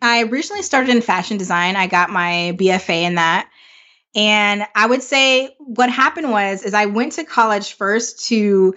I 0.04 0.22
originally 0.26 0.62
started 0.62 0.92
in 0.92 1.02
fashion 1.02 1.38
design. 1.38 1.76
I 1.76 1.88
got 1.88 2.12
my 2.12 2.56
BFA 2.60 3.02
in 3.02 3.16
that. 3.16 3.50
And 4.16 4.66
I 4.74 4.88
would 4.88 5.04
say 5.04 5.56
what 5.60 5.90
happened 5.90 6.32
was 6.32 6.64
is 6.64 6.74
I 6.74 6.86
went 6.86 7.14
to 7.14 7.26
college 7.26 7.74
first 7.74 8.28
to 8.28 8.74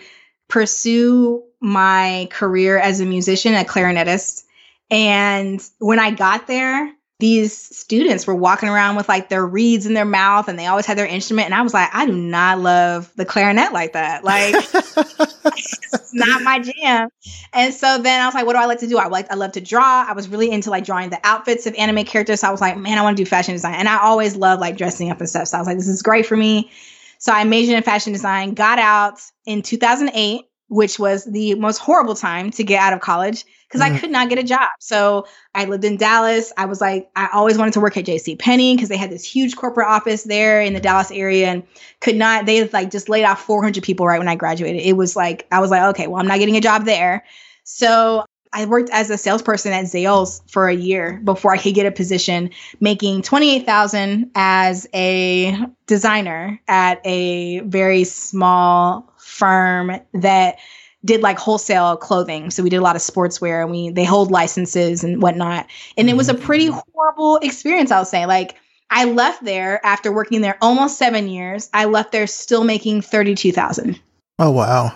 pursue 0.48 1.44
my 1.61 2.29
career 2.31 2.79
as 2.79 3.01
a 3.01 3.07
musician, 3.07 3.55
a 3.55 3.64
clarinetist. 3.64 4.44
And 4.90 5.62
when 5.79 5.98
I 5.98 6.11
got 6.11 6.46
there, 6.46 6.92
these 7.21 7.77
students 7.77 8.29
were 8.29 8.35
walking 8.35 8.69
around 8.69 8.95
with 8.95 9.09
like 9.09 9.29
their 9.29 9.45
reeds 9.45 9.87
in 9.87 9.95
their 9.95 10.05
mouth 10.05 10.47
and 10.47 10.57
they 10.57 10.67
always 10.67 10.87
had 10.87 10.97
their 10.97 11.07
instrument. 11.07 11.47
And 11.47 11.55
I 11.55 11.63
was 11.63 11.75
like, 11.75 11.89
I 11.93 12.07
do 12.07 12.13
not 12.13 12.61
love 12.61 13.13
the 13.17 13.25
clarinet 13.25 13.73
like 13.73 13.95
that. 13.95 14.23
Like, 14.23 14.55
it's 14.55 16.15
not 16.15 16.43
my 16.43 16.61
jam. 16.61 17.09
And 17.53 17.75
so 17.75 17.99
then 17.99 18.21
I 18.21 18.27
was 18.27 18.35
like, 18.35 18.47
what 18.47 18.53
do 18.53 18.61
I 18.61 18.67
like 18.67 18.79
to 18.81 18.87
do? 18.87 18.99
I 18.99 19.09
like, 19.09 19.33
I 19.33 19.35
love 19.35 19.53
to 19.53 19.61
draw. 19.61 20.07
I 20.09 20.13
was 20.13 20.29
really 20.29 20.49
into 20.49 20.71
like 20.71 20.85
drawing 20.85 21.11
the 21.11 21.19
outfits 21.25 21.67
of 21.67 21.75
anime 21.75 22.05
characters. 22.05 22.41
So 22.41 22.49
I 22.49 22.51
was 22.53 22.61
like, 22.61 22.79
man, 22.79 22.99
I 22.99 23.03
want 23.03 23.17
to 23.17 23.25
do 23.25 23.29
fashion 23.29 23.53
design. 23.53 23.75
And 23.75 23.89
I 23.89 23.99
always 23.99 24.37
love 24.37 24.61
like 24.61 24.77
dressing 24.77 25.11
up 25.11 25.19
and 25.19 25.29
stuff. 25.29 25.49
So 25.49 25.57
I 25.57 25.61
was 25.61 25.67
like, 25.67 25.77
this 25.77 25.89
is 25.89 26.03
great 26.03 26.25
for 26.25 26.37
me. 26.37 26.71
So 27.19 27.33
I 27.33 27.43
majored 27.43 27.75
in 27.75 27.83
fashion 27.83 28.13
design, 28.13 28.55
got 28.55 28.79
out 28.79 29.21
in 29.45 29.63
2008, 29.63 30.43
which 30.69 31.01
was 31.01 31.25
the 31.25 31.57
most 31.57 31.79
horrible 31.79 32.15
time 32.15 32.53
to 32.53 32.63
get 32.63 32.81
out 32.81 32.93
of 32.93 33.01
college 33.01 33.45
because 33.69 33.81
mm. 33.81 33.93
I 33.93 33.99
could 33.99 34.11
not 34.11 34.29
get 34.29 34.39
a 34.39 34.43
job. 34.43 34.71
So 34.81 35.27
I 35.55 35.67
lived 35.67 35.85
in 35.85 35.97
Dallas. 35.97 36.53
I 36.57 36.65
was 36.65 36.81
like, 36.81 37.11
I 37.15 37.29
always 37.33 37.59
wanted 37.59 37.75
to 37.75 37.81
work 37.81 37.97
at 37.97 38.07
JC 38.07 38.39
Penney 38.39 38.75
because 38.75 38.89
they 38.89 38.97
had 38.97 39.11
this 39.11 39.25
huge 39.25 39.57
corporate 39.57 39.89
office 39.89 40.25
there 40.25 40.61
in 40.63 40.73
the 40.73 40.81
Dallas 40.81 41.11
area 41.11 41.49
and 41.49 41.63
could 42.01 42.17
not, 42.17 42.47
they 42.47 42.67
like 42.69 42.91
just 42.91 43.09
laid 43.09 43.25
off 43.25 43.43
400 43.43 43.83
people 43.83 44.07
right 44.07 44.19
when 44.19 44.29
I 44.29 44.37
graduated. 44.37 44.83
It 44.83 44.95
was 44.95 45.17
like, 45.17 45.47
I 45.53 45.61
was 45.61 45.71
like, 45.71 45.83
okay, 45.91 46.07
well, 46.07 46.21
I'm 46.21 46.27
not 46.27 46.39
getting 46.39 46.57
a 46.57 46.61
job 46.61 46.85
there. 46.85 47.25
So 47.65 48.25
I 48.53 48.65
worked 48.65 48.89
as 48.91 49.11
a 49.11 49.19
salesperson 49.19 49.73
at 49.73 49.85
Zales 49.85 50.41
for 50.51 50.69
a 50.69 50.75
year 50.75 51.21
before 51.25 51.53
I 51.53 51.59
could 51.59 51.75
get 51.75 51.85
a 51.85 51.91
position 51.91 52.51
making 52.81 53.23
28,000 53.23 54.31
as 54.35 54.87
a 54.95 55.55
designer 55.87 56.61
at 56.67 57.01
a 57.05 57.61
very 57.61 58.05
small 58.05 59.13
firm 59.19 59.93
that 60.15 60.57
did 61.05 61.23
like 61.23 61.39
wholesale 61.39 61.97
clothing. 61.97 62.51
So 62.51 62.63
we 62.63 62.71
did 62.71 62.79
a 62.79 62.83
lot 62.83 62.97
of 62.97 63.03
sportswear 63.03 63.63
and 63.63 63.71
we 63.71 63.91
they 63.91 64.05
hold 64.05 64.31
licenses 64.31 65.05
and 65.05 65.23
whatnot. 65.23 65.67
And 65.97 66.11
it 66.11 66.17
was 66.17 66.29
a 66.29 66.35
pretty 66.35 66.69
mm. 66.69 66.83
horrible 66.95 67.37
experience, 67.39 67.91
I'll 67.91 68.05
say. 68.05 68.27
Like 68.27 68.57
I 68.91 69.05
left 69.05 69.45
there 69.45 69.85
after 69.85 70.13
working 70.13 70.41
there 70.41 70.59
almost 70.61 70.99
seven 70.99 71.29
years. 71.29 71.71
I 71.73 71.85
left 71.85 72.13
there 72.13 72.27
still 72.27 72.65
making 72.65 73.03
thirty 73.03 73.35
two 73.35 73.53
thousand. 73.53 74.01
Oh 74.39 74.51
wow. 74.51 74.93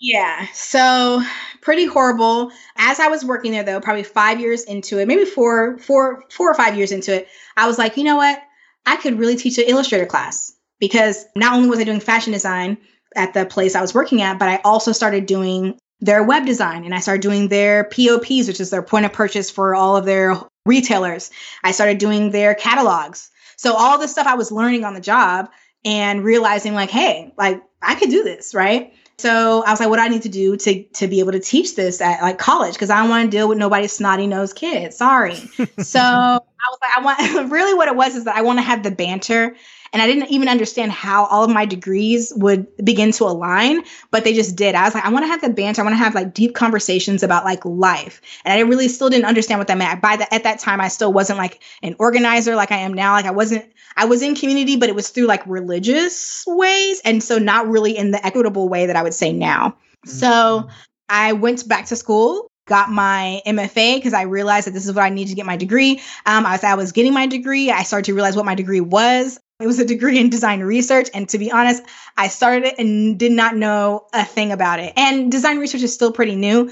Yeah. 0.00 0.46
So 0.52 1.22
pretty 1.60 1.84
horrible. 1.84 2.52
As 2.76 3.00
I 3.00 3.08
was 3.08 3.24
working 3.24 3.52
there 3.52 3.64
though, 3.64 3.80
probably 3.80 4.04
five 4.04 4.40
years 4.40 4.62
into 4.64 4.98
it, 5.00 5.08
maybe 5.08 5.24
four, 5.24 5.78
four, 5.78 6.24
four 6.30 6.50
or 6.50 6.54
five 6.54 6.76
years 6.76 6.92
into 6.92 7.14
it, 7.14 7.28
I 7.56 7.66
was 7.66 7.78
like, 7.78 7.96
you 7.96 8.04
know 8.04 8.16
what? 8.16 8.40
I 8.86 8.96
could 8.96 9.18
really 9.18 9.36
teach 9.36 9.58
an 9.58 9.64
illustrator 9.66 10.06
class 10.06 10.54
because 10.78 11.26
not 11.34 11.54
only 11.54 11.68
was 11.68 11.80
I 11.80 11.84
doing 11.84 12.00
fashion 12.00 12.32
design, 12.32 12.78
at 13.16 13.34
the 13.34 13.46
place 13.46 13.74
I 13.74 13.80
was 13.80 13.94
working 13.94 14.22
at, 14.22 14.38
but 14.38 14.48
I 14.48 14.60
also 14.64 14.92
started 14.92 15.26
doing 15.26 15.78
their 16.00 16.22
web 16.22 16.46
design 16.46 16.84
and 16.84 16.94
I 16.94 17.00
started 17.00 17.22
doing 17.22 17.48
their 17.48 17.84
POPs, 17.84 18.46
which 18.46 18.60
is 18.60 18.70
their 18.70 18.82
point 18.82 19.04
of 19.04 19.12
purchase 19.12 19.50
for 19.50 19.74
all 19.74 19.96
of 19.96 20.04
their 20.04 20.36
retailers. 20.64 21.30
I 21.64 21.72
started 21.72 21.98
doing 21.98 22.30
their 22.30 22.54
catalogs. 22.54 23.30
So 23.56 23.74
all 23.74 23.98
the 23.98 24.06
stuff 24.06 24.26
I 24.26 24.34
was 24.34 24.52
learning 24.52 24.84
on 24.84 24.94
the 24.94 25.00
job 25.00 25.50
and 25.84 26.22
realizing 26.22 26.74
like, 26.74 26.90
hey, 26.90 27.32
like 27.36 27.62
I 27.82 27.96
could 27.96 28.10
do 28.10 28.22
this, 28.22 28.54
right? 28.54 28.92
So 29.18 29.64
I 29.64 29.70
was 29.72 29.80
like, 29.80 29.88
what 29.88 29.96
do 29.96 30.02
I 30.02 30.08
need 30.08 30.22
to 30.22 30.28
do 30.28 30.56
to 30.56 30.84
to 30.84 31.08
be 31.08 31.18
able 31.18 31.32
to 31.32 31.40
teach 31.40 31.74
this 31.74 32.00
at 32.00 32.22
like 32.22 32.38
college? 32.38 32.74
Because 32.74 32.90
I 32.90 33.00
don't 33.00 33.08
want 33.08 33.28
to 33.28 33.36
deal 33.36 33.48
with 33.48 33.58
nobody's 33.58 33.92
snotty 33.92 34.28
nosed 34.28 34.54
kids. 34.54 34.96
Sorry. 34.96 35.34
so 35.78 35.98
I 36.00 36.38
was 36.38 36.78
like, 36.80 36.96
I 36.96 37.00
want 37.02 37.50
really 37.50 37.74
what 37.74 37.88
it 37.88 37.96
was 37.96 38.14
is 38.14 38.24
that 38.24 38.36
I 38.36 38.42
want 38.42 38.60
to 38.60 38.62
have 38.62 38.84
the 38.84 38.92
banter. 38.92 39.56
And 39.92 40.02
I 40.02 40.06
didn't 40.06 40.30
even 40.30 40.48
understand 40.48 40.92
how 40.92 41.26
all 41.26 41.44
of 41.44 41.50
my 41.50 41.64
degrees 41.64 42.32
would 42.36 42.66
begin 42.84 43.12
to 43.12 43.24
align, 43.24 43.82
but 44.10 44.24
they 44.24 44.34
just 44.34 44.56
did. 44.56 44.74
I 44.74 44.84
was 44.84 44.94
like, 44.94 45.04
I 45.04 45.10
want 45.10 45.24
to 45.24 45.28
have 45.28 45.40
the 45.40 45.50
banter. 45.50 45.82
I 45.82 45.84
want 45.84 45.94
to 45.94 45.98
have 45.98 46.14
like 46.14 46.34
deep 46.34 46.54
conversations 46.54 47.22
about 47.22 47.44
like 47.44 47.64
life. 47.64 48.20
And 48.44 48.52
I 48.52 48.60
really 48.62 48.88
still 48.88 49.10
didn't 49.10 49.26
understand 49.26 49.58
what 49.58 49.68
that 49.68 49.78
meant. 49.78 50.02
By 50.02 50.16
the, 50.16 50.32
at 50.32 50.44
that 50.44 50.58
time, 50.58 50.80
I 50.80 50.88
still 50.88 51.12
wasn't 51.12 51.38
like 51.38 51.62
an 51.82 51.96
organizer 51.98 52.54
like 52.54 52.72
I 52.72 52.78
am 52.78 52.94
now. 52.94 53.12
Like 53.12 53.26
I 53.26 53.30
wasn't, 53.30 53.64
I 53.96 54.04
was 54.04 54.22
in 54.22 54.34
community, 54.34 54.76
but 54.76 54.88
it 54.88 54.94
was 54.94 55.08
through 55.08 55.26
like 55.26 55.46
religious 55.46 56.44
ways. 56.46 57.00
And 57.04 57.22
so 57.22 57.38
not 57.38 57.68
really 57.68 57.96
in 57.96 58.10
the 58.10 58.24
equitable 58.24 58.68
way 58.68 58.86
that 58.86 58.96
I 58.96 59.02
would 59.02 59.14
say 59.14 59.32
now. 59.32 59.70
Mm-hmm. 60.06 60.10
So 60.10 60.68
I 61.08 61.32
went 61.32 61.66
back 61.66 61.86
to 61.86 61.96
school 61.96 62.47
got 62.68 62.90
my 62.90 63.42
MFA 63.46 63.96
because 63.96 64.12
I 64.12 64.22
realized 64.22 64.66
that 64.66 64.72
this 64.72 64.86
is 64.86 64.94
what 64.94 65.02
I 65.02 65.08
needed 65.08 65.30
to 65.30 65.36
get 65.36 65.46
my 65.46 65.56
degree. 65.56 66.00
Um, 66.26 66.46
as 66.46 66.62
I 66.62 66.74
was 66.74 66.92
getting 66.92 67.12
my 67.12 67.26
degree, 67.26 67.70
I 67.70 67.82
started 67.82 68.04
to 68.06 68.14
realize 68.14 68.36
what 68.36 68.44
my 68.44 68.54
degree 68.54 68.80
was. 68.80 69.40
It 69.60 69.66
was 69.66 69.80
a 69.80 69.84
degree 69.84 70.18
in 70.18 70.30
design 70.30 70.60
research. 70.60 71.08
And 71.12 71.28
to 71.30 71.38
be 71.38 71.50
honest, 71.50 71.82
I 72.16 72.28
started 72.28 72.64
it 72.64 72.78
and 72.78 73.18
did 73.18 73.32
not 73.32 73.56
know 73.56 74.06
a 74.12 74.24
thing 74.24 74.52
about 74.52 74.78
it. 74.78 74.92
And 74.96 75.32
design 75.32 75.58
research 75.58 75.82
is 75.82 75.92
still 75.92 76.12
pretty 76.12 76.36
new. 76.36 76.70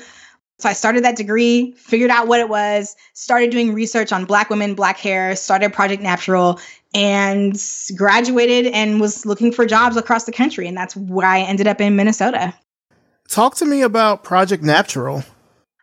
So 0.59 0.69
I 0.71 0.73
started 0.73 1.05
that 1.05 1.17
degree, 1.17 1.73
figured 1.73 2.11
out 2.11 2.29
what 2.29 2.41
it 2.41 2.49
was, 2.49 2.97
started 3.13 3.51
doing 3.51 3.75
research 3.75 4.11
on 4.11 4.25
Black 4.25 4.49
women, 4.49 4.75
Black 4.75 4.97
hair, 4.97 5.37
started 5.37 5.73
Project 5.73 6.03
Natural, 6.03 6.59
and 6.95 7.63
graduated 7.95 8.73
and 8.73 9.01
was 9.01 9.27
looking 9.27 9.53
for 9.53 9.67
jobs 9.67 9.99
across 9.99 10.25
the 10.25 10.33
country. 10.33 10.67
And 10.67 10.77
that's 10.77 10.97
why 10.97 11.39
I 11.39 11.41
ended 11.41 11.67
up 11.67 11.81
in 11.81 11.95
Minnesota. 11.95 12.55
Talk 13.29 13.57
to 13.57 13.67
me 13.67 13.83
about 13.83 14.25
Project 14.25 14.63
Natural. 14.63 15.25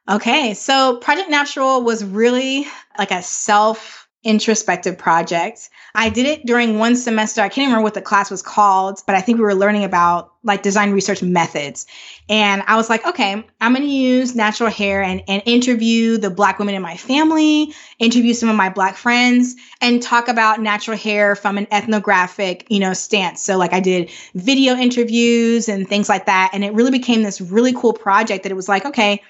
Okay, 0.09 0.53
so 0.53 0.97
Project 0.97 1.29
Natural 1.29 1.81
was 1.81 2.03
really 2.03 2.67
like 2.97 3.11
a 3.11 3.21
self 3.21 4.03
introspective 4.25 4.97
project. 4.97 5.69
I 5.95 6.09
did 6.09 6.25
it 6.25 6.45
during 6.45 6.79
one 6.79 6.95
semester. 6.95 7.41
I 7.41 7.49
can't 7.49 7.67
remember 7.67 7.83
what 7.83 7.93
the 7.93 8.01
class 8.01 8.31
was 8.31 8.41
called, 8.41 9.01
but 9.05 9.15
I 9.15 9.21
think 9.21 9.37
we 9.37 9.43
were 9.43 9.55
learning 9.55 9.83
about 9.83 10.31
like 10.43 10.61
design 10.61 10.91
research 10.91 11.21
methods. 11.21 11.85
And 12.29 12.63
I 12.67 12.75
was 12.77 12.89
like, 12.89 13.05
okay, 13.05 13.45
I'm 13.61 13.73
going 13.73 13.85
to 13.85 13.91
use 13.91 14.33
natural 14.33 14.69
hair 14.69 15.03
and, 15.03 15.21
and 15.27 15.41
interview 15.45 16.17
the 16.17 16.29
black 16.29 16.57
women 16.57 16.73
in 16.73 16.81
my 16.81 16.95
family, 16.97 17.73
interview 17.99 18.33
some 18.33 18.49
of 18.49 18.55
my 18.55 18.69
black 18.69 18.95
friends 18.95 19.55
and 19.81 20.01
talk 20.01 20.27
about 20.29 20.61
natural 20.61 20.97
hair 20.97 21.35
from 21.35 21.57
an 21.57 21.67
ethnographic, 21.71 22.65
you 22.69 22.79
know, 22.79 22.93
stance. 22.93 23.41
So 23.41 23.57
like 23.57 23.73
I 23.73 23.81
did 23.81 24.09
video 24.35 24.75
interviews 24.75 25.67
and 25.69 25.87
things 25.87 26.09
like 26.09 26.25
that. 26.25 26.49
And 26.53 26.63
it 26.63 26.73
really 26.73 26.91
became 26.91 27.23
this 27.23 27.39
really 27.39 27.73
cool 27.73 27.93
project 27.93 28.43
that 28.43 28.51
it 28.51 28.55
was 28.55 28.69
like, 28.69 28.85
okay, 28.85 29.21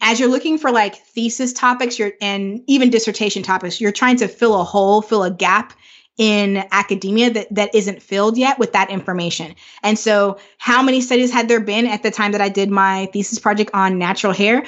as 0.00 0.20
you're 0.20 0.28
looking 0.28 0.58
for 0.58 0.70
like 0.70 0.96
thesis 0.96 1.52
topics 1.52 1.98
you're 1.98 2.12
and 2.20 2.62
even 2.66 2.90
dissertation 2.90 3.42
topics 3.42 3.80
you're 3.80 3.92
trying 3.92 4.16
to 4.16 4.28
fill 4.28 4.60
a 4.60 4.64
hole 4.64 5.02
fill 5.02 5.24
a 5.24 5.30
gap 5.30 5.72
in 6.18 6.64
academia 6.72 7.30
that, 7.30 7.54
that 7.54 7.74
isn't 7.74 8.02
filled 8.02 8.36
yet 8.36 8.58
with 8.58 8.72
that 8.72 8.90
information. 8.90 9.54
And 9.82 9.98
so, 9.98 10.38
how 10.58 10.82
many 10.82 11.00
studies 11.00 11.32
had 11.32 11.48
there 11.48 11.60
been 11.60 11.86
at 11.86 12.02
the 12.02 12.10
time 12.10 12.32
that 12.32 12.40
I 12.40 12.48
did 12.48 12.70
my 12.70 13.06
thesis 13.12 13.38
project 13.38 13.70
on 13.72 13.98
natural 13.98 14.32
hair? 14.32 14.64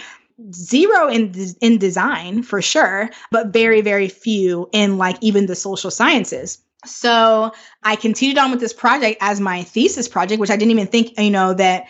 Zero 0.55 1.09
in 1.09 1.35
in 1.61 1.76
design 1.76 2.43
for 2.43 2.62
sure, 2.62 3.11
but 3.31 3.49
very 3.49 3.83
very 3.83 4.09
few 4.09 4.70
in 4.72 4.97
like 4.97 5.16
even 5.20 5.47
the 5.47 5.57
social 5.57 5.91
sciences. 5.91 6.59
So 6.87 7.53
I 7.83 7.97
continued 7.97 8.39
on 8.39 8.51
with 8.51 8.61
this 8.61 8.72
project 8.72 9.18
as 9.20 9.39
my 9.39 9.64
thesis 9.64 10.09
project, 10.09 10.41
which 10.41 10.49
I 10.49 10.57
didn't 10.57 10.70
even 10.70 10.87
think 10.87 11.18
you 11.18 11.31
know 11.31 11.53
that 11.55 11.85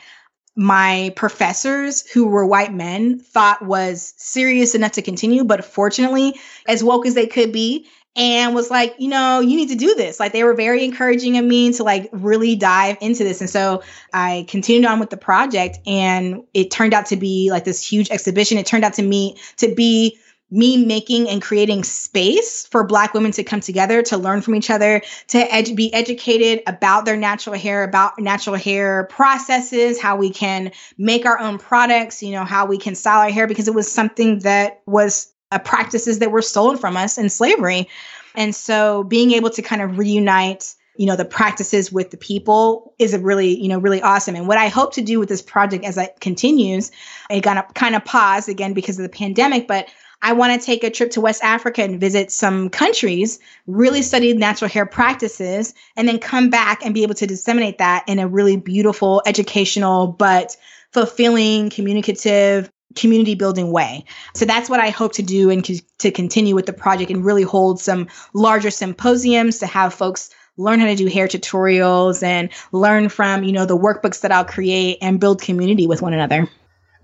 my 0.60 1.10
professors 1.16 2.06
who 2.10 2.26
were 2.26 2.44
white 2.44 2.74
men 2.74 3.18
thought 3.18 3.64
was 3.64 4.12
serious 4.18 4.74
enough 4.74 4.92
to 4.92 5.00
continue, 5.00 5.42
but 5.42 5.64
fortunately, 5.64 6.38
as 6.68 6.84
woke 6.84 7.06
as 7.06 7.14
they 7.14 7.26
could 7.26 7.50
be, 7.50 7.86
and 8.14 8.54
was 8.54 8.70
like, 8.70 8.94
you 8.98 9.08
know, 9.08 9.40
you 9.40 9.56
need 9.56 9.70
to 9.70 9.74
do 9.74 9.94
this. 9.94 10.20
Like 10.20 10.34
they 10.34 10.44
were 10.44 10.52
very 10.52 10.84
encouraging 10.84 11.38
of 11.38 11.46
me 11.46 11.72
to 11.72 11.82
like 11.82 12.10
really 12.12 12.56
dive 12.56 12.98
into 13.00 13.24
this. 13.24 13.40
And 13.40 13.48
so 13.48 13.82
I 14.12 14.44
continued 14.48 14.84
on 14.84 15.00
with 15.00 15.08
the 15.08 15.16
project 15.16 15.78
and 15.86 16.42
it 16.52 16.70
turned 16.70 16.92
out 16.92 17.06
to 17.06 17.16
be 17.16 17.50
like 17.50 17.64
this 17.64 17.82
huge 17.82 18.10
exhibition. 18.10 18.58
It 18.58 18.66
turned 18.66 18.84
out 18.84 18.94
to 18.94 19.02
me 19.02 19.38
to 19.58 19.74
be 19.74 20.18
me 20.50 20.84
making 20.84 21.28
and 21.28 21.40
creating 21.42 21.84
space 21.84 22.66
for 22.66 22.84
black 22.84 23.14
women 23.14 23.30
to 23.32 23.44
come 23.44 23.60
together 23.60 24.02
to 24.02 24.16
learn 24.16 24.40
from 24.40 24.54
each 24.54 24.70
other 24.70 25.00
to 25.28 25.72
be 25.74 25.92
educated 25.94 26.62
about 26.66 27.04
their 27.04 27.16
natural 27.16 27.56
hair 27.56 27.84
about 27.84 28.18
natural 28.18 28.56
hair 28.56 29.04
processes 29.04 30.00
how 30.00 30.16
we 30.16 30.30
can 30.30 30.70
make 30.98 31.24
our 31.24 31.38
own 31.38 31.58
products 31.58 32.22
you 32.22 32.32
know 32.32 32.44
how 32.44 32.66
we 32.66 32.78
can 32.78 32.94
style 32.94 33.20
our 33.20 33.30
hair 33.30 33.46
because 33.46 33.68
it 33.68 33.74
was 33.74 33.90
something 33.90 34.40
that 34.40 34.82
was 34.86 35.32
practices 35.58 36.20
that 36.20 36.30
were 36.30 36.42
stolen 36.42 36.76
from 36.76 36.96
us 36.96 37.18
in 37.18 37.28
slavery. 37.28 37.88
And 38.36 38.54
so 38.54 39.04
being 39.04 39.32
able 39.32 39.50
to 39.50 39.62
kind 39.62 39.82
of 39.82 39.98
reunite 39.98 40.74
you 40.96 41.06
know 41.06 41.16
the 41.16 41.24
practices 41.24 41.90
with 41.90 42.10
the 42.10 42.16
people 42.16 42.94
is 42.98 43.14
a 43.14 43.18
really 43.18 43.58
you 43.58 43.68
know 43.68 43.78
really 43.78 44.02
awesome. 44.02 44.34
And 44.34 44.46
what 44.48 44.58
i 44.58 44.68
hope 44.68 44.92
to 44.94 45.00
do 45.00 45.18
with 45.18 45.28
this 45.28 45.40
project 45.40 45.84
as 45.84 45.96
it 45.96 46.18
continues 46.20 46.90
it 47.30 47.40
got 47.40 47.54
to 47.54 47.74
kind 47.74 47.94
of 47.94 48.04
pause 48.04 48.48
again 48.48 48.74
because 48.74 48.98
of 48.98 49.04
the 49.04 49.08
pandemic 49.08 49.66
but 49.66 49.88
I 50.22 50.34
want 50.34 50.58
to 50.58 50.64
take 50.64 50.84
a 50.84 50.90
trip 50.90 51.10
to 51.12 51.20
West 51.20 51.42
Africa 51.42 51.82
and 51.82 51.98
visit 51.98 52.30
some 52.30 52.68
countries, 52.68 53.38
really 53.66 54.02
study 54.02 54.34
natural 54.34 54.68
hair 54.68 54.86
practices, 54.86 55.74
and 55.96 56.06
then 56.06 56.18
come 56.18 56.50
back 56.50 56.84
and 56.84 56.94
be 56.94 57.02
able 57.02 57.14
to 57.14 57.26
disseminate 57.26 57.78
that 57.78 58.04
in 58.06 58.18
a 58.18 58.28
really 58.28 58.56
beautiful, 58.56 59.22
educational, 59.24 60.08
but 60.08 60.56
fulfilling, 60.92 61.70
communicative, 61.70 62.70
community 62.96 63.34
building 63.34 63.72
way. 63.72 64.04
So 64.34 64.44
that's 64.44 64.68
what 64.68 64.80
I 64.80 64.90
hope 64.90 65.12
to 65.14 65.22
do 65.22 65.48
and 65.48 65.64
to 65.98 66.10
continue 66.10 66.54
with 66.54 66.66
the 66.66 66.72
project 66.72 67.10
and 67.10 67.24
really 67.24 67.44
hold 67.44 67.80
some 67.80 68.08
larger 68.34 68.70
symposiums 68.70 69.58
to 69.60 69.66
have 69.66 69.94
folks 69.94 70.30
learn 70.56 70.80
how 70.80 70.86
to 70.86 70.96
do 70.96 71.06
hair 71.06 71.26
tutorials 71.26 72.22
and 72.22 72.50
learn 72.72 73.08
from, 73.08 73.44
you 73.44 73.52
know, 73.52 73.64
the 73.64 73.78
workbooks 73.78 74.20
that 74.20 74.32
I'll 74.32 74.44
create 74.44 74.98
and 75.00 75.18
build 75.18 75.40
community 75.40 75.86
with 75.86 76.02
one 76.02 76.12
another. 76.12 76.48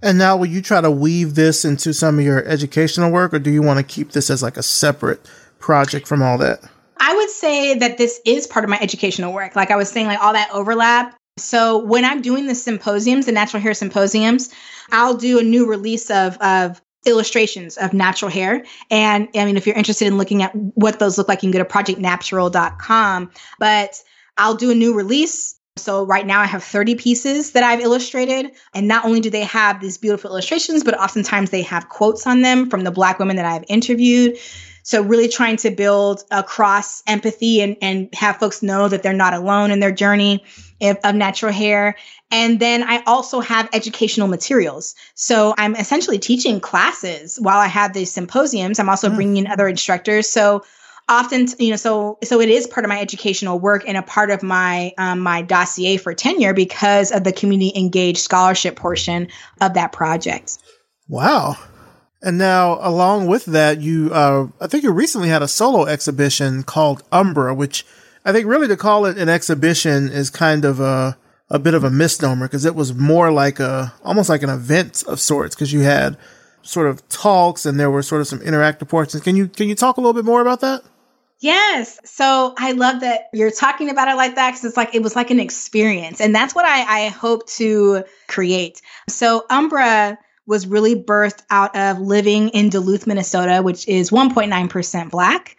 And 0.02 0.18
now, 0.18 0.36
will 0.36 0.46
you 0.46 0.60
try 0.60 0.80
to 0.80 0.90
weave 0.90 1.34
this 1.34 1.64
into 1.64 1.94
some 1.94 2.18
of 2.18 2.24
your 2.24 2.44
educational 2.44 3.10
work, 3.10 3.32
or 3.32 3.38
do 3.38 3.50
you 3.50 3.62
want 3.62 3.78
to 3.78 3.82
keep 3.82 4.12
this 4.12 4.30
as 4.30 4.42
like 4.42 4.56
a 4.56 4.62
separate 4.62 5.26
project 5.58 6.06
from 6.06 6.22
all 6.22 6.38
that? 6.38 6.60
I 6.98 7.14
would 7.14 7.30
say 7.30 7.74
that 7.78 7.98
this 7.98 8.20
is 8.24 8.46
part 8.46 8.64
of 8.64 8.70
my 8.70 8.78
educational 8.80 9.32
work. 9.32 9.56
Like 9.56 9.70
I 9.70 9.76
was 9.76 9.90
saying, 9.90 10.06
like 10.06 10.22
all 10.22 10.32
that 10.32 10.50
overlap. 10.52 11.16
So 11.38 11.78
when 11.78 12.04
I'm 12.04 12.22
doing 12.22 12.46
the 12.46 12.54
symposiums, 12.54 13.26
the 13.26 13.32
natural 13.32 13.62
hair 13.62 13.74
symposiums, 13.74 14.50
I'll 14.90 15.16
do 15.16 15.38
a 15.38 15.42
new 15.42 15.66
release 15.66 16.10
of 16.10 16.36
of 16.38 16.80
illustrations 17.06 17.76
of 17.76 17.92
natural 17.92 18.30
hair. 18.30 18.64
And 18.90 19.28
I 19.34 19.44
mean, 19.44 19.56
if 19.56 19.66
you're 19.66 19.76
interested 19.76 20.06
in 20.06 20.18
looking 20.18 20.42
at 20.42 20.54
what 20.54 20.98
those 20.98 21.16
look 21.16 21.28
like, 21.28 21.42
you 21.42 21.50
can 21.50 21.58
go 21.58 21.64
to 21.64 21.70
projectnatural.com. 21.70 23.30
But 23.58 24.02
I'll 24.36 24.54
do 24.54 24.70
a 24.70 24.74
new 24.74 24.94
release 24.94 25.55
so 25.76 26.04
right 26.04 26.26
now 26.26 26.40
I 26.40 26.46
have 26.46 26.64
30 26.64 26.94
pieces 26.94 27.52
that 27.52 27.62
I've 27.62 27.80
illustrated. 27.80 28.52
And 28.74 28.88
not 28.88 29.04
only 29.04 29.20
do 29.20 29.30
they 29.30 29.44
have 29.44 29.80
these 29.80 29.98
beautiful 29.98 30.30
illustrations, 30.30 30.82
but 30.82 30.98
oftentimes 30.98 31.50
they 31.50 31.62
have 31.62 31.88
quotes 31.90 32.26
on 32.26 32.42
them 32.42 32.70
from 32.70 32.82
the 32.82 32.90
Black 32.90 33.18
women 33.18 33.36
that 33.36 33.44
I've 33.44 33.64
interviewed. 33.68 34.38
So 34.82 35.02
really 35.02 35.28
trying 35.28 35.56
to 35.58 35.70
build 35.70 36.22
across 36.30 37.02
empathy 37.06 37.60
and, 37.60 37.76
and 37.82 38.08
have 38.14 38.36
folks 38.36 38.62
know 38.62 38.88
that 38.88 39.02
they're 39.02 39.12
not 39.12 39.34
alone 39.34 39.70
in 39.70 39.80
their 39.80 39.92
journey 39.92 40.44
of, 40.80 40.96
of 41.04 41.14
natural 41.14 41.52
hair. 41.52 41.96
And 42.30 42.58
then 42.58 42.82
I 42.82 43.02
also 43.06 43.40
have 43.40 43.68
educational 43.72 44.28
materials. 44.28 44.94
So 45.14 45.54
I'm 45.58 45.74
essentially 45.76 46.18
teaching 46.18 46.60
classes 46.60 47.36
while 47.40 47.58
I 47.58 47.66
have 47.66 47.92
these 47.92 48.12
symposiums. 48.12 48.78
I'm 48.78 48.88
also 48.88 49.10
mm. 49.10 49.16
bringing 49.16 49.36
in 49.38 49.46
other 49.48 49.68
instructors. 49.68 50.28
So 50.28 50.64
often 51.08 51.46
you 51.58 51.70
know 51.70 51.76
so 51.76 52.18
so 52.24 52.40
it 52.40 52.48
is 52.48 52.66
part 52.66 52.84
of 52.84 52.88
my 52.88 53.00
educational 53.00 53.58
work 53.58 53.84
and 53.86 53.96
a 53.96 54.02
part 54.02 54.30
of 54.30 54.42
my 54.42 54.92
um, 54.98 55.20
my 55.20 55.42
dossier 55.42 55.96
for 55.96 56.14
tenure 56.14 56.52
because 56.52 57.12
of 57.12 57.24
the 57.24 57.32
community 57.32 57.72
engaged 57.78 58.18
scholarship 58.18 58.76
portion 58.76 59.28
of 59.60 59.74
that 59.74 59.92
project 59.92 60.58
wow 61.08 61.56
and 62.22 62.38
now 62.38 62.78
along 62.80 63.26
with 63.26 63.44
that 63.46 63.80
you 63.80 64.10
uh, 64.12 64.46
i 64.60 64.66
think 64.66 64.82
you 64.82 64.90
recently 64.90 65.28
had 65.28 65.42
a 65.42 65.48
solo 65.48 65.86
exhibition 65.86 66.62
called 66.62 67.02
umbra 67.12 67.54
which 67.54 67.86
i 68.24 68.32
think 68.32 68.46
really 68.46 68.66
to 68.66 68.76
call 68.76 69.06
it 69.06 69.16
an 69.16 69.28
exhibition 69.28 70.08
is 70.08 70.28
kind 70.28 70.64
of 70.64 70.80
a 70.80 71.16
a 71.48 71.60
bit 71.60 71.74
of 71.74 71.84
a 71.84 71.90
misnomer 71.90 72.46
because 72.46 72.64
it 72.64 72.74
was 72.74 72.92
more 72.92 73.30
like 73.30 73.60
a 73.60 73.94
almost 74.04 74.28
like 74.28 74.42
an 74.42 74.50
event 74.50 75.04
of 75.06 75.20
sorts 75.20 75.54
because 75.54 75.72
you 75.72 75.80
had 75.80 76.16
sort 76.62 76.88
of 76.88 77.08
talks 77.08 77.64
and 77.64 77.78
there 77.78 77.90
were 77.90 78.02
sort 78.02 78.20
of 78.20 78.26
some 78.26 78.40
interactive 78.40 78.88
portions. 78.88 79.22
Can 79.22 79.36
you 79.36 79.48
can 79.48 79.68
you 79.68 79.74
talk 79.74 79.96
a 79.96 80.00
little 80.00 80.12
bit 80.12 80.24
more 80.24 80.40
about 80.40 80.60
that? 80.60 80.82
Yes. 81.40 82.00
So 82.04 82.54
I 82.56 82.72
love 82.72 83.00
that 83.00 83.28
you're 83.32 83.50
talking 83.50 83.90
about 83.90 84.08
it 84.08 84.16
like 84.16 84.36
that 84.36 84.52
because 84.52 84.64
it's 84.64 84.76
like 84.76 84.94
it 84.94 85.02
was 85.02 85.14
like 85.14 85.30
an 85.30 85.40
experience. 85.40 86.20
And 86.20 86.34
that's 86.34 86.54
what 86.54 86.64
I, 86.64 87.04
I 87.04 87.08
hope 87.08 87.46
to 87.50 88.04
create. 88.26 88.80
So 89.08 89.44
Umbra 89.50 90.18
was 90.46 90.66
really 90.66 90.94
birthed 90.94 91.42
out 91.50 91.76
of 91.76 91.98
living 91.98 92.48
in 92.50 92.70
Duluth, 92.70 93.06
Minnesota, 93.06 93.62
which 93.62 93.86
is 93.88 94.10
1.9% 94.10 95.10
Black. 95.10 95.56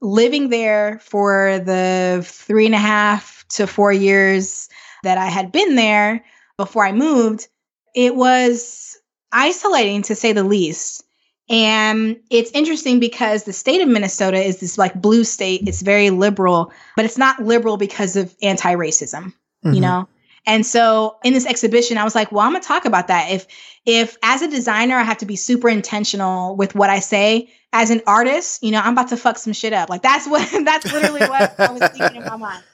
Living 0.00 0.48
there 0.48 0.98
for 1.00 1.58
the 1.58 2.22
three 2.24 2.66
and 2.66 2.74
a 2.74 2.78
half 2.78 3.44
to 3.50 3.66
four 3.66 3.92
years 3.92 4.68
that 5.02 5.18
I 5.18 5.26
had 5.26 5.52
been 5.52 5.74
there 5.74 6.24
before 6.56 6.86
I 6.86 6.92
moved, 6.92 7.48
it 7.94 8.16
was 8.16 8.98
isolating 9.30 10.02
to 10.02 10.14
say 10.14 10.32
the 10.32 10.44
least. 10.44 11.04
And 11.50 12.16
it's 12.30 12.52
interesting 12.52 13.00
because 13.00 13.42
the 13.42 13.52
state 13.52 13.80
of 13.80 13.88
Minnesota 13.88 14.40
is 14.40 14.60
this 14.60 14.78
like 14.78 14.94
blue 14.94 15.24
state. 15.24 15.66
It's 15.66 15.82
very 15.82 16.10
liberal, 16.10 16.72
but 16.94 17.04
it's 17.04 17.18
not 17.18 17.42
liberal 17.44 17.76
because 17.76 18.14
of 18.14 18.34
anti 18.40 18.72
racism, 18.76 19.34
mm-hmm. 19.64 19.72
you 19.74 19.80
know? 19.80 20.08
And 20.46 20.64
so 20.64 21.18
in 21.24 21.32
this 21.32 21.44
exhibition, 21.44 21.98
I 21.98 22.04
was 22.04 22.14
like, 22.14 22.30
well, 22.30 22.46
I'm 22.46 22.52
gonna 22.52 22.64
talk 22.64 22.84
about 22.84 23.08
that. 23.08 23.30
If 23.30 23.46
if 23.84 24.16
as 24.22 24.42
a 24.42 24.48
designer, 24.48 24.96
I 24.96 25.02
have 25.02 25.18
to 25.18 25.26
be 25.26 25.36
super 25.36 25.68
intentional 25.68 26.56
with 26.56 26.74
what 26.74 26.88
I 26.88 27.00
say, 27.00 27.50
as 27.72 27.90
an 27.90 28.00
artist, 28.06 28.62
you 28.62 28.70
know, 28.70 28.80
I'm 28.80 28.92
about 28.92 29.08
to 29.08 29.16
fuck 29.16 29.36
some 29.36 29.52
shit 29.52 29.72
up. 29.72 29.90
Like 29.90 30.02
that's 30.02 30.28
what 30.28 30.48
that's 30.64 30.90
literally 30.92 31.20
what 31.20 31.58
I 31.58 31.72
was 31.72 31.90
thinking 31.90 32.22
in 32.22 32.24
my 32.24 32.36
mind. 32.36 32.64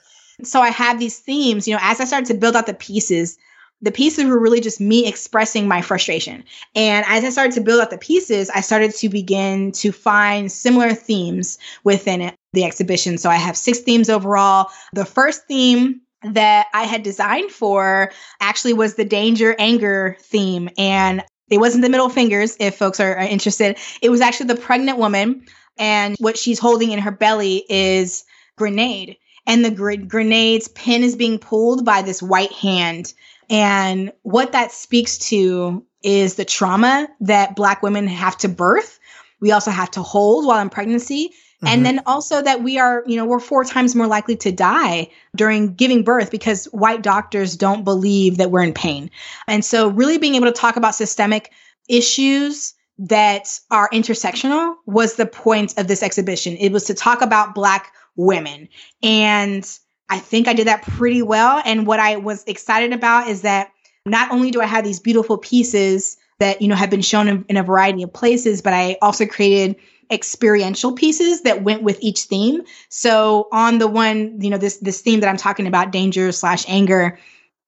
So 0.43 0.61
I 0.61 0.69
have 0.69 0.99
these 0.99 1.17
themes, 1.17 1.67
you 1.67 1.73
know, 1.73 1.79
as 1.81 1.99
I 1.99 2.05
started 2.05 2.27
to 2.27 2.35
build 2.35 2.55
out 2.55 2.67
the 2.67 2.73
pieces, 2.75 3.39
the 3.81 3.91
pieces 3.91 4.25
were 4.25 4.39
really 4.39 4.59
just 4.59 4.81
me 4.81 5.07
expressing 5.07 5.67
my 5.67 5.81
frustration. 5.81 6.43
And 6.75 7.05
as 7.07 7.23
I 7.23 7.29
started 7.29 7.53
to 7.53 7.61
build 7.61 7.79
out 7.79 7.91
the 7.91 7.97
pieces, 7.97 8.49
I 8.49 8.61
started 8.61 8.93
to 8.95 9.09
begin 9.09 9.71
to 9.73 9.91
find 9.91 10.51
similar 10.51 10.93
themes 10.93 11.59
within 11.83 12.21
it, 12.21 12.35
the 12.53 12.63
exhibition. 12.63 13.17
So 13.17 13.29
I 13.29 13.35
have 13.35 13.55
six 13.55 13.79
themes 13.79 14.09
overall. 14.09 14.71
The 14.93 15.05
first 15.05 15.47
theme 15.47 16.01
that 16.23 16.67
I 16.73 16.83
had 16.83 17.03
designed 17.03 17.51
for 17.51 18.11
actually 18.41 18.73
was 18.73 18.95
the 18.95 19.05
danger 19.05 19.55
anger 19.59 20.17
theme. 20.21 20.69
And 20.77 21.23
it 21.49 21.59
wasn't 21.59 21.83
the 21.83 21.89
middle 21.89 22.09
fingers, 22.09 22.57
if 22.59 22.75
folks 22.75 22.99
are, 22.99 23.15
are 23.15 23.23
interested. 23.23 23.77
It 24.01 24.09
was 24.09 24.21
actually 24.21 24.47
the 24.47 24.55
pregnant 24.59 24.97
woman. 24.97 25.45
And 25.77 26.15
what 26.19 26.37
she's 26.37 26.59
holding 26.59 26.91
in 26.91 26.99
her 26.99 27.11
belly 27.11 27.63
is 27.69 28.25
grenade. 28.57 29.17
And 29.45 29.63
the 29.63 29.71
gr- 29.71 29.93
grenade's 29.93 30.67
pin 30.69 31.03
is 31.03 31.15
being 31.15 31.37
pulled 31.37 31.85
by 31.85 32.01
this 32.01 32.21
white 32.21 32.51
hand. 32.51 33.13
And 33.49 34.11
what 34.23 34.51
that 34.51 34.71
speaks 34.71 35.17
to 35.29 35.85
is 36.03 36.35
the 36.35 36.45
trauma 36.45 37.07
that 37.21 37.55
Black 37.55 37.81
women 37.81 38.07
have 38.07 38.37
to 38.37 38.49
birth. 38.49 38.99
We 39.39 39.51
also 39.51 39.71
have 39.71 39.91
to 39.91 40.01
hold 40.01 40.45
while 40.45 40.61
in 40.61 40.69
pregnancy. 40.69 41.29
Mm-hmm. 41.29 41.67
And 41.67 41.85
then 41.85 42.01
also 42.05 42.41
that 42.41 42.61
we 42.61 42.77
are, 42.77 43.03
you 43.07 43.15
know, 43.15 43.25
we're 43.25 43.39
four 43.39 43.63
times 43.63 43.95
more 43.95 44.05
likely 44.05 44.35
to 44.37 44.51
die 44.51 45.09
during 45.35 45.73
giving 45.73 46.03
birth 46.03 46.29
because 46.29 46.65
white 46.65 47.01
doctors 47.01 47.55
don't 47.55 47.83
believe 47.83 48.37
that 48.37 48.51
we're 48.51 48.63
in 48.63 48.73
pain. 48.73 49.09
And 49.47 49.65
so, 49.65 49.87
really 49.87 50.19
being 50.19 50.35
able 50.35 50.45
to 50.45 50.51
talk 50.51 50.75
about 50.75 50.93
systemic 50.93 51.51
issues 51.89 52.75
that 52.99 53.59
are 53.71 53.89
intersectional 53.89 54.75
was 54.85 55.15
the 55.15 55.25
point 55.25 55.77
of 55.77 55.87
this 55.87 56.03
exhibition. 56.03 56.57
It 56.57 56.71
was 56.71 56.83
to 56.85 56.93
talk 56.93 57.21
about 57.21 57.55
Black 57.55 57.91
women. 58.15 58.69
And 59.01 59.67
I 60.09 60.19
think 60.19 60.47
I 60.47 60.53
did 60.53 60.67
that 60.67 60.83
pretty 60.83 61.21
well. 61.21 61.61
And 61.65 61.85
what 61.85 61.99
I 61.99 62.17
was 62.17 62.43
excited 62.45 62.93
about 62.93 63.27
is 63.27 63.41
that 63.41 63.71
not 64.05 64.31
only 64.31 64.51
do 64.51 64.61
I 64.61 64.65
have 64.65 64.83
these 64.83 64.99
beautiful 64.99 65.37
pieces 65.37 66.17
that, 66.39 66.61
you 66.61 66.67
know, 66.67 66.75
have 66.75 66.89
been 66.89 67.01
shown 67.01 67.27
in, 67.27 67.45
in 67.49 67.57
a 67.57 67.63
variety 67.63 68.03
of 68.03 68.13
places, 68.13 68.61
but 68.61 68.73
I 68.73 68.97
also 69.01 69.25
created 69.25 69.75
experiential 70.11 70.93
pieces 70.93 71.41
that 71.41 71.63
went 71.63 71.83
with 71.83 71.97
each 72.01 72.21
theme. 72.21 72.61
So 72.89 73.47
on 73.51 73.79
the 73.79 73.87
one, 73.87 74.39
you 74.41 74.49
know, 74.49 74.57
this 74.57 74.77
this 74.77 75.01
theme 75.01 75.19
that 75.19 75.27
I'm 75.27 75.37
talking 75.37 75.67
about, 75.67 75.91
danger 75.91 76.31
slash 76.31 76.63
anger, 76.67 77.19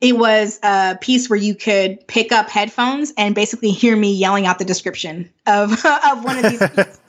it 0.01 0.17
was 0.17 0.59
a 0.63 0.97
piece 1.01 1.29
where 1.29 1.39
you 1.39 1.55
could 1.55 2.07
pick 2.07 2.31
up 2.31 2.49
headphones 2.49 3.11
and 3.17 3.35
basically 3.35 3.71
hear 3.71 3.95
me 3.95 4.13
yelling 4.13 4.45
out 4.45 4.59
the 4.59 4.65
description 4.65 5.29
of 5.45 5.73
of 5.85 6.23
one 6.23 6.37
of 6.37 6.49
these 6.49 6.61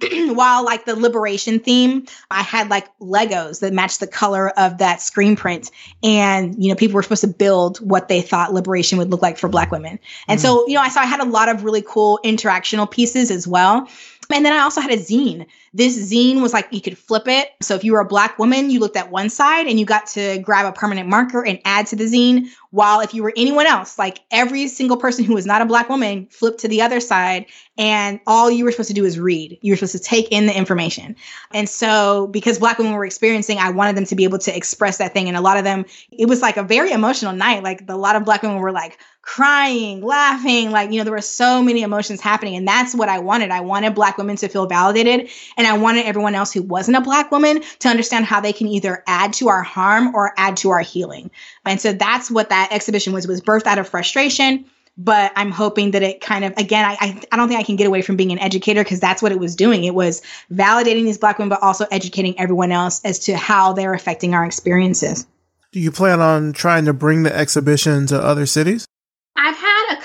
while 0.34 0.64
like 0.64 0.84
the 0.84 0.96
liberation 0.96 1.58
theme, 1.58 2.06
I 2.30 2.42
had 2.42 2.68
like 2.68 2.86
Legos 2.98 3.60
that 3.60 3.72
matched 3.72 4.00
the 4.00 4.06
color 4.06 4.50
of 4.50 4.78
that 4.78 5.00
screen 5.00 5.36
print. 5.36 5.70
And, 6.02 6.62
you 6.62 6.68
know, 6.68 6.76
people 6.76 6.94
were 6.94 7.02
supposed 7.02 7.22
to 7.22 7.28
build 7.28 7.78
what 7.78 8.08
they 8.08 8.20
thought 8.20 8.52
liberation 8.52 8.98
would 8.98 9.10
look 9.10 9.22
like 9.22 9.38
for 9.38 9.48
Black 9.48 9.70
women. 9.70 9.98
And 10.28 10.38
mm. 10.38 10.42
so, 10.42 10.66
you 10.66 10.74
know, 10.74 10.80
I 10.80 10.88
saw 10.88 11.00
I 11.00 11.06
had 11.06 11.20
a 11.20 11.24
lot 11.24 11.48
of 11.48 11.64
really 11.64 11.82
cool 11.86 12.20
interactional 12.24 12.90
pieces 12.90 13.30
as 13.30 13.46
well. 13.46 13.88
And 14.32 14.44
then 14.44 14.52
I 14.52 14.58
also 14.58 14.80
had 14.80 14.90
a 14.90 14.96
zine. 14.96 15.46
This 15.76 16.10
zine 16.10 16.40
was 16.40 16.54
like 16.54 16.68
you 16.70 16.80
could 16.80 16.96
flip 16.96 17.28
it. 17.28 17.50
So 17.60 17.74
if 17.74 17.84
you 17.84 17.92
were 17.92 18.00
a 18.00 18.06
black 18.06 18.38
woman, 18.38 18.70
you 18.70 18.80
looked 18.80 18.96
at 18.96 19.10
one 19.10 19.28
side 19.28 19.66
and 19.66 19.78
you 19.78 19.84
got 19.84 20.06
to 20.08 20.38
grab 20.38 20.64
a 20.64 20.72
permanent 20.72 21.06
marker 21.06 21.44
and 21.44 21.60
add 21.66 21.86
to 21.88 21.96
the 21.96 22.04
zine. 22.04 22.46
While 22.70 23.00
if 23.00 23.12
you 23.12 23.22
were 23.22 23.32
anyone 23.36 23.66
else, 23.66 23.98
like 23.98 24.20
every 24.30 24.68
single 24.68 24.96
person 24.96 25.26
who 25.26 25.34
was 25.34 25.44
not 25.44 25.60
a 25.60 25.66
black 25.66 25.90
woman, 25.90 26.28
flipped 26.30 26.60
to 26.60 26.68
the 26.68 26.80
other 26.80 26.98
side 26.98 27.44
and 27.76 28.20
all 28.26 28.50
you 28.50 28.64
were 28.64 28.70
supposed 28.70 28.88
to 28.88 28.94
do 28.94 29.04
is 29.04 29.20
read. 29.20 29.58
You 29.60 29.72
were 29.72 29.76
supposed 29.76 29.92
to 29.92 29.98
take 29.98 30.28
in 30.32 30.46
the 30.46 30.56
information. 30.56 31.14
And 31.52 31.68
so 31.68 32.28
because 32.28 32.58
black 32.58 32.78
women 32.78 32.94
were 32.94 33.04
experiencing, 33.04 33.58
I 33.58 33.68
wanted 33.68 33.98
them 33.98 34.06
to 34.06 34.16
be 34.16 34.24
able 34.24 34.38
to 34.38 34.56
express 34.56 34.96
that 34.96 35.12
thing. 35.12 35.28
And 35.28 35.36
a 35.36 35.42
lot 35.42 35.58
of 35.58 35.64
them, 35.64 35.84
it 36.10 36.26
was 36.26 36.40
like 36.40 36.56
a 36.56 36.62
very 36.62 36.90
emotional 36.90 37.34
night. 37.34 37.62
Like 37.62 37.82
a 37.86 37.96
lot 37.96 38.16
of 38.16 38.24
black 38.24 38.42
women 38.42 38.60
were 38.60 38.72
like, 38.72 38.98
crying, 39.26 40.02
laughing. 40.02 40.70
Like, 40.70 40.92
you 40.92 40.98
know, 40.98 41.04
there 41.04 41.12
were 41.12 41.20
so 41.20 41.60
many 41.60 41.82
emotions 41.82 42.20
happening. 42.20 42.54
And 42.54 42.66
that's 42.66 42.94
what 42.94 43.08
I 43.08 43.18
wanted. 43.18 43.50
I 43.50 43.60
wanted 43.60 43.94
Black 43.94 44.16
women 44.16 44.36
to 44.36 44.48
feel 44.48 44.66
validated. 44.66 45.28
And 45.56 45.65
I 45.66 45.76
wanted 45.76 46.06
everyone 46.06 46.34
else 46.34 46.52
who 46.52 46.62
wasn't 46.62 46.96
a 46.96 47.00
Black 47.00 47.30
woman 47.30 47.62
to 47.80 47.88
understand 47.88 48.24
how 48.24 48.40
they 48.40 48.52
can 48.52 48.66
either 48.66 49.02
add 49.06 49.32
to 49.34 49.48
our 49.48 49.62
harm 49.62 50.14
or 50.14 50.32
add 50.36 50.56
to 50.58 50.70
our 50.70 50.80
healing. 50.80 51.30
And 51.64 51.80
so 51.80 51.92
that's 51.92 52.30
what 52.30 52.48
that 52.50 52.68
exhibition 52.72 53.12
was, 53.12 53.26
was 53.26 53.40
birthed 53.40 53.66
out 53.66 53.78
of 53.78 53.88
frustration. 53.88 54.64
But 54.98 55.30
I'm 55.36 55.50
hoping 55.50 55.90
that 55.90 56.02
it 56.02 56.22
kind 56.22 56.42
of, 56.42 56.54
again, 56.56 56.86
I, 56.86 56.96
I, 56.98 57.22
I 57.30 57.36
don't 57.36 57.48
think 57.48 57.60
I 57.60 57.64
can 57.64 57.76
get 57.76 57.86
away 57.86 58.00
from 58.00 58.16
being 58.16 58.32
an 58.32 58.38
educator 58.38 58.82
because 58.82 58.98
that's 58.98 59.20
what 59.20 59.30
it 59.30 59.38
was 59.38 59.54
doing. 59.54 59.84
It 59.84 59.94
was 59.94 60.22
validating 60.50 61.04
these 61.04 61.18
Black 61.18 61.38
women, 61.38 61.50
but 61.50 61.62
also 61.62 61.86
educating 61.90 62.38
everyone 62.40 62.72
else 62.72 63.02
as 63.04 63.18
to 63.20 63.36
how 63.36 63.74
they're 63.74 63.92
affecting 63.92 64.32
our 64.32 64.44
experiences. 64.46 65.26
Do 65.72 65.80
you 65.80 65.90
plan 65.90 66.22
on 66.22 66.54
trying 66.54 66.86
to 66.86 66.94
bring 66.94 67.24
the 67.24 67.36
exhibition 67.36 68.06
to 68.06 68.18
other 68.18 68.46
cities? 68.46 68.86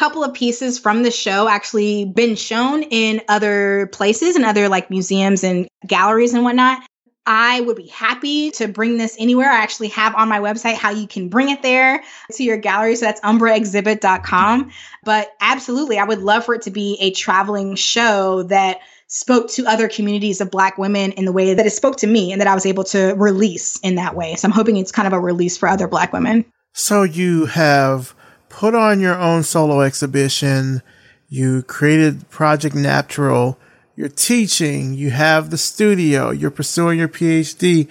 Couple 0.02 0.24
of 0.24 0.34
pieces 0.34 0.80
from 0.80 1.04
the 1.04 1.12
show 1.12 1.47
actually 1.47 2.06
been 2.06 2.36
shown 2.36 2.82
in 2.82 3.22
other 3.30 3.86
places 3.91 4.36
and 4.36 4.43
other 4.43 4.68
like 4.68 4.89
museums 4.89 5.43
and 5.43 5.68
galleries 5.86 6.34
and 6.34 6.43
whatnot. 6.43 6.82
I 7.28 7.62
would 7.62 7.78
be 7.78 7.86
happy 7.86 8.49
to 8.49 8.68
bring 8.68 8.97
this 8.97 9.16
anywhere. 9.20 9.52
I 9.52 9.58
actually 9.58 9.89
have 9.89 10.16
on 10.16 10.28
my 10.28 10.39
website 10.39 10.74
how 10.74 10.89
you 10.89 11.06
can 11.06 11.30
bring 11.30 11.49
it 11.49 11.62
there 11.62 12.02
to 12.32 12.43
your 12.43 12.58
gallery. 12.58 12.95
So 12.95 13.06
that's 13.06 13.22
umbraexhibit.com. 13.22 14.72
But 15.04 15.34
absolutely, 15.39 15.99
I 15.99 16.04
would 16.04 16.24
love 16.24 16.45
for 16.45 16.56
it 16.56 16.64
to 16.64 16.72
be 16.72 16.97
a 16.99 17.12
traveling 17.12 17.76
show 17.76 18.41
that 18.41 18.80
spoke 19.06 19.52
to 19.52 19.68
other 19.68 19.88
communities 19.88 20.41
of 20.41 20.49
Black 20.49 20.80
women 20.80 21.12
in 21.12 21.26
the 21.26 21.32
way 21.32 21.54
that 21.54 21.68
it 21.68 21.74
spoke 21.74 21.97
to 21.97 22.08
me 22.08 22.32
and 22.32 22.41
that 22.41 22.47
I 22.47 22.56
was 22.56 22.66
able 22.66 22.86
to 22.86 23.14
release 23.18 23.78
in 23.82 23.93
that 23.95 24.16
way. 24.16 24.34
So 24.34 24.47
I'm 24.47 24.52
hoping 24.52 24.78
it's 24.78 24.91
kind 24.91 25.06
of 25.06 25.14
a 25.14 25.20
release 25.20 25.58
for 25.60 25.70
other 25.70 25.88
Black 25.88 26.12
women. 26.12 26.43
So 26.74 27.04
you 27.04 27.45
have 27.45 28.16
put 28.52 28.76
on 28.76 28.99
your 28.99 29.18
own 29.18 29.43
solo 29.43 29.82
exhibition. 29.82 30.82
You 31.30 31.64
created 31.64 32.30
Project 32.30 32.76
Natural. 32.76 33.58
You're 33.95 34.10
teaching. 34.10 34.93
You 34.93 35.10
have 35.12 35.49
the 35.49 35.58
studio. 35.58 36.32
You're 36.32 36.52
pursuing 36.52 36.99
your 36.99 37.08
PhD. 37.08 37.88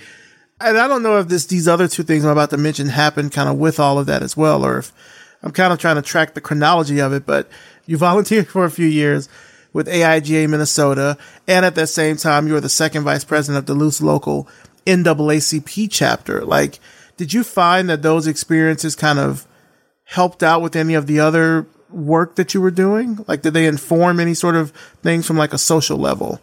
And 0.61 0.79
I 0.79 0.87
don't 0.87 1.03
know 1.03 1.19
if 1.19 1.29
this, 1.29 1.47
these 1.47 1.67
other 1.67 1.89
two 1.89 2.03
things 2.03 2.25
I'm 2.25 2.33
about 2.33 2.51
to 2.51 2.59
mention 2.59 2.89
happened 2.89 3.33
kind 3.33 3.49
of 3.49 3.57
with 3.57 3.81
all 3.81 3.99
of 3.99 4.07
that 4.07 4.23
as 4.23 4.37
well, 4.37 4.65
or 4.65 4.79
if 4.79 4.93
I'm 5.43 5.53
kind 5.53 5.73
of 5.73 5.79
trying 5.79 5.97
to 5.97 6.03
track 6.03 6.35
the 6.35 6.43
chronology 6.43 7.01
of 7.01 7.15
it, 7.15 7.25
but 7.25 7.49
you 7.87 7.97
volunteered 8.11 8.49
for 8.49 8.67
a 8.67 8.71
few 8.71 8.87
years 8.87 9.29
with 9.73 9.89
AIGA 9.89 10.49
Minnesota. 10.49 11.17
And 11.49 11.65
at 11.65 11.75
that 11.77 11.87
same 11.87 12.17
time, 12.19 12.47
you 12.47 12.53
were 12.53 12.61
the 12.61 12.69
second 12.69 13.05
vice 13.05 13.25
president 13.25 13.59
of 13.59 13.67
the 13.67 13.73
Duluth 13.73 14.03
local 14.03 14.47
NAACP 14.87 15.89
chapter. 15.91 16.45
Like, 16.45 16.79
did 17.17 17.33
you 17.33 17.45
find 17.45 17.89
that 17.89 18.03
those 18.03 18.27
experiences 18.27 18.95
kind 18.95 19.19
of 19.19 19.47
helped 20.11 20.43
out 20.43 20.61
with 20.61 20.75
any 20.75 20.95
of 20.95 21.07
the 21.07 21.21
other 21.21 21.67
work 21.89 22.35
that 22.35 22.53
you 22.53 22.61
were 22.61 22.73
doing? 22.73 23.25
Like, 23.29 23.43
did 23.43 23.55
they 23.55 23.67
inform 23.67 24.19
any 24.19 24.35
sort 24.35 24.57
of 24.57 24.71
things 25.03 25.25
from 25.25 25.37
like 25.37 25.53
a 25.53 25.59
social 25.59 25.99
level? 25.99 26.41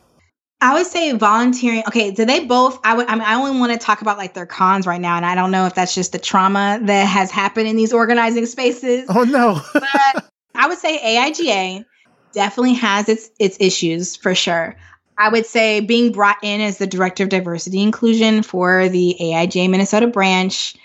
I 0.61 0.73
would 0.73 0.87
say 0.87 1.11
volunteering. 1.11 1.83
Okay, 1.87 2.11
do 2.11 2.25
they 2.25 2.45
both? 2.45 2.79
I 2.83 2.95
would. 2.95 3.07
I 3.07 3.13
mean, 3.13 3.23
I 3.23 3.35
only 3.35 3.59
want 3.59 3.73
to 3.73 3.77
talk 3.77 4.01
about 4.01 4.17
like 4.17 4.33
their 4.33 4.45
cons 4.45 4.87
right 4.87 5.01
now, 5.01 5.17
and 5.17 5.25
I 5.25 5.35
don't 5.35 5.51
know 5.51 5.67
if 5.67 5.75
that's 5.75 5.93
just 5.93 6.13
the 6.13 6.19
trauma 6.19 6.79
that 6.81 7.03
has 7.03 7.29
happened 7.29 7.67
in 7.67 7.75
these 7.75 7.93
organizing 7.93 8.45
spaces. 8.47 9.05
Oh 9.09 9.23
no! 9.23 9.61
but 9.73 10.31
I 10.55 10.67
would 10.67 10.79
say 10.79 10.97
AIGA 10.97 11.85
definitely 12.31 12.73
has 12.75 13.07
its 13.09 13.29
its 13.37 13.57
issues 13.59 14.15
for 14.15 14.33
sure. 14.33 14.75
I 15.17 15.29
would 15.29 15.45
say 15.45 15.81
being 15.81 16.11
brought 16.11 16.37
in 16.41 16.61
as 16.61 16.77
the 16.77 16.87
director 16.87 17.23
of 17.23 17.29
diversity 17.29 17.81
inclusion 17.83 18.43
for 18.43 18.87
the 18.87 19.15
AIGA 19.19 19.69
Minnesota 19.69 20.07
branch, 20.07 20.75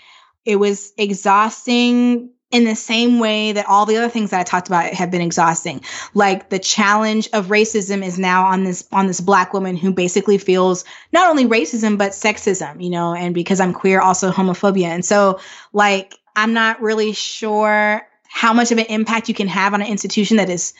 it 0.45 0.57
was 0.57 0.91
exhausting 0.97 2.29
in 2.53 2.65
the 2.65 2.75
same 2.75 3.17
way 3.17 3.51
that 3.51 3.65
all 3.67 3.87
the 3.87 3.97
other 3.97 4.09
things 4.09 4.29
that 4.29 4.39
I 4.39 4.43
talked 4.43 4.67
about 4.67 4.93
have 4.93 5.09
been 5.09 5.21
exhausting. 5.21 5.81
Like 6.13 6.49
the 6.49 6.59
challenge 6.59 7.27
of 7.33 7.47
racism 7.47 8.05
is 8.05 8.19
now 8.19 8.45
on 8.45 8.63
this 8.63 8.87
on 8.91 9.07
this 9.07 9.19
black 9.19 9.53
woman 9.53 9.75
who 9.75 9.91
basically 9.91 10.37
feels 10.37 10.85
not 11.11 11.29
only 11.29 11.45
racism 11.45 11.97
but 11.97 12.11
sexism, 12.11 12.81
you 12.81 12.91
know, 12.91 13.15
and 13.15 13.33
because 13.33 13.59
I'm 13.59 13.73
queer 13.73 13.99
also 13.99 14.31
homophobia. 14.31 14.85
And 14.85 15.03
so 15.03 15.39
like 15.73 16.19
I'm 16.35 16.53
not 16.53 16.79
really 16.79 17.13
sure 17.13 18.07
how 18.29 18.53
much 18.53 18.71
of 18.71 18.77
an 18.77 18.85
impact 18.85 19.29
you 19.29 19.35
can 19.35 19.47
have 19.47 19.73
on 19.73 19.81
an 19.81 19.87
institution 19.87 20.37
that 20.37 20.49
is 20.49 20.73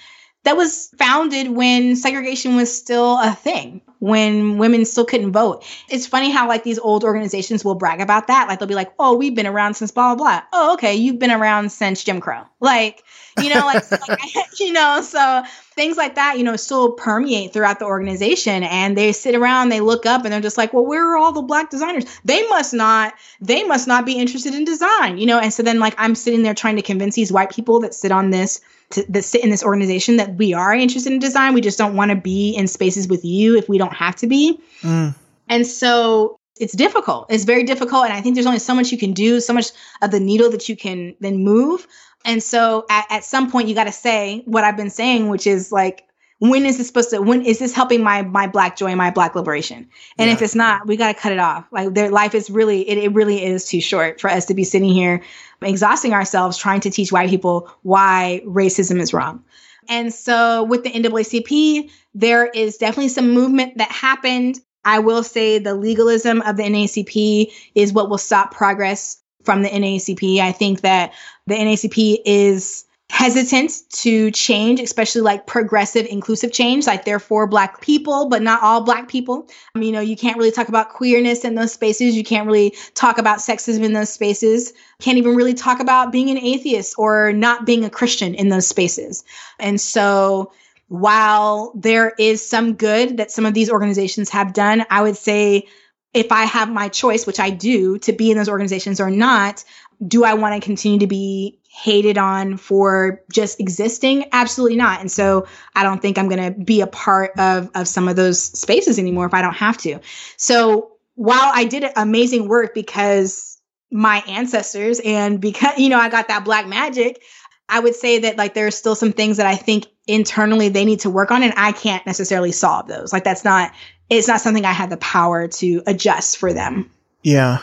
that 0.43 0.57
was 0.57 0.89
founded 0.97 1.49
when 1.49 1.95
segregation 1.95 2.55
was 2.55 2.75
still 2.75 3.17
a 3.19 3.31
thing, 3.31 3.81
when 3.99 4.57
women 4.57 4.83
still 4.85 5.05
couldn't 5.05 5.31
vote. 5.31 5.63
It's 5.89 6.05
funny 6.05 6.31
how 6.31 6.47
like 6.47 6.63
these 6.63 6.79
old 6.79 7.03
organizations 7.03 7.63
will 7.63 7.75
brag 7.75 8.01
about 8.01 8.27
that. 8.27 8.47
Like 8.47 8.59
they'll 8.59 8.67
be 8.67 8.75
like, 8.75 8.93
"Oh, 8.99 9.15
we've 9.15 9.35
been 9.35 9.47
around 9.47 9.75
since 9.75 9.91
blah 9.91 10.15
blah 10.15 10.23
blah." 10.23 10.43
Oh, 10.51 10.73
okay, 10.73 10.95
you've 10.95 11.19
been 11.19 11.31
around 11.31 11.71
since 11.71 12.03
Jim 12.03 12.19
Crow. 12.19 12.43
Like, 12.59 13.03
you 13.41 13.53
know, 13.53 13.65
like, 13.65 13.89
like 14.09 14.19
you 14.59 14.73
know, 14.73 15.01
so 15.01 15.43
things 15.75 15.97
like 15.97 16.15
that, 16.15 16.37
you 16.37 16.43
know, 16.43 16.55
still 16.55 16.91
permeate 16.93 17.53
throughout 17.53 17.79
the 17.79 17.85
organization. 17.85 18.63
And 18.63 18.97
they 18.97 19.11
sit 19.11 19.35
around, 19.35 19.69
they 19.69 19.79
look 19.79 20.05
up, 20.05 20.23
and 20.23 20.33
they're 20.33 20.41
just 20.41 20.57
like, 20.57 20.73
"Well, 20.73 20.85
where 20.85 21.11
are 21.11 21.17
all 21.17 21.31
the 21.31 21.41
black 21.41 21.69
designers? 21.69 22.05
They 22.23 22.47
must 22.47 22.73
not, 22.73 23.13
they 23.41 23.63
must 23.63 23.87
not 23.87 24.05
be 24.05 24.13
interested 24.13 24.53
in 24.53 24.65
design, 24.65 25.17
you 25.17 25.25
know." 25.25 25.39
And 25.39 25.53
so 25.53 25.63
then, 25.63 25.79
like, 25.79 25.95
I'm 25.97 26.15
sitting 26.15 26.43
there 26.43 26.53
trying 26.53 26.75
to 26.75 26.81
convince 26.81 27.15
these 27.15 27.31
white 27.31 27.51
people 27.51 27.79
that 27.81 27.93
sit 27.93 28.11
on 28.11 28.31
this, 28.31 28.61
to, 28.91 29.05
that 29.09 29.23
sit 29.23 29.43
in 29.43 29.49
this 29.49 29.63
organization, 29.63 30.17
that 30.17 30.35
we 30.35 30.53
are 30.53 30.73
interested 30.73 31.11
in 31.11 31.19
design. 31.19 31.53
We 31.53 31.61
just 31.61 31.77
don't 31.77 31.95
want 31.95 32.11
to 32.11 32.15
be 32.15 32.51
in 32.51 32.67
spaces 32.67 33.07
with 33.07 33.25
you 33.25 33.57
if 33.57 33.67
we 33.67 33.77
don't 33.77 33.93
have 33.93 34.15
to 34.17 34.27
be. 34.27 34.59
Mm. 34.81 35.15
And 35.49 35.67
so 35.67 36.39
it's 36.59 36.75
difficult. 36.75 37.25
It's 37.29 37.43
very 37.45 37.63
difficult. 37.63 38.05
And 38.05 38.13
I 38.13 38.21
think 38.21 38.35
there's 38.35 38.45
only 38.45 38.59
so 38.59 38.75
much 38.75 38.91
you 38.91 38.97
can 38.97 39.13
do, 39.13 39.39
so 39.39 39.53
much 39.53 39.71
of 40.01 40.11
the 40.11 40.19
needle 40.19 40.49
that 40.51 40.69
you 40.69 40.75
can 40.75 41.15
then 41.19 41.43
move. 41.43 41.87
And 42.25 42.41
so 42.41 42.85
at, 42.89 43.05
at 43.09 43.23
some 43.23 43.51
point 43.51 43.67
you 43.67 43.75
got 43.75 43.85
to 43.85 43.91
say 43.91 44.43
what 44.45 44.63
I've 44.63 44.77
been 44.77 44.89
saying, 44.89 45.29
which 45.29 45.47
is 45.47 45.71
like, 45.71 46.07
when 46.39 46.65
is 46.65 46.77
this 46.77 46.87
supposed 46.87 47.09
to 47.11 47.21
when 47.21 47.45
is 47.45 47.59
this 47.59 47.73
helping 47.73 48.03
my 48.03 48.21
my 48.23 48.47
black 48.47 48.75
joy 48.75 48.93
my 48.95 49.09
black 49.09 49.33
liberation 49.33 49.87
and 50.17 50.27
yeah. 50.27 50.33
if 50.33 50.41
it's 50.41 50.55
not 50.55 50.85
we 50.85 50.97
got 50.97 51.15
to 51.15 51.21
cut 51.21 51.31
it 51.31 51.39
off 51.39 51.65
like 51.71 51.93
their 51.93 52.09
life 52.09 52.35
is 52.35 52.49
really 52.49 52.81
it, 52.89 52.97
it 52.97 53.13
really 53.13 53.41
is 53.41 53.65
too 53.65 53.79
short 53.79 54.19
for 54.19 54.29
us 54.29 54.45
to 54.45 54.53
be 54.53 54.65
sitting 54.65 54.89
here 54.89 55.23
exhausting 55.61 56.11
ourselves 56.11 56.57
trying 56.57 56.81
to 56.81 56.89
teach 56.89 57.13
white 57.13 57.29
people 57.29 57.71
why 57.83 58.41
racism 58.45 58.99
is 58.99 59.13
wrong 59.13 59.41
and 59.89 60.13
so 60.13 60.63
with 60.63 60.83
the 60.83 60.91
NAACP, 60.91 61.89
there 62.13 62.45
is 62.45 62.77
definitely 62.77 63.09
some 63.09 63.31
movement 63.31 63.77
that 63.77 63.91
happened 63.91 64.59
I 64.85 64.99
will 64.99 65.23
say 65.23 65.59
the 65.59 65.75
legalism 65.75 66.41
of 66.41 66.57
the 66.57 66.63
NAACP 66.63 67.53
is 67.73 67.93
what 67.93 68.09
will 68.09 68.17
stop 68.17 68.53
progress 68.53 69.21
from 69.43 69.61
the 69.61 69.69
NAACP. 69.69 70.39
I 70.39 70.51
think 70.51 70.81
that 70.81 71.13
the 71.47 71.55
NAACP 71.55 72.19
is 72.25 72.85
hesitant 73.09 73.71
to 73.91 74.31
change, 74.31 74.79
especially 74.79 75.21
like 75.21 75.45
progressive, 75.45 76.05
inclusive 76.07 76.51
change. 76.51 76.87
Like 76.87 77.05
they're 77.05 77.19
for 77.19 77.45
Black 77.45 77.79
people, 77.79 78.27
but 78.27 78.41
not 78.41 78.63
all 78.63 78.81
Black 78.81 79.07
people. 79.07 79.47
Um, 79.75 79.83
you 79.83 79.91
know, 79.91 79.99
you 79.99 80.15
can't 80.15 80.37
really 80.37 80.51
talk 80.51 80.67
about 80.67 80.89
queerness 80.89 81.45
in 81.45 81.53
those 81.53 81.71
spaces. 81.71 82.15
You 82.15 82.23
can't 82.23 82.47
really 82.47 82.75
talk 82.95 83.19
about 83.19 83.37
sexism 83.37 83.83
in 83.83 83.93
those 83.93 84.09
spaces. 84.09 84.73
Can't 84.99 85.19
even 85.19 85.35
really 85.35 85.53
talk 85.53 85.79
about 85.79 86.11
being 86.11 86.31
an 86.31 86.39
atheist 86.39 86.95
or 86.97 87.33
not 87.33 87.67
being 87.67 87.85
a 87.85 87.89
Christian 87.89 88.33
in 88.33 88.49
those 88.49 88.67
spaces. 88.67 89.23
And 89.59 89.79
so 89.79 90.51
while 90.87 91.71
there 91.75 92.13
is 92.17 92.47
some 92.47 92.73
good 92.73 93.17
that 93.17 93.31
some 93.31 93.45
of 93.45 93.53
these 93.53 93.69
organizations 93.69 94.29
have 94.29 94.53
done, 94.53 94.85
I 94.89 95.03
would 95.03 95.17
say 95.17 95.67
if 96.13 96.31
I 96.31 96.43
have 96.45 96.71
my 96.71 96.89
choice, 96.89 97.25
which 97.25 97.39
I 97.39 97.49
do, 97.49 97.97
to 97.99 98.13
be 98.13 98.29
in 98.29 98.37
those 98.37 98.49
organizations 98.49 98.99
or 99.01 99.09
not, 99.09 99.63
do 100.07 100.23
I 100.23 100.33
want 100.33 100.61
to 100.61 100.65
continue 100.65 100.99
to 100.99 101.07
be 101.07 101.59
hated 101.69 102.17
on 102.17 102.57
for 102.57 103.21
just 103.31 103.59
existing? 103.59 104.25
Absolutely 104.31 104.77
not. 104.77 105.01
And 105.01 105.11
so 105.11 105.47
I 105.75 105.83
don't 105.83 106.01
think 106.01 106.17
I'm 106.17 106.29
going 106.29 106.53
to 106.53 106.59
be 106.59 106.81
a 106.81 106.87
part 106.87 107.31
of, 107.37 107.69
of 107.75 107.87
some 107.87 108.07
of 108.07 108.15
those 108.15 108.41
spaces 108.41 108.99
anymore 108.99 109.25
if 109.25 109.33
I 109.33 109.41
don't 109.41 109.55
have 109.55 109.77
to. 109.79 109.99
So 110.37 110.91
while 111.15 111.51
I 111.53 111.65
did 111.65 111.85
amazing 111.95 112.47
work 112.47 112.73
because 112.73 113.59
my 113.91 114.23
ancestors 114.27 114.99
and 115.03 115.39
because, 115.41 115.77
you 115.77 115.89
know, 115.89 115.99
I 115.99 116.09
got 116.09 116.27
that 116.27 116.45
black 116.45 116.67
magic, 116.67 117.21
I 117.69 117.79
would 117.79 117.95
say 117.95 118.19
that 118.19 118.37
like 118.37 118.53
there 118.53 118.67
are 118.67 118.71
still 118.71 118.95
some 118.95 119.13
things 119.13 119.37
that 119.37 119.45
I 119.45 119.55
think 119.55 119.87
internally 120.07 120.69
they 120.69 120.85
need 120.85 120.99
to 121.01 121.09
work 121.09 121.31
on 121.31 121.43
and 121.43 121.53
I 121.55 121.71
can't 121.71 122.05
necessarily 122.05 122.51
solve 122.51 122.87
those. 122.87 123.13
Like 123.13 123.23
that's 123.23 123.43
not 123.43 123.71
it's 124.09 124.27
not 124.27 124.41
something 124.41 124.65
I 124.65 124.73
have 124.73 124.89
the 124.89 124.97
power 124.97 125.47
to 125.47 125.81
adjust 125.87 126.37
for 126.37 126.53
them. 126.53 126.91
Yeah. 127.23 127.59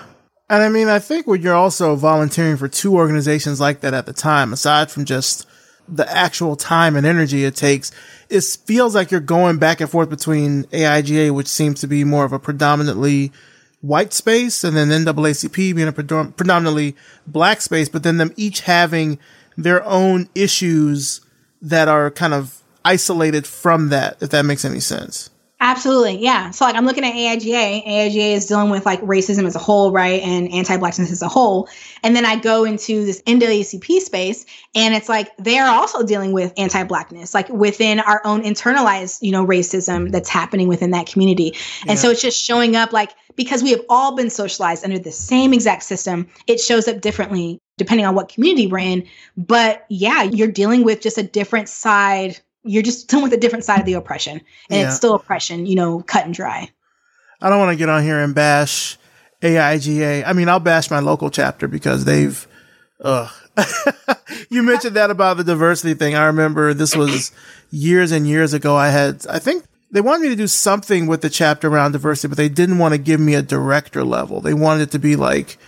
And 0.51 0.65
I 0.65 0.69
mean, 0.69 0.89
I 0.89 0.99
think 0.99 1.29
when 1.29 1.43
you're 1.43 1.55
also 1.55 1.95
volunteering 1.95 2.57
for 2.57 2.67
two 2.67 2.97
organizations 2.97 3.61
like 3.61 3.83
that 3.83 3.95
at 3.95 4.07
the 4.07 4.13
time, 4.13 4.53
aside 4.53 4.91
from 4.91 5.05
just 5.05 5.47
the 5.89 6.11
actual 6.13 6.57
time 6.57 6.97
and 6.97 7.07
energy 7.07 7.45
it 7.45 7.55
takes, 7.55 7.93
it 8.29 8.43
feels 8.67 8.93
like 8.93 9.13
you're 9.13 9.21
going 9.21 9.59
back 9.59 9.81
and 9.81 9.89
forth 9.89 10.11
between 10.11 10.65
AIGA, 10.65 11.31
which 11.31 11.47
seems 11.47 11.81
to 11.81 11.87
be 11.87 12.03
more 12.03 12.25
of 12.25 12.33
a 12.33 12.41
predominantly 12.41 13.31
white 13.81 14.13
space, 14.13 14.65
and 14.65 14.77
then 14.77 14.89
NAACP 14.89 15.55
being 15.55 15.87
a 15.87 15.93
predominantly 15.93 16.97
black 17.29 17.61
space, 17.61 17.89
but 17.89 18.03
then 18.03 18.17
them 18.17 18.35
each 18.37 18.63
having 18.63 19.21
their 19.57 19.85
own 19.85 20.29
issues 20.35 21.21
that 21.63 21.87
are 21.87 22.11
kind 22.11 22.35
of 22.35 22.61
isolated 22.85 23.47
from 23.47 23.89
that, 23.91 24.17
if 24.21 24.31
that 24.31 24.45
makes 24.45 24.65
any 24.65 24.81
sense. 24.81 25.31
Absolutely. 25.63 26.17
Yeah. 26.17 26.51
So 26.51 26.65
like 26.65 26.75
I'm 26.75 26.87
looking 26.87 27.05
at 27.05 27.13
AIGA. 27.13 27.87
AIGA 27.87 28.33
is 28.33 28.47
dealing 28.47 28.71
with 28.71 28.87
like 28.87 29.01
racism 29.03 29.47
as 29.47 29.55
a 29.55 29.59
whole, 29.59 29.93
right? 29.93 30.23
And 30.23 30.51
anti-blackness 30.51 31.13
as 31.13 31.21
a 31.21 31.29
whole. 31.29 31.69
And 32.03 32.17
then 32.17 32.25
I 32.25 32.37
go 32.37 32.65
into 32.65 33.05
this 33.05 33.21
NAACP 33.23 34.01
space 34.01 34.47
and 34.75 34.95
it's 34.95 35.11
like 35.11 35.37
they 35.37 35.59
are 35.59 35.69
also 35.69 36.03
dealing 36.03 36.33
with 36.33 36.55
anti-blackness, 36.57 37.35
like 37.35 37.51
within 37.51 38.01
our 38.01 38.23
own 38.25 38.43
internalized, 38.43 39.19
you 39.21 39.33
know, 39.33 39.47
racism 39.47 40.11
that's 40.11 40.31
happening 40.31 40.67
within 40.67 40.93
that 40.93 41.07
community. 41.07 41.55
And 41.83 41.91
yeah. 41.91 41.95
so 41.97 42.11
it's 42.11 42.23
just 42.23 42.43
showing 42.43 42.75
up 42.75 42.95
like 42.95 43.11
because 43.37 43.63
we 43.63 43.71
have 43.71 43.83
all 43.91 44.17
been 44.17 44.31
socialized 44.31 44.83
under 44.83 44.99
the 44.99 45.13
same 45.13 45.53
exact 45.53 45.83
system, 45.83 46.27
it 46.47 46.59
shows 46.59 46.89
up 46.89 47.03
differently 47.03 47.61
depending 47.77 48.07
on 48.07 48.15
what 48.15 48.29
community 48.29 48.67
we're 48.67 48.79
in. 48.79 49.07
But 49.37 49.85
yeah, 49.91 50.23
you're 50.23 50.51
dealing 50.51 50.85
with 50.85 51.01
just 51.03 51.19
a 51.19 51.23
different 51.23 51.69
side. 51.69 52.39
You're 52.63 52.83
just 52.83 53.09
dealing 53.09 53.23
with 53.25 53.33
a 53.33 53.39
different 53.39 53.65
side 53.65 53.81
of 53.81 53.87
the 53.87 53.95
oppression. 53.95 54.41
And 54.69 54.81
yeah. 54.81 54.87
it's 54.87 54.97
still 54.97 55.15
oppression, 55.15 55.67
you 55.67 55.77
know, 55.77 56.03
cut 56.03 56.25
and 56.25 56.35
dry. 56.35 56.71
I 57.41 57.49
don't 57.49 57.59
want 57.59 57.73
to 57.73 57.77
get 57.77 57.89
on 57.89 58.03
here 58.03 58.21
and 58.21 58.35
bash 58.35 58.99
AIGA. 59.43 60.25
I 60.27 60.33
mean, 60.33 60.49
I'll 60.49 60.61
bash 60.61 60.91
my 60.91 61.01
local 61.01 61.31
chapter 61.31 61.69
because 61.69 62.05
they've, 62.05 62.47
ugh. 63.01 63.31
you 64.51 64.63
mentioned 64.63 64.97
that 64.97 65.11
about 65.11 65.37
the 65.37 65.45
diversity 65.45 65.95
thing. 65.95 66.15
I 66.15 66.27
remember 66.27 66.75
this 66.75 66.95
was 66.95 67.33
years 67.71 68.13
and 68.13 68.27
years 68.27 68.53
ago. 68.53 68.77
I 68.77 68.89
had, 68.89 69.27
I 69.29 69.39
think 69.39 69.65
they 69.91 70.01
wanted 70.01 70.23
me 70.23 70.29
to 70.29 70.37
do 70.37 70.47
something 70.47 71.07
with 71.07 71.21
the 71.21 71.31
chapter 71.31 71.69
around 71.69 71.93
diversity, 71.93 72.29
but 72.29 72.37
they 72.37 72.49
didn't 72.49 72.79
want 72.79 72.93
to 72.93 72.99
give 72.99 73.21
me 73.21 73.35
a 73.35 73.43
director 73.43 74.05
level. 74.05 74.41
They 74.41 74.55
wanted 74.55 74.83
it 74.85 74.91
to 74.93 74.99
be 74.99 75.17
like 75.17 75.59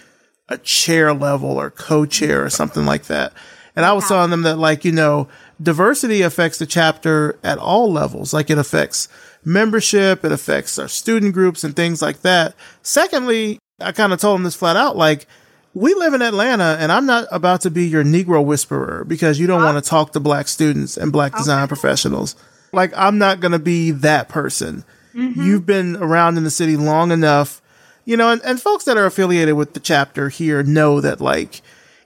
a 0.48 0.58
chair 0.58 1.12
level 1.12 1.50
or 1.50 1.70
co-chair 1.70 2.44
or 2.44 2.50
something 2.50 2.84
like 2.84 3.04
that. 3.04 3.32
And 3.74 3.84
I 3.84 3.92
was 3.92 4.06
telling 4.06 4.30
them 4.30 4.42
that 4.42 4.58
like, 4.58 4.84
you 4.84 4.92
know, 4.92 5.28
diversity 5.60 6.22
affects 6.22 6.58
the 6.58 6.66
chapter 6.66 7.38
at 7.42 7.58
all 7.58 7.92
levels. 7.92 8.32
Like 8.32 8.50
it 8.50 8.58
affects 8.58 9.08
membership, 9.44 10.24
it 10.24 10.32
affects 10.32 10.78
our 10.78 10.88
student 10.88 11.34
groups 11.34 11.64
and 11.64 11.74
things 11.74 12.02
like 12.02 12.20
that. 12.20 12.54
Secondly, 12.82 13.58
I 13.80 13.92
kind 13.92 14.12
of 14.12 14.20
told 14.20 14.38
him 14.38 14.44
this 14.44 14.54
flat 14.54 14.76
out, 14.76 14.96
like, 14.96 15.26
we 15.74 15.94
live 15.94 16.12
in 16.12 16.20
Atlanta 16.20 16.76
and 16.78 16.92
I'm 16.92 17.06
not 17.06 17.26
about 17.32 17.62
to 17.62 17.70
be 17.70 17.86
your 17.86 18.04
Negro 18.04 18.44
whisperer 18.44 19.04
because 19.04 19.40
you 19.40 19.46
don't 19.46 19.62
want 19.62 19.82
to 19.82 19.88
talk 19.88 20.12
to 20.12 20.20
black 20.20 20.46
students 20.46 20.98
and 20.98 21.10
black 21.10 21.34
design 21.34 21.62
okay. 21.64 21.68
professionals. 21.68 22.36
Like, 22.74 22.92
I'm 22.94 23.16
not 23.16 23.40
going 23.40 23.52
to 23.52 23.58
be 23.58 23.90
that 23.90 24.28
person. 24.28 24.84
Mm-hmm. 25.14 25.42
You've 25.42 25.64
been 25.64 25.96
around 25.96 26.36
in 26.36 26.44
the 26.44 26.50
city 26.50 26.76
long 26.76 27.10
enough 27.10 27.62
you 28.04 28.16
know, 28.16 28.30
and, 28.30 28.42
and 28.44 28.60
folks 28.60 28.84
that 28.84 28.96
are 28.96 29.06
affiliated 29.06 29.54
with 29.54 29.74
the 29.74 29.80
chapter 29.80 30.28
here 30.28 30.62
know 30.62 31.00
that 31.00 31.20
like 31.20 31.62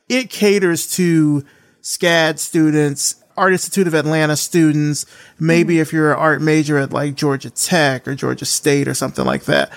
it 0.09 0.31
caters 0.31 0.91
to 0.97 1.45
SCAD 1.83 2.39
students, 2.39 3.17
Art 3.37 3.53
Institute 3.53 3.87
of 3.87 3.95
Atlanta 3.95 4.37
students, 4.37 5.07
maybe 5.39 5.75
mm-hmm. 5.75 5.83
if 5.83 5.93
you're 5.93 6.13
an 6.13 6.19
art 6.19 6.41
major 6.41 6.79
at 6.79 6.93
like 6.93 7.15
Georgia 7.15 7.51
Tech 7.51 8.09
or 8.09 8.15
Georgia 8.15 8.45
State 8.45 8.89
or 8.89 8.95
something 8.95 9.25
like 9.25 9.45
that. 9.45 9.73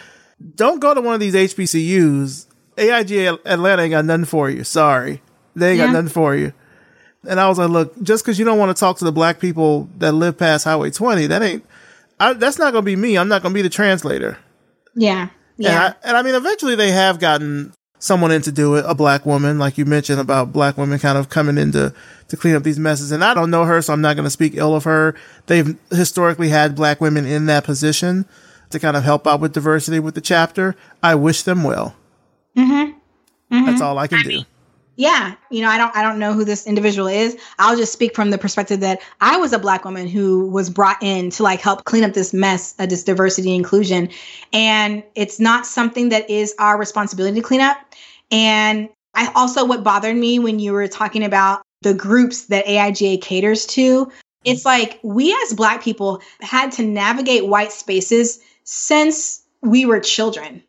Don't 0.56 0.80
go 0.80 0.94
to 0.94 1.02
one 1.02 1.14
of 1.14 1.20
these 1.20 1.36
HBCUs. 1.36 2.46
AIG 2.78 3.40
Atlanta 3.46 3.82
ain't 3.82 3.92
got 3.92 4.06
nothing 4.06 4.26
for 4.26 4.50
you. 4.50 4.64
Sorry. 4.64 5.22
They 5.56 5.72
ain't 5.72 5.80
yeah. 5.80 5.88
got 5.88 5.94
nothing 5.94 6.10
for 6.10 6.36
you. 6.36 6.54
And 7.28 7.40
I 7.40 7.50
was 7.50 7.58
like, 7.58 7.70
look, 7.70 8.02
just 8.02 8.24
because 8.24 8.40
you 8.40 8.46
don't 8.46 8.58
want 8.58 8.76
to 8.76 8.80
talk 8.80 8.98
to 9.00 9.06
the 9.06 9.12
black 9.12 9.40
people 9.40 9.90
that 9.98 10.14
live 10.14 10.38
past 10.38 10.64
Highway 10.64 10.90
20, 10.90 11.28
that 11.28 11.42
ain't, 11.42 11.66
I, 12.20 12.34
that's 12.34 12.58
not 12.58 12.72
going 12.72 12.84
to 12.84 12.86
be 12.86 12.96
me. 12.96 13.18
I'm 13.18 13.28
not 13.28 13.42
going 13.42 13.54
to 13.54 13.58
be 13.58 13.62
the 13.62 13.70
translator. 13.70 14.38
Yeah. 14.96 15.30
Yeah. 15.58 15.70
And 15.70 15.80
I, 15.80 16.08
and 16.08 16.18
I 16.18 16.22
mean, 16.22 16.36
eventually 16.36 16.76
they 16.76 16.92
have 16.92 17.20
gotten 17.20 17.74
someone 18.00 18.32
in 18.32 18.42
to 18.42 18.52
do 18.52 18.76
it, 18.76 18.86
a 18.88 18.96
black 18.96 19.26
woman, 19.26 19.60
like 19.60 19.78
you 19.78 19.86
mentioned 19.86 20.20
about 20.20 20.52
black 20.52 20.78
women 20.78 20.98
kind 21.00 21.18
of 21.18 21.30
coming 21.30 21.58
in 21.58 21.72
to, 21.74 21.94
to 22.30 22.38
clean 22.38 22.56
up 22.56 22.64
these 22.64 22.80
messes. 22.80 23.12
And 23.12 23.24
I 23.24 23.34
don't 23.34 23.52
know 23.52 23.66
her, 23.66 23.82
so 23.82 23.94
I'm 23.94 24.02
not 24.02 24.16
going 24.16 24.26
to 24.26 24.32
speak 24.32 24.56
ill 24.56 24.76
of 24.76 24.86
her. 24.86 25.16
They've 25.48 25.78
historically 25.92 26.50
had 26.50 26.76
black 26.76 27.02
women 27.02 27.26
in 27.26 27.46
that 27.48 27.66
position 27.66 28.26
to 28.70 28.80
kind 28.80 28.96
of 28.96 29.04
help 29.04 29.28
out 29.28 29.42
with 29.42 29.54
diversity 29.54 30.00
with 30.00 30.16
the 30.16 30.22
chapter. 30.22 30.76
I 31.04 31.16
wish 31.16 31.44
them 31.44 31.64
well. 31.64 31.96
Mm-hmm. 32.56 32.92
Mm-hmm. 33.56 33.66
That's 33.66 33.82
all 33.82 33.98
I 33.98 34.08
can 34.08 34.24
do 34.24 34.44
yeah 35.00 35.34
you 35.50 35.62
know 35.62 35.70
i 35.70 35.78
don't 35.78 35.96
i 35.96 36.04
don't 36.04 36.20
know 36.20 36.34
who 36.34 36.44
this 36.44 36.68
individual 36.68 37.08
is. 37.08 37.38
I'll 37.58 37.78
just 37.78 37.94
speak 37.94 38.14
from 38.14 38.32
the 38.32 38.38
perspective 38.38 38.82
that 38.82 39.02
i 39.22 39.38
was 39.38 39.54
a 39.54 39.60
black 39.60 39.86
woman 39.86 40.08
who 40.08 40.48
was 40.50 40.70
brought 40.70 41.02
in 41.02 41.30
to 41.32 41.44
like 41.44 41.62
help 41.62 41.86
clean 41.86 42.04
up 42.04 42.14
this 42.14 42.34
mess 42.34 42.76
of 42.80 42.90
this 42.90 43.04
diversity 43.04 43.56
inclusion. 43.56 44.10
And 44.52 45.02
it's 45.16 45.40
not 45.40 45.66
something 45.66 46.10
that 46.10 46.30
is 46.30 46.54
our 46.60 46.78
responsibility 46.78 47.40
to 47.40 47.48
clean 47.48 47.62
up. 47.62 47.78
And 48.30 48.90
i 49.16 49.32
also 49.36 49.66
what 49.66 49.84
bothered 49.86 50.18
me 50.18 50.38
when 50.38 50.60
you 50.60 50.74
were 50.74 50.88
talking 50.88 51.24
about 51.24 51.62
the 51.82 51.94
groups 51.94 52.46
that 52.48 52.66
aiga 52.66 53.22
caters 53.22 53.66
to 53.68 54.12
it's 54.44 54.66
like 54.66 55.00
we 55.02 55.34
as 55.44 55.54
black 55.54 55.82
people 55.82 56.22
had 56.42 56.74
to 56.74 56.84
navigate 56.84 57.48
white 57.48 57.72
spaces 57.72 58.40
since 58.64 59.44
we 59.62 59.86
were 59.86 60.02
children. 60.02 60.62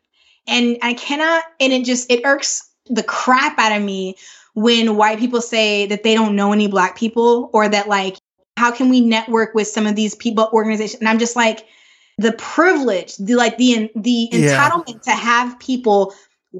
And 0.47 0.77
i 0.81 0.93
cannot 0.93 1.43
and 1.59 1.73
it 1.73 1.83
just 1.83 2.09
it 2.09 2.21
irks 2.23 2.70
the 2.91 3.03
crap 3.03 3.57
out 3.59 3.75
of 3.77 3.83
me 3.83 4.15
when 4.53 4.95
white 4.97 5.19
people 5.19 5.41
say 5.41 5.85
that 5.87 6.03
they 6.03 6.13
don't 6.13 6.35
know 6.35 6.51
any 6.53 6.67
black 6.67 6.97
people 6.97 7.49
or 7.53 7.69
that 7.69 7.87
like 7.87 8.17
How 8.57 8.71
can 8.71 8.89
we 8.89 9.01
network 9.01 9.55
with 9.55 9.67
some 9.67 9.87
of 9.87 9.95
these 9.95 10.15
people, 10.15 10.49
organizations? 10.53 10.99
And 10.99 11.09
I'm 11.09 11.19
just 11.19 11.35
like, 11.35 11.65
the 12.17 12.33
privilege, 12.33 13.15
the 13.17 13.35
like 13.35 13.57
the 13.57 13.89
the 13.95 14.29
Yeah. 14.31 14.69
entitlement 14.69 15.01
to 15.03 15.11
have 15.11 15.59
people 15.59 16.13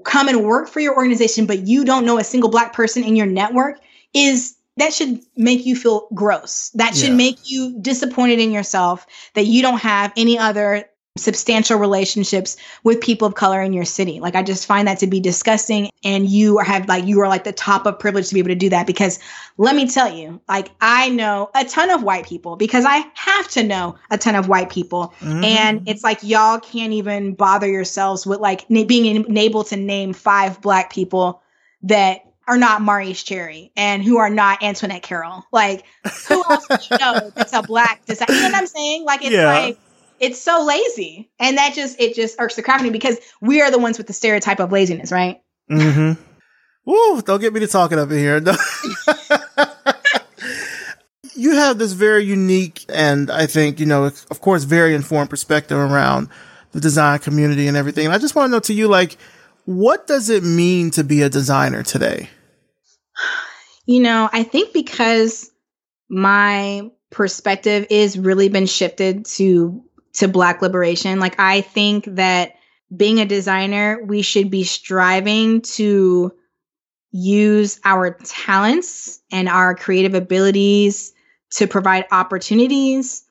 come 0.06 0.28
and 0.28 0.44
work 0.46 0.70
for 0.70 0.80
your 0.80 0.96
organization, 0.96 1.46
but 1.46 1.68
you 1.68 1.84
don't 1.86 2.06
know 2.06 2.18
a 2.18 2.24
single 2.24 2.50
black 2.50 2.74
person 2.74 3.04
in 3.04 3.16
your 3.16 3.28
network 3.28 3.80
is 4.14 4.56
that 4.78 4.94
should 4.94 5.20
make 5.36 5.66
you 5.66 5.76
feel 5.76 6.08
gross. 6.14 6.70
That 6.76 6.96
should 6.96 7.12
Yeah. 7.12 7.18
make 7.18 7.40
you 7.44 7.78
disappointed 7.82 8.40
in 8.40 8.52
yourself 8.52 9.06
that 9.36 9.46
you 9.46 9.62
don't 9.62 9.80
have 9.82 10.14
any 10.18 10.40
other 10.40 10.86
substantial 11.18 11.78
relationships 11.78 12.56
with 12.84 13.02
people 13.02 13.28
of 13.28 13.36
color 13.36 13.62
in 13.62 13.74
your 13.74 13.84
city. 13.84 14.20
Like 14.22 14.36
I 14.36 14.44
just 14.44 14.66
find 14.66 14.88
that 14.88 15.00
to 15.00 15.08
be 15.08 15.20
disgusting 15.20 15.90
and 16.06 16.26
you 16.28 16.58
are 16.58 16.64
have 16.64 16.88
like 16.88 17.06
you 17.06 17.20
are 17.20 17.28
like 17.28 17.44
the 17.44 17.52
top 17.52 17.86
of 17.86 18.00
privilege 18.00 18.30
to 18.30 18.34
be 18.34 18.40
able 18.40 18.50
to 18.50 18.56
do 18.56 18.70
that 18.70 18.88
because 18.88 19.20
let 19.58 19.76
me 19.76 19.88
tell 19.90 20.12
you, 20.14 20.40
like 20.48 20.70
I 20.80 21.10
know 21.10 21.50
a 21.54 21.66
ton 21.66 21.90
of 21.90 22.02
white 22.02 22.26
people 22.26 22.56
because 22.56 22.86
I 22.88 23.04
have 23.16 23.48
to 23.50 23.64
know 23.64 23.98
a 24.10 24.18
ton 24.18 24.36
of 24.36 24.48
white 24.48 24.70
people 24.70 25.14
Mhm. 25.20 25.44
and 25.44 25.90
it's 25.90 26.04
like 26.04 26.20
y'all 26.24 26.60
can't 26.60 26.94
even 26.94 27.34
bother 27.34 27.68
yourselves 27.68 28.26
with 28.26 28.40
like 28.40 28.70
na- 28.70 28.86
being 28.86 29.38
able 29.38 29.66
to 29.66 29.76
name 29.76 30.14
five 30.14 30.62
black 30.62 30.94
people 30.94 31.42
that 31.84 32.22
are 32.48 32.58
not 32.58 32.82
Maurice 32.82 33.22
Cherry 33.22 33.72
and 33.76 34.02
who 34.02 34.18
are 34.18 34.30
not 34.30 34.64
Antoinette 34.64 35.04
Carroll. 35.04 35.44
Like 35.52 35.84
who 36.30 36.42
else 36.50 36.68
do 36.70 36.76
you 36.90 36.98
know 37.00 37.32
that's 37.36 37.54
a 37.54 37.64
black 37.64 38.06
designer? 38.06 38.34
You 38.34 38.42
know 38.44 38.48
what 38.50 38.56
I'm 38.56 38.68
saying? 38.68 39.04
Like 39.04 39.22
it's 39.24 39.32
Yeah. 39.32 39.46
like 39.52 39.78
it's 40.22 40.40
so 40.40 40.64
lazy. 40.64 41.30
And 41.40 41.58
that 41.58 41.74
just 41.74 42.00
it 42.00 42.16
just 42.16 42.40
irks 42.40 42.56
the 42.56 42.62
crap 42.62 42.76
out 42.76 42.82
of 42.82 42.86
me 42.86 42.92
because 42.92 43.18
we 43.42 43.62
are 43.62 43.72
the 43.72 43.80
ones 43.80 43.98
with 43.98 44.08
the 44.08 44.14
stereotype 44.14 44.60
of 44.60 44.72
laziness, 44.72 45.12
right? 45.12 45.42
Mm-hmm. 45.70 46.22
Woo, 46.86 47.22
don't 47.22 47.42
get 47.42 47.54
me 47.54 47.60
to 47.60 47.68
talking 47.68 48.00
up 48.00 48.10
in 48.12 48.18
here. 48.18 48.38
you 51.36 51.56
have 51.56 51.78
this 51.78 51.94
very 51.94 52.24
unique 52.24 52.86
and 52.90 53.30
I 53.30 53.46
think, 53.46 53.80
you 53.80 53.86
know, 53.86 54.06
of 54.06 54.42
course, 54.42 54.64
very 54.64 54.96
informed 54.96 55.30
perspective 55.30 55.78
around 55.78 56.30
the 56.72 56.80
design 56.80 57.20
community 57.20 57.68
and 57.68 57.78
everything. 57.78 58.06
And 58.06 58.14
I 58.16 58.18
just 58.18 58.34
want 58.36 58.48
to 58.48 58.52
know 58.52 58.60
to 58.62 58.74
you, 58.74 58.88
like, 58.88 59.18
what 59.66 60.08
does 60.08 60.30
it 60.30 60.44
mean 60.44 60.90
to 60.92 61.04
be 61.04 61.22
a 61.22 61.30
designer 61.30 61.84
today? 61.84 62.30
You 63.86 64.02
know, 64.02 64.30
I 64.34 64.42
think 64.44 64.74
because 64.74 65.52
my 66.10 66.90
perspective 67.12 67.86
is 67.90 68.18
really 68.18 68.50
been 68.50 68.66
shifted 68.66 69.26
to 69.26 69.84
to 70.14 70.28
black 70.28 70.62
liberation, 70.62 71.20
like 71.20 71.40
I 71.40 71.62
think 71.62 72.06
that 72.06 72.56
being 72.96 73.20
a 73.20 73.26
designer, 73.26 74.04
we 74.04 74.22
should 74.22 74.52
be 74.52 74.64
striving 74.64 75.62
to 75.62 76.34
use 77.12 77.80
our 77.84 78.18
talents 78.24 79.22
and 79.32 79.48
our 79.50 79.76
creative 79.76 80.14
abilities 80.14 81.14
to 81.52 81.68
provide 81.68 82.06
opportunities 82.12 83.24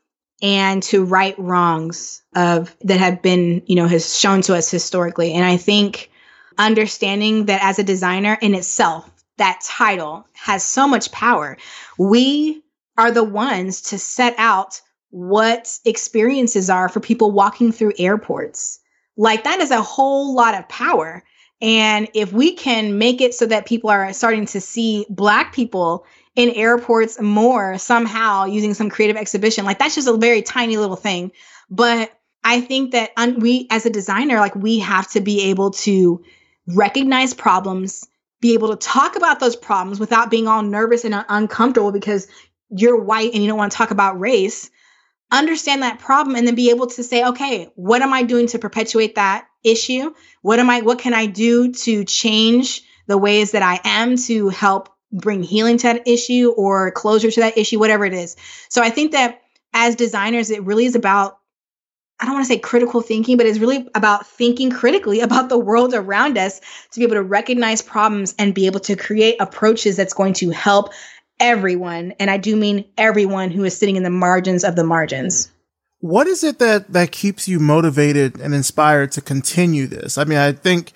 and 0.43 0.83
to 0.83 1.05
right 1.05 1.35
wrongs 1.39 2.23
of 2.35 2.75
that 2.83 2.99
have 2.99 3.23
been, 3.23 3.63
you 3.67 3.77
know, 3.77 3.87
has 3.87 4.19
shown 4.19 4.43
to 4.43 4.55
us 4.55 4.71
historically. 4.71 5.33
And 5.33 5.45
I 5.45 5.57
think 5.57 6.11
understanding 6.59 7.47
that 7.47 7.63
as 7.63 7.79
a 7.79 7.85
designer 7.85 8.39
in 8.41 8.55
itself, 8.55 9.11
that 9.39 9.61
title 9.65 10.27
has 10.35 10.63
so 10.63 10.87
much 10.87 11.13
power. 11.13 11.57
We 11.99 12.63
are 12.99 13.11
the 13.11 13.25
ones 13.25 13.81
to 13.83 13.99
set 13.99 14.35
out 14.37 14.81
what 15.11 15.79
experiences 15.85 16.71
are 16.71 16.89
for 16.89 17.01
people 17.01 17.33
walking 17.33 17.73
through 17.73 17.93
airports. 17.99 18.81
Like 19.17 19.45
that 19.45 19.61
is 19.61 19.71
a 19.71 19.83
whole 19.83 20.35
lot 20.35 20.55
of 20.55 20.69
power. 20.69 21.23
And 21.61 22.09
if 22.15 22.33
we 22.33 22.55
can 22.55 22.97
make 22.97 23.21
it 23.21 23.35
so 23.35 23.47
that 23.47 23.67
people 23.67 23.91
are 23.91 24.13
starting 24.13 24.47
to 24.47 24.61
see 24.61 25.05
Black 25.11 25.53
people 25.53 26.07
in 26.37 26.51
airports 26.51 27.21
more 27.21 27.77
somehow 27.77 28.45
using 28.45 28.73
some 28.73 28.89
creative 28.89 29.17
exhibition, 29.17 29.65
like 29.65 29.79
that's 29.79 29.97
just 29.97 30.09
a 30.09 30.17
very 30.17 30.43
tiny 30.43 30.77
little 30.77 30.97
thing. 30.97 31.33
But 31.69 32.13
I 32.45 32.61
think 32.61 32.93
that 32.93 33.11
un- 33.17 33.41
we, 33.41 33.67
as 33.71 33.85
a 33.85 33.91
designer, 33.91 34.39
like 34.39 34.55
we 34.55 34.79
have 34.79 35.11
to 35.11 35.21
be 35.21 35.51
able 35.51 35.73
to 35.73 36.23
recognize 36.67 37.35
problems, 37.35 38.07
be 38.41 38.55
able 38.55 38.71
to 38.71 38.77
talk 38.77 39.17
about 39.17 39.41
those 39.41 39.57
problems 39.57 40.01
without 40.01 40.31
being 40.31 40.49
all 40.49 40.63
nervous 40.63 41.05
and 41.05 41.15
un- 41.15 41.27
uncomfortable 41.29 41.93
because 41.93 42.27
you're 42.71 42.99
white 42.99 43.35
and 43.35 43.43
you 43.43 43.49
don't 43.49 43.59
want 43.59 43.73
to 43.73 43.77
talk 43.77 43.91
about 43.91 44.19
race 44.19 44.71
understand 45.33 45.83
that 45.83 45.99
problem 45.99 46.37
and 46.37 46.47
then 46.47 46.55
be 46.55 46.71
able 46.71 46.87
to 46.87 47.03
say 47.03 47.25
okay 47.25 47.69
what 47.77 48.03
am 48.03 48.13
i 48.13 48.23
doing 48.23 48.47
to 48.49 48.59
perpetuate 48.59 49.15
that 49.15 49.47
issue? 49.63 50.15
What 50.43 50.59
am 50.59 50.71
i 50.71 50.81
what 50.81 50.99
can 50.99 51.15
i 51.15 51.27
do 51.27 51.73
to 51.73 52.05
change 52.05 52.83
the 53.07 53.19
ways 53.19 53.53
that 53.53 53.63
i 53.63 53.81
am 53.85 54.17
to 54.17 54.49
help 54.49 54.89
bring 55.13 55.43
healing 55.43 55.77
to 55.79 55.89
that 55.89 56.07
issue 56.07 56.53
or 56.57 56.93
closure 56.93 57.31
to 57.31 57.41
that 57.41 57.59
issue 57.59 57.79
whatever 57.79 58.05
it 58.05 58.15
is? 58.15 58.37
So 58.69 58.83
i 58.83 58.91
think 58.91 59.13
that 59.13 59.43
as 59.73 59.97
designers 59.97 60.51
it 60.51 60.65
really 60.65 60.87
is 60.87 60.95
about 60.95 61.37
I 62.21 62.27
don't 62.27 62.35
want 62.35 62.45
to 62.45 62.53
say 62.53 62.59
critical 62.59 63.01
thinking, 63.01 63.39
but 63.39 63.47
it's 63.47 63.59
really 63.59 63.89
about 63.95 64.27
thinking 64.27 64.71
critically 64.71 65.21
about 65.23 65.49
the 65.49 65.59
world 65.59 65.95
around 65.95 66.37
us 66.37 66.61
to 66.91 67.01
be 67.01 67.05
able 67.05 67.15
to 67.15 67.23
recognize 67.23 67.81
problems 67.81 68.35
and 68.39 68.55
be 68.55 68.67
able 68.67 68.81
to 68.81 68.95
create 68.95 69.37
approaches 69.41 69.97
that's 69.97 70.13
going 70.13 70.35
to 70.35 70.51
help 70.51 70.93
everyone. 71.41 72.13
And 72.21 72.31
I 72.31 72.37
do 72.37 72.55
mean 72.55 72.85
everyone 72.97 73.51
who 73.51 73.65
is 73.65 73.77
sitting 73.77 73.97
in 73.97 74.03
the 74.03 74.11
margins 74.11 74.63
of 74.63 74.77
the 74.77 74.85
margins. 74.85 75.51
What 76.01 76.27
is 76.27 76.45
it 76.45 76.59
that 76.61 76.93
that 76.93 77.13
keeps 77.13 77.49
you 77.49 77.59
motivated 77.59 78.41
and 78.41 78.55
inspired 78.55 79.13
to 79.13 79.21
continue 79.21 79.87
this? 79.87 80.17
I 80.17 80.25
mean, 80.25 80.39
I 80.39 80.53
think 80.53 80.93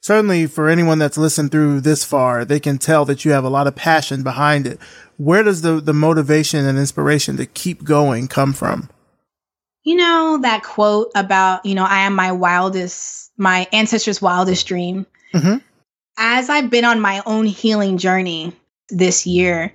certainly 0.00 0.46
for 0.46 0.68
anyone 0.68 0.98
that's 0.98 1.18
listened 1.18 1.50
through 1.50 1.80
this 1.80 2.04
far, 2.04 2.44
they 2.44 2.60
can 2.60 2.78
tell 2.78 3.04
that 3.06 3.24
you 3.24 3.32
have 3.32 3.44
a 3.44 3.50
lot 3.50 3.66
of 3.66 3.76
passion 3.76 4.22
behind 4.22 4.66
it. 4.66 4.78
Where 5.16 5.42
does 5.42 5.62
the 5.62 5.80
the 5.80 5.92
motivation 5.92 6.64
and 6.64 6.78
inspiration 6.78 7.36
to 7.36 7.46
keep 7.46 7.84
going 7.84 8.28
come 8.28 8.52
from? 8.52 8.88
You 9.84 9.96
know, 9.96 10.38
that 10.42 10.62
quote 10.62 11.10
about, 11.14 11.64
you 11.64 11.74
know, 11.74 11.84
I 11.84 12.00
am 12.00 12.14
my 12.14 12.32
wildest, 12.32 13.30
my 13.36 13.66
ancestors' 13.72 14.20
wildest 14.20 14.66
dream. 14.66 15.06
Mhm. 15.34 15.62
As 16.18 16.50
I've 16.50 16.68
been 16.70 16.84
on 16.84 17.00
my 17.00 17.22
own 17.26 17.46
healing 17.46 17.96
journey 17.96 18.54
this 18.90 19.26
year, 19.26 19.72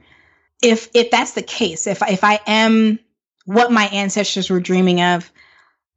if 0.64 0.90
if 0.94 1.12
that's 1.12 1.34
the 1.34 1.44
case, 1.44 1.86
if 1.86 2.02
if 2.02 2.24
I 2.24 2.40
am 2.48 2.98
what 3.46 3.72
my 3.72 3.86
ancestors 3.88 4.50
were 4.50 4.62
dreaming 4.62 5.02
of, 5.02 5.32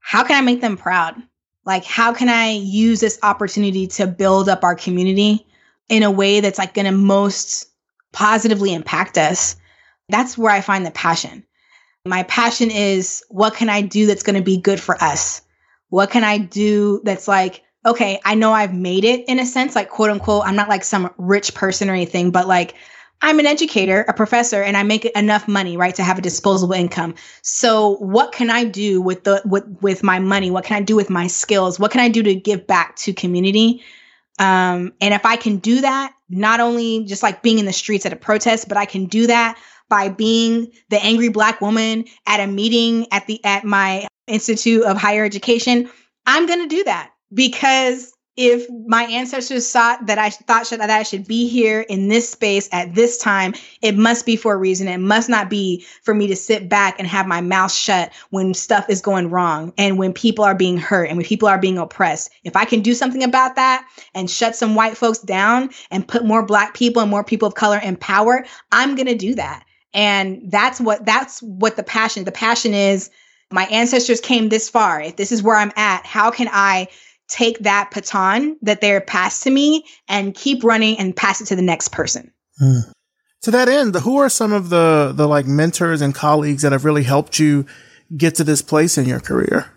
how 0.01 0.25
can 0.25 0.37
I 0.37 0.41
make 0.41 0.61
them 0.61 0.77
proud? 0.77 1.15
Like, 1.65 1.85
how 1.85 2.13
can 2.13 2.29
I 2.29 2.51
use 2.51 3.01
this 3.01 3.19
opportunity 3.23 3.87
to 3.89 4.07
build 4.07 4.49
up 4.49 4.65
our 4.65 4.75
community 4.75 5.47
in 5.89 6.03
a 6.03 6.11
way 6.11 6.41
that's 6.41 6.59
like 6.59 6.75
going 6.75 6.87
to 6.87 6.93
most 6.93 7.67
positively 8.13 8.75
impact 8.75 9.17
us? 9.17 9.57
That's 10.09 10.37
where 10.37 10.53
I 10.53 10.61
find 10.61 10.85
the 10.85 10.91
passion. 10.91 11.45
My 12.05 12.25
passion 12.25 12.71
is 12.71 13.25
what 13.29 13.55
can 13.55 13.69
I 13.69 13.81
do 13.81 14.07
that's 14.07 14.23
going 14.23 14.37
to 14.37 14.43
be 14.43 14.59
good 14.59 14.81
for 14.81 15.01
us? 15.03 15.43
What 15.89 16.11
can 16.11 16.25
I 16.25 16.39
do 16.39 17.01
that's 17.05 17.27
like, 17.27 17.63
okay, 17.85 18.21
I 18.25 18.35
know 18.35 18.53
I've 18.53 18.75
made 18.75 19.05
it 19.05 19.25
in 19.29 19.39
a 19.39 19.47
sense, 19.47 19.75
like 19.75 19.91
quote 19.91 20.11
unquote, 20.11 20.45
I'm 20.45 20.57
not 20.57 20.69
like 20.69 20.85
some 20.85 21.13
rich 21.19 21.55
person 21.55 21.91
or 21.91 21.95
anything, 21.95 22.31
but 22.31 22.47
like 22.47 22.75
I'm 23.23 23.39
an 23.39 23.47
educator, 23.47 24.05
a 24.09 24.13
professor, 24.13 24.63
and 24.63 24.77
I 24.77 24.83
make 24.83 25.05
enough 25.05 25.49
money, 25.49 25.77
right, 25.77 25.95
to 25.95 26.03
have 26.03 26.19
a 26.19 26.23
disposable 26.23 26.75
income. 26.75 27.15
So 27.43 27.97
what 27.97 28.33
can 28.33 28.51
I 28.51 28.65
do 28.65 29.01
with 29.01 29.25
the 29.25 29.43
with 29.45 29.65
with 29.81 30.03
my 30.03 30.19
money? 30.19 30.51
What 30.51 30.65
can 30.65 30.77
I 30.77 30.83
do 30.83 30.97
with 30.97 31.11
my 31.11 31.27
skills? 31.27 31.81
What 31.81 31.91
can 31.91 32.01
I 32.01 32.09
do 32.09 32.23
to 32.23 32.35
give 32.35 32.67
back 32.67 32.97
to 32.97 33.13
community? 33.13 33.83
Um, 34.39 34.93
and 35.01 35.15
if 35.15 35.25
I 35.25 35.37
can 35.37 35.57
do 35.57 35.81
that, 35.81 36.13
not 36.29 36.61
only 36.61 37.05
just 37.05 37.23
like 37.23 37.43
being 37.43 37.59
in 37.59 37.65
the 37.65 37.73
streets 37.73 38.05
at 38.05 38.13
a 38.13 38.17
protest, 38.17 38.69
but 38.69 38.77
I 38.77 38.85
can 38.85 39.07
do 39.07 39.27
that 39.27 39.59
by 39.89 40.09
being 40.09 40.71
the 40.91 41.03
angry 41.03 41.29
black 41.29 41.61
woman 41.61 42.05
at 42.27 42.41
a 42.41 42.47
meeting 42.47 43.07
at 43.13 43.27
the 43.27 43.43
at 43.45 43.65
my 43.65 44.07
institute 44.27 44.85
of 44.85 44.97
higher 44.97 45.25
education, 45.25 45.89
I'm 46.27 46.47
going 46.47 46.69
to 46.69 46.75
do 46.75 46.85
that 46.85 47.13
because 47.33 48.13
if 48.37 48.69
my 48.87 49.05
ancestors 49.05 49.71
thought 49.71 50.07
that 50.07 50.19
I 50.19 50.29
thought 50.29 50.67
should, 50.67 50.81
that 50.81 50.91
I 50.91 51.03
should 51.03 51.27
be 51.27 51.49
here 51.49 51.81
in 51.81 52.09
this 52.09 52.29
space 52.29 52.69
at 52.71 52.95
this 52.95 53.17
time, 53.17 53.55
it 53.81 53.97
must 53.97 54.27
be 54.27 54.37
for 54.37 54.55
a 54.55 54.59
reason. 54.59 54.89
It 54.89 54.99
must 54.99 55.31
not 55.31 55.49
be 55.49 55.87
for 56.03 56.13
me 56.13 56.27
to 56.27 56.37
sit 56.37 56.69
back 56.69 56.97
and 56.99 57.09
have 57.09 57.27
my 57.27 57.41
mouth 57.41 57.73
shut 57.73 58.13
when 58.31 58.53
stuff 58.53 58.91
is 58.91 59.01
going 59.01 59.31
wrong 59.31 59.73
and 59.79 59.99
when 59.99 60.13
people 60.13 60.45
are 60.45 60.55
being 60.55 60.77
hurt 60.77 61.09
and 61.09 61.17
when 61.17 61.27
people 61.27 61.49
are 61.49 61.59
being 61.59 61.79
oppressed. 61.79 62.31
If 62.45 62.57
I 62.57 62.67
can 62.67 62.81
do 62.81 62.93
something 62.93 63.23
about 63.23 63.57
that 63.57 63.87
and 64.15 64.31
shut 64.31 64.55
some 64.55 64.75
white 64.75 64.99
folks 64.99 65.19
down 65.19 65.71
and 65.91 66.07
put 66.07 66.27
more 66.27 66.45
black 66.45 66.75
people 66.75 67.01
and 67.01 67.11
more 67.11 67.25
people 67.25 67.49
of 67.49 67.55
color 67.55 67.79
in 67.79 67.97
power, 67.97 68.45
I'm 68.71 68.97
going 68.97 69.07
to 69.07 69.17
do 69.17 69.35
that. 69.37 69.65
And 69.95 70.43
that's 70.51 70.79
what 70.79 71.07
that's 71.07 71.41
what 71.43 71.77
the 71.77 71.83
passion. 71.83 72.25
The 72.25 72.33
passion 72.33 72.75
is 72.75 73.09
my 73.51 73.65
ancestors 73.67 74.21
came 74.21 74.49
this 74.49 74.69
far. 74.69 75.01
If 75.01 75.17
this 75.17 75.33
is 75.33 75.43
where 75.43 75.57
I'm 75.57 75.73
at, 75.77 76.05
how 76.05 76.31
can 76.31 76.49
I 76.53 76.89
take 77.29 77.59
that 77.61 77.91
baton 77.93 78.57
that 78.63 78.81
they're 78.81 79.01
passed 79.01 79.43
to 79.45 79.51
me 79.51 79.85
and 80.09 80.35
keep 80.35 80.63
running 80.65 80.99
and 80.99 81.17
pass 81.17 81.41
it 81.41 81.47
to 81.47 81.57
the 81.57 81.63
next 81.63 81.89
person? 81.89 82.33
To 83.43 83.51
that 83.51 83.69
end, 83.69 83.95
who 83.95 84.17
are 84.19 84.29
some 84.29 84.53
of 84.53 84.71
the 84.71 85.13
the 85.15 85.29
like 85.29 85.47
mentors 85.47 86.01
and 86.01 86.15
colleagues 86.15 86.63
that 86.63 86.73
have 86.73 86.85
really 86.85 87.05
helped 87.05 87.39
you 87.39 87.67
get 88.17 88.35
to 88.37 88.45
this 88.45 88.63
place 88.63 88.99
in 88.99 89.07
your 89.07 89.21
career? 89.21 89.71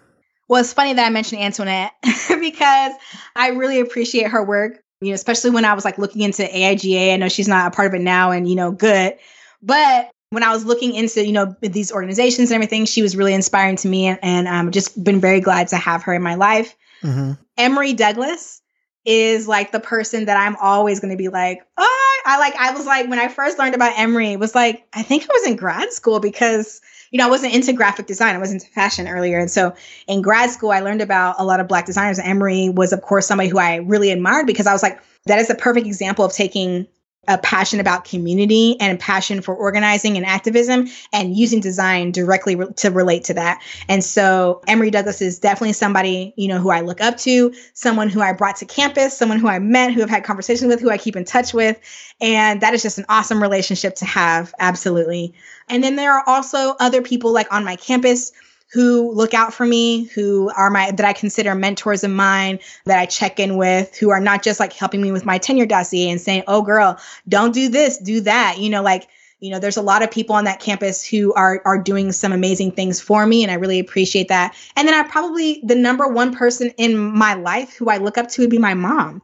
Well, 0.48 0.62
it's 0.62 0.74
funny 0.74 0.94
that 0.94 1.06
I 1.06 1.10
mentioned 1.10 1.42
Antoinette 1.42 1.94
because 2.30 2.94
I 3.36 3.50
really 3.50 3.80
appreciate 3.80 4.28
her 4.28 4.44
work, 4.44 4.82
you 5.02 5.10
know, 5.10 5.14
especially 5.14 5.52
when 5.52 5.64
I 5.64 5.74
was 5.74 5.86
like 5.86 6.00
looking 6.00 6.24
into 6.24 6.44
AIGA. 6.44 7.14
I 7.14 7.18
know 7.18 7.30
she's 7.30 7.48
not 7.48 7.72
a 7.72 7.76
part 7.76 7.88
of 7.88 7.94
it 7.94 8.04
now 8.04 8.32
and, 8.32 8.50
you 8.50 8.56
know, 8.56 8.72
good. 8.72 9.16
But 9.62 10.10
when 10.32 10.44
I 10.44 10.52
was 10.52 10.66
looking 10.66 10.96
into, 10.96 11.24
you 11.24 11.34
know, 11.34 11.56
these 11.62 11.92
organizations 11.92 12.50
and 12.50 12.56
everything, 12.56 12.86
she 12.86 13.04
was 13.04 13.16
really 13.16 13.34
inspiring 13.34 13.76
to 13.78 13.88
me 13.88 14.08
and 14.08 14.50
i 14.50 14.60
um, 14.60 14.72
just 14.72 15.02
been 15.04 15.20
very 15.20 15.40
glad 15.40 15.68
to 15.70 15.78
have 15.78 16.04
her 16.04 16.14
in 16.14 16.24
my 16.24 16.36
life. 16.36 16.76
Mm-hmm. 17.04 17.34
Emory 17.58 17.94
Douglas 17.94 18.62
is 19.06 19.48
like 19.48 19.72
the 19.72 19.80
person 19.80 20.26
that 20.26 20.38
I'm 20.38 20.56
always 20.58 21.00
going 21.00 21.12
to 21.12 21.18
be 21.18 21.30
like, 21.30 21.66
oh, 21.78 22.22
I 22.26 22.38
like, 22.38 22.56
I 22.56 22.74
was 22.74 22.86
like, 22.86 23.10
when 23.10 23.20
I 23.20 23.28
first 23.28 23.58
learned 23.58 23.76
about 23.76 23.98
Emory, 23.98 24.34
it 24.34 24.40
was 24.40 24.54
like, 24.54 24.86
I 24.94 25.04
think 25.04 25.24
I 25.24 25.34
was 25.34 25.48
in 25.48 25.56
grad 25.56 25.92
school 25.94 26.20
because, 26.20 26.82
you 27.12 27.18
know, 27.18 27.26
I 27.26 27.30
wasn't 27.30 27.56
into 27.56 27.74
graphic 27.74 28.08
design. 28.08 28.36
I 28.36 28.40
was 28.40 28.52
into 28.52 28.68
fashion 28.68 29.08
earlier. 29.08 29.40
And 29.40 29.50
so 29.50 29.74
in 30.08 30.22
grad 30.22 30.50
school, 30.52 30.72
I 30.72 30.82
learned 30.82 31.02
about 31.02 31.36
a 31.40 31.46
lot 31.46 31.60
of 31.60 31.68
Black 31.68 31.86
designers. 31.86 32.20
Emory 32.20 32.70
was, 32.70 32.94
of 32.94 33.02
course, 33.02 33.26
somebody 33.26 33.50
who 33.50 33.58
I 33.58 33.78
really 33.78 34.12
admired 34.12 34.46
because 34.46 34.68
I 34.68 34.74
was 34.74 34.84
like, 34.84 35.00
that 35.26 35.40
is 35.40 35.50
a 35.50 35.56
perfect 35.56 35.88
example 35.88 36.26
of 36.26 36.34
taking 36.34 36.88
a 37.28 37.38
passion 37.38 37.80
about 37.80 38.06
community 38.06 38.80
and 38.80 38.98
a 38.98 39.00
passion 39.00 39.42
for 39.42 39.56
organizing 39.56 40.18
and 40.18 40.26
activism 40.26 40.88
and 41.14 41.38
using 41.38 41.60
design 41.60 42.12
directly 42.12 42.56
re- 42.56 42.68
to 42.78 42.90
relate 42.90 43.26
to 43.26 43.34
that. 43.36 43.62
And 43.88 44.04
so 44.04 44.62
Emory 44.68 44.90
Douglas 44.90 45.22
is 45.22 45.38
definitely 45.38 45.74
somebody, 45.74 46.34
you 46.38 46.48
know, 46.48 46.60
who 46.60 46.72
I 46.72 46.82
look 46.82 47.02
up 47.02 47.18
to, 47.18 47.54
someone 47.74 48.10
who 48.10 48.22
I 48.22 48.34
brought 48.34 48.56
to 48.58 48.66
campus, 48.66 49.16
someone 49.16 49.40
who 49.40 49.48
I 49.48 49.60
met, 49.60 49.94
who 49.94 50.02
I've 50.02 50.10
had 50.10 50.24
conversations 50.24 50.70
with, 50.70 50.80
who 50.80 50.90
I 50.90 50.98
keep 50.98 51.16
in 51.16 51.26
touch 51.26 51.54
with. 51.54 51.78
And 52.20 52.62
that 52.62 52.74
is 52.74 52.82
just 52.82 52.98
an 52.98 53.06
awesome 53.10 53.42
relationship 53.42 53.96
to 53.96 54.06
have. 54.06 54.54
Absolutely. 54.60 55.34
And 55.68 55.84
then 55.84 55.98
there 55.98 56.14
are 56.14 56.24
also 56.26 56.76
other 56.80 57.02
people 57.02 57.32
like 57.32 57.54
on 57.54 57.64
my 57.64 57.76
campus 57.76 58.32
who 58.72 59.12
look 59.12 59.34
out 59.34 59.54
for 59.54 59.66
me, 59.66 60.04
who 60.06 60.52
are 60.56 60.70
my 60.70 60.92
that 60.92 61.06
I 61.06 61.14
consider 61.14 61.56
mentors 61.56 62.04
of 62.04 62.12
mine, 62.12 62.60
that 62.86 63.00
I 63.00 63.06
check 63.06 63.40
in 63.40 63.58
with, 63.58 63.98
who 63.98 64.12
are 64.12 64.20
not 64.20 64.44
just 64.44 64.60
like 64.60 64.74
helping 64.74 65.02
me 65.02 65.12
with 65.12 65.26
my 65.26 65.38
tenure 65.38 65.66
dossier 65.66 66.10
and 66.10 66.22
saying, 66.22 66.44
"Oh 66.48 66.62
girl, 66.62 67.00
don't 67.28 67.54
do 67.54 67.70
this, 67.70 67.98
do 67.98 68.22
that." 68.22 68.60
You 68.60 68.70
know, 68.70 68.84
like 68.84 69.08
you 69.40 69.50
know, 69.52 69.60
there's 69.60 69.78
a 69.78 69.82
lot 69.82 70.04
of 70.04 70.12
people 70.12 70.36
on 70.36 70.44
that 70.44 70.60
campus 70.60 71.06
who 71.06 71.34
are 71.34 71.62
are 71.66 71.82
doing 71.82 72.12
some 72.12 72.32
amazing 72.32 72.72
things 72.72 73.00
for 73.00 73.26
me 73.26 73.42
and 73.44 73.52
I 73.52 73.56
really 73.56 73.80
appreciate 73.80 74.28
that. 74.28 74.56
And 74.76 74.88
then 74.88 74.94
I 74.94 75.08
probably 75.08 75.62
the 75.64 75.76
number 75.76 76.08
one 76.08 76.36
person 76.36 76.72
in 76.78 76.98
my 76.98 77.34
life 77.34 77.74
who 77.76 77.90
I 77.90 77.98
look 77.98 78.18
up 78.18 78.28
to 78.30 78.42
would 78.42 78.50
be 78.50 78.58
my 78.58 78.74
mom. 78.74 79.22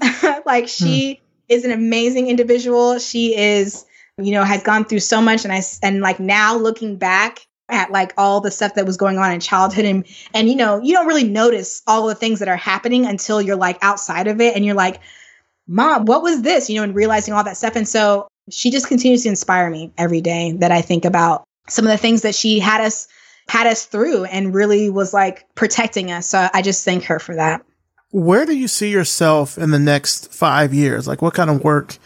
like 0.46 0.68
she 0.68 1.14
hmm. 1.14 1.22
is 1.48 1.64
an 1.64 1.72
amazing 1.72 2.28
individual. 2.28 2.98
She 2.98 3.36
is 3.36 3.84
you 4.18 4.32
know 4.32 4.44
has 4.44 4.62
gone 4.62 4.86
through 4.86 5.00
so 5.00 5.20
much 5.20 5.44
and 5.44 5.52
I 5.52 5.62
and 5.82 6.00
like 6.00 6.18
now 6.18 6.56
looking 6.56 6.96
back 6.96 7.46
at 7.68 7.90
like 7.90 8.12
all 8.16 8.40
the 8.40 8.50
stuff 8.50 8.74
that 8.74 8.86
was 8.86 8.96
going 8.96 9.18
on 9.18 9.32
in 9.32 9.40
childhood 9.40 9.84
and 9.84 10.06
and 10.34 10.48
you 10.48 10.54
know 10.54 10.80
you 10.82 10.94
don't 10.94 11.06
really 11.06 11.28
notice 11.28 11.82
all 11.86 12.06
the 12.06 12.14
things 12.14 12.38
that 12.38 12.48
are 12.48 12.56
happening 12.56 13.06
until 13.06 13.42
you're 13.42 13.56
like 13.56 13.78
outside 13.82 14.28
of 14.28 14.40
it 14.40 14.54
and 14.54 14.64
you're 14.64 14.74
like 14.74 15.00
mom 15.66 16.04
what 16.04 16.22
was 16.22 16.42
this? 16.42 16.70
you 16.70 16.76
know 16.76 16.82
and 16.82 16.94
realizing 16.94 17.34
all 17.34 17.44
that 17.44 17.56
stuff. 17.56 17.76
And 17.76 17.88
so 17.88 18.28
she 18.50 18.70
just 18.70 18.86
continues 18.86 19.24
to 19.24 19.28
inspire 19.28 19.68
me 19.70 19.92
every 19.98 20.20
day 20.20 20.52
that 20.52 20.70
i 20.70 20.80
think 20.80 21.04
about 21.04 21.44
some 21.68 21.84
of 21.84 21.90
the 21.90 21.98
things 21.98 22.22
that 22.22 22.34
she 22.34 22.60
had 22.60 22.80
us 22.80 23.08
had 23.48 23.66
us 23.66 23.84
through 23.84 24.24
and 24.24 24.54
really 24.54 24.90
was 24.90 25.14
like 25.14 25.46
protecting 25.54 26.10
us. 26.10 26.26
So 26.26 26.48
i 26.52 26.62
just 26.62 26.84
thank 26.84 27.04
her 27.04 27.18
for 27.18 27.34
that. 27.36 27.64
Where 28.10 28.46
do 28.46 28.56
you 28.56 28.68
see 28.68 28.90
yourself 28.90 29.58
in 29.58 29.72
the 29.72 29.78
next 29.78 30.32
five 30.32 30.72
years? 30.72 31.06
Like 31.06 31.22
what 31.22 31.34
kind 31.34 31.50
of 31.50 31.62
work 31.62 31.98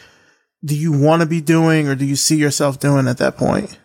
do 0.64 0.74
you 0.74 0.92
want 0.92 1.20
to 1.20 1.26
be 1.26 1.40
doing 1.40 1.88
or 1.88 1.94
do 1.94 2.04
you 2.04 2.16
see 2.16 2.36
yourself 2.36 2.78
doing 2.78 3.08
at 3.08 3.18
that 3.18 3.36
point 3.36 3.78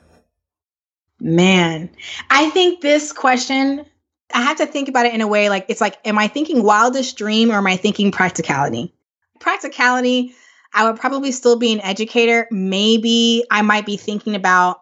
Man, 1.19 1.89
I 2.29 2.49
think 2.49 2.81
this 2.81 3.13
question, 3.13 3.85
I 4.33 4.41
have 4.41 4.57
to 4.57 4.65
think 4.65 4.89
about 4.89 5.05
it 5.05 5.13
in 5.13 5.21
a 5.21 5.27
way 5.27 5.49
like 5.49 5.65
it's 5.69 5.81
like, 5.81 5.97
am 6.05 6.17
I 6.17 6.27
thinking 6.27 6.63
wildest 6.63 7.17
dream 7.17 7.51
or 7.51 7.55
am 7.55 7.67
I 7.67 7.77
thinking 7.77 8.11
practicality? 8.11 8.93
Practicality, 9.39 10.35
I 10.73 10.89
would 10.89 10.99
probably 10.99 11.31
still 11.31 11.57
be 11.57 11.71
an 11.71 11.81
educator. 11.81 12.47
Maybe 12.51 13.45
I 13.49 13.61
might 13.61 13.85
be 13.85 13.97
thinking 13.97 14.35
about 14.35 14.81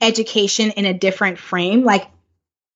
education 0.00 0.72
in 0.72 0.84
a 0.84 0.92
different 0.92 1.38
frame. 1.38 1.84
Like, 1.84 2.10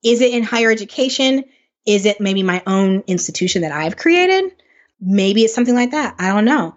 is 0.04 0.20
it 0.20 0.32
in 0.32 0.44
higher 0.44 0.70
education? 0.70 1.44
Is 1.84 2.06
it 2.06 2.20
maybe 2.20 2.42
my 2.44 2.62
own 2.66 3.02
institution 3.08 3.62
that 3.62 3.72
I've 3.72 3.96
created? 3.96 4.52
Maybe 5.00 5.42
it's 5.42 5.54
something 5.54 5.74
like 5.74 5.90
that. 5.90 6.14
I 6.18 6.32
don't 6.32 6.44
know. 6.44 6.76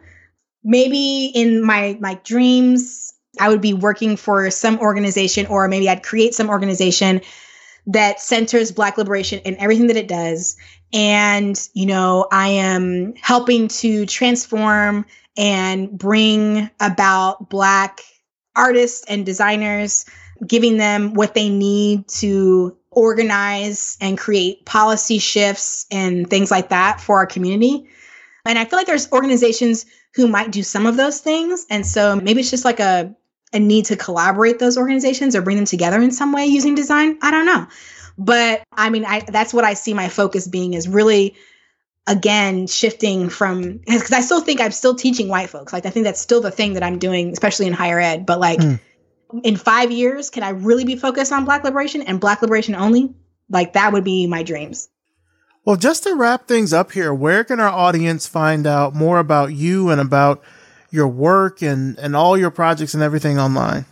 Maybe 0.64 1.28
in 1.28 1.64
my 1.64 1.97
my 1.99 2.16
dreams, 2.24 3.09
I 3.39 3.49
would 3.49 3.61
be 3.61 3.73
working 3.73 4.17
for 4.17 4.51
some 4.51 4.79
organization, 4.79 5.45
or 5.47 5.67
maybe 5.67 5.89
I'd 5.89 6.03
create 6.03 6.33
some 6.33 6.49
organization 6.49 7.21
that 7.87 8.19
centers 8.19 8.71
Black 8.71 8.97
liberation 8.97 9.39
in 9.39 9.55
everything 9.59 9.87
that 9.87 9.97
it 9.97 10.07
does. 10.07 10.57
And, 10.93 11.59
you 11.73 11.85
know, 11.85 12.27
I 12.31 12.49
am 12.49 13.15
helping 13.15 13.67
to 13.69 14.05
transform 14.05 15.05
and 15.37 15.89
bring 15.97 16.69
about 16.79 17.49
Black 17.49 18.01
artists 18.55 19.05
and 19.07 19.25
designers, 19.25 20.05
giving 20.45 20.77
them 20.77 21.13
what 21.13 21.33
they 21.33 21.49
need 21.49 22.07
to 22.07 22.75
organize 22.91 23.97
and 24.01 24.17
create 24.17 24.65
policy 24.65 25.19
shifts 25.19 25.85
and 25.91 26.29
things 26.29 26.51
like 26.51 26.69
that 26.69 26.99
for 26.99 27.17
our 27.17 27.27
community. 27.27 27.87
And 28.45 28.57
I 28.57 28.65
feel 28.65 28.77
like 28.77 28.87
there's 28.87 29.11
organizations 29.11 29.85
who 30.15 30.27
might 30.27 30.51
do 30.51 30.63
some 30.63 30.85
of 30.85 30.97
those 30.97 31.19
things. 31.19 31.65
And 31.69 31.85
so 31.85 32.15
maybe 32.15 32.41
it's 32.41 32.49
just 32.49 32.65
like 32.65 32.79
a 32.79 33.15
a 33.54 33.60
need 33.60 33.86
to 33.86 33.95
collaborate 33.95 34.60
those 34.60 34.78
organizations 34.78 35.36
or 35.36 35.41
bring 35.41 35.58
them 35.58 35.66
together 35.66 36.02
in 36.02 36.12
some 36.12 36.32
way 36.32 36.45
using 36.45 36.76
design. 36.76 37.18
I 37.22 37.32
don't 37.32 37.45
know. 37.45 37.68
But 38.18 38.64
I 38.72 38.89
mean, 38.89 39.06
I 39.06 39.22
that's 39.22 39.54
what 39.54 39.64
I 39.64 39.74
see 39.74 39.93
my 39.93 40.10
focus 40.10 40.47
being 40.47 40.74
is 40.74 40.88
really 40.88 41.36
again 42.06 42.68
shifting 42.68 43.30
from 43.30 43.78
because 43.78 44.12
I 44.12 44.22
still 44.22 44.41
think 44.41 44.60
I'm 44.60 44.72
still 44.72 44.95
teaching 44.95 45.30
white 45.30 45.50
folks. 45.50 45.72
Like 45.72 45.86
I 45.86 45.89
think 45.89 46.04
that's 46.04 46.20
still 46.20 46.41
the 46.41 46.52
thing 46.52 46.74
that 46.74 46.84
I'm 46.84 47.00
doing, 47.00 47.32
especially 47.32 47.68
in 47.68 47.74
higher 47.74 48.00
ed. 48.00 48.26
But 48.26 48.39
like 48.39 48.60
mm. 48.60 48.80
in 49.43 49.56
five 49.56 49.91
years, 49.91 50.30
can 50.30 50.43
I 50.43 50.50
really 50.50 50.84
be 50.84 50.95
focused 50.95 51.32
on 51.32 51.45
black 51.45 51.64
liberation 51.64 52.02
and 52.02 52.20
black 52.20 52.41
liberation 52.41 52.76
only? 52.76 53.14
Like 53.50 53.74
that 53.74 53.93
would 53.93 54.04
be 54.04 54.28
my 54.28 54.43
dreams. 54.43 54.89
Well, 55.66 55.76
just 55.76 56.04
to 56.04 56.16
wrap 56.16 56.47
things 56.47 56.74
up 56.74 56.91
here, 56.91 57.14
where 57.14 57.43
can 57.43 57.60
our 57.60 57.70
audience 57.70 58.28
find 58.28 58.66
out 58.66 58.95
more 58.95 59.20
about 59.20 59.54
you 59.54 59.89
and 59.89 60.02
about 60.02 60.41
your 60.91 61.07
work 61.07 61.61
and, 61.61 61.97
and 61.99 62.15
all 62.15 62.37
your 62.37 62.51
projects 62.51 62.93
and 62.93 63.03
everything 63.03 63.39
online? 63.39 63.85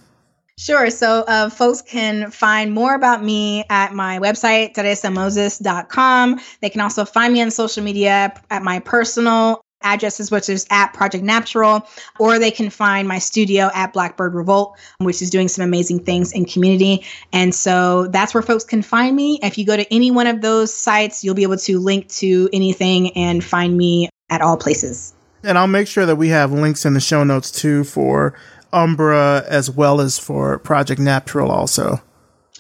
Sure. 0.60 0.90
So 0.90 1.24
uh, 1.28 1.50
folks 1.50 1.84
can 1.84 2.32
find 2.32 2.74
more 2.74 2.96
about 2.96 3.24
me 3.24 3.64
at 3.70 3.94
my 3.94 4.18
website, 4.18 4.74
terresamoses.com. 4.74 6.40
They 6.62 6.70
can 6.70 6.82
also 6.82 7.06
find 7.06 7.32
me 7.32 7.44
on 7.44 7.52
social 7.52 7.84
media 7.84 8.34
at 8.50 8.64
my 8.64 8.80
personal 8.80 9.62
addresses, 9.84 10.32
which 10.32 10.50
is 10.50 10.66
at 10.72 10.94
Project 10.94 11.24
Natural, 11.24 11.88
or 12.20 12.40
they 12.40 12.50
can 12.50 12.72
find 12.72 13.08
my 13.08 13.20
studio 13.20 13.70
at 13.76 13.94
Blackbird 13.94 14.34
Revolt, 14.34 14.80
which 14.98 15.22
is 15.22 15.30
doing 15.30 15.48
some 15.48 15.64
amazing 15.64 16.04
things 16.04 16.32
in 16.32 16.46
community. 16.46 17.06
And 17.32 17.54
so 17.54 18.08
that's 18.08 18.34
where 18.34 18.42
folks 18.42 18.64
can 18.64 18.82
find 18.82 19.16
me. 19.16 19.40
If 19.44 19.60
you 19.60 19.66
go 19.66 19.78
to 19.78 19.94
any 19.94 20.10
one 20.10 20.26
of 20.26 20.42
those 20.42 20.74
sites, 20.74 21.24
you'll 21.24 21.36
be 21.36 21.44
able 21.44 21.58
to 21.58 21.80
link 21.80 22.10
to 22.16 22.50
anything 22.52 23.16
and 23.16 23.44
find 23.44 23.78
me 23.78 24.10
at 24.30 24.42
all 24.42 24.58
places. 24.58 25.14
And 25.48 25.58
I'll 25.58 25.66
make 25.66 25.88
sure 25.88 26.06
that 26.06 26.18
we 26.18 26.28
have 26.28 26.52
links 26.52 26.86
in 26.86 26.94
the 26.94 27.00
show 27.00 27.24
notes 27.24 27.50
too 27.50 27.86
for 27.86 28.34
Umbra 28.74 29.46
as 29.48 29.72
well 29.72 30.02
as 30.02 30.20
for 30.20 30.60
Project 30.60 31.00
Natural 31.00 31.50
also. 31.50 32.02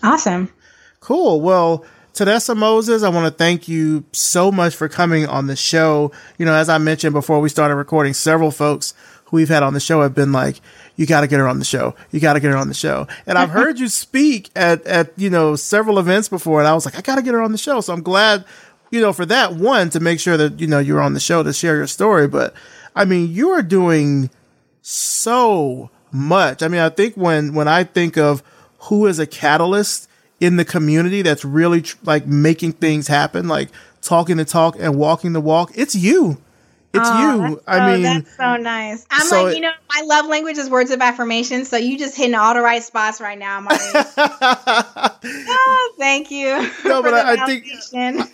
Awesome. 0.01 0.49
Cool. 1.01 1.41
Well, 1.41 1.83
Terresa 2.13 2.55
Moses, 2.55 3.03
I 3.03 3.09
want 3.09 3.25
to 3.25 3.37
thank 3.37 3.67
you 3.67 4.05
so 4.13 4.53
much 4.53 4.73
for 4.73 4.87
coming 4.87 5.27
on 5.27 5.47
the 5.47 5.55
show. 5.57 6.13
You 6.37 6.45
know, 6.45 6.53
as 6.53 6.69
I 6.69 6.77
mentioned 6.77 7.11
before 7.11 7.41
we 7.41 7.49
started 7.49 7.75
recording, 7.75 8.13
several 8.13 8.51
folks 8.51 8.93
who 9.25 9.35
we've 9.35 9.49
had 9.49 9.63
on 9.63 9.73
the 9.73 9.81
show 9.81 10.01
have 10.01 10.15
been 10.15 10.31
like, 10.31 10.61
you 10.95 11.05
got 11.05 11.21
to 11.21 11.27
get 11.27 11.39
her 11.39 11.47
on 11.47 11.59
the 11.59 11.65
show. 11.65 11.93
You 12.11 12.21
got 12.21 12.33
to 12.33 12.39
get 12.39 12.51
her 12.51 12.57
on 12.57 12.69
the 12.69 12.73
show. 12.73 13.05
And 13.25 13.37
I've 13.37 13.49
heard 13.49 13.79
you 13.79 13.89
speak 13.89 14.49
at, 14.55 14.85
at, 14.87 15.11
you 15.17 15.29
know, 15.29 15.57
several 15.57 15.99
events 15.99 16.29
before. 16.29 16.59
And 16.59 16.67
I 16.69 16.73
was 16.73 16.85
like, 16.85 16.97
I 16.97 17.01
got 17.01 17.15
to 17.15 17.21
get 17.21 17.33
her 17.33 17.41
on 17.41 17.51
the 17.51 17.57
show. 17.57 17.81
So 17.81 17.91
I'm 17.91 18.01
glad 18.01 18.45
you 18.91 19.01
know, 19.01 19.13
for 19.13 19.25
that 19.25 19.55
one 19.55 19.89
to 19.91 19.99
make 19.99 20.19
sure 20.19 20.37
that, 20.37 20.59
you 20.59 20.67
know, 20.67 20.79
you're 20.79 21.01
on 21.01 21.13
the 21.13 21.19
show 21.19 21.43
to 21.43 21.53
share 21.53 21.75
your 21.75 21.87
story. 21.87 22.27
But 22.27 22.53
I 22.97 23.05
mean, 23.05 23.31
you 23.31 23.49
are 23.51 23.61
doing 23.61 24.29
so 24.81 25.89
much. 26.11 26.63
I 26.63 26.67
mean, 26.67 26.81
I 26.81 26.89
think 26.89 27.15
when, 27.15 27.53
when 27.53 27.67
I 27.67 27.83
think 27.83 28.17
of 28.17 28.41
who 28.79 29.05
is 29.05 29.19
a 29.19 29.27
catalyst 29.27 30.09
in 30.39 30.57
the 30.57 30.65
community 30.65 31.21
that's 31.21 31.43
really 31.43 31.81
tr- 31.81 31.97
like 32.03 32.25
making 32.25 32.73
things 32.73 33.07
happen, 33.07 33.47
like 33.47 33.69
talking 34.01 34.37
the 34.37 34.45
talk 34.45 34.75
and 34.79 34.97
walking 34.97 35.33
the 35.33 35.41
walk, 35.41 35.71
it's 35.75 35.95
you. 35.95 36.37
It's 36.93 37.07
oh, 37.07 37.45
you. 37.47 37.61
I 37.67 37.77
so, 37.77 37.93
mean, 37.93 38.01
that's 38.01 38.37
so 38.37 38.55
nice. 38.55 39.05
I'm 39.11 39.27
so 39.27 39.43
like, 39.43 39.55
you 39.55 39.61
know, 39.61 39.71
my 39.93 40.01
love 40.05 40.25
language 40.27 40.57
is 40.57 40.69
words 40.69 40.89
of 40.89 41.01
affirmation. 41.01 41.65
So 41.65 41.75
you 41.77 41.97
just 41.97 42.15
hitting 42.15 42.33
all 42.33 42.53
the 42.53 42.61
right 42.61 42.81
spots 42.81 43.19
right 43.19 43.37
now, 43.37 43.59
Marty. 43.59 43.83
oh, 44.17 45.93
thank 45.99 46.31
you. 46.31 46.55
No, 46.85 47.01
but 47.03 47.13
I, 47.13 47.33
I 47.33 47.45
think, 47.45 47.65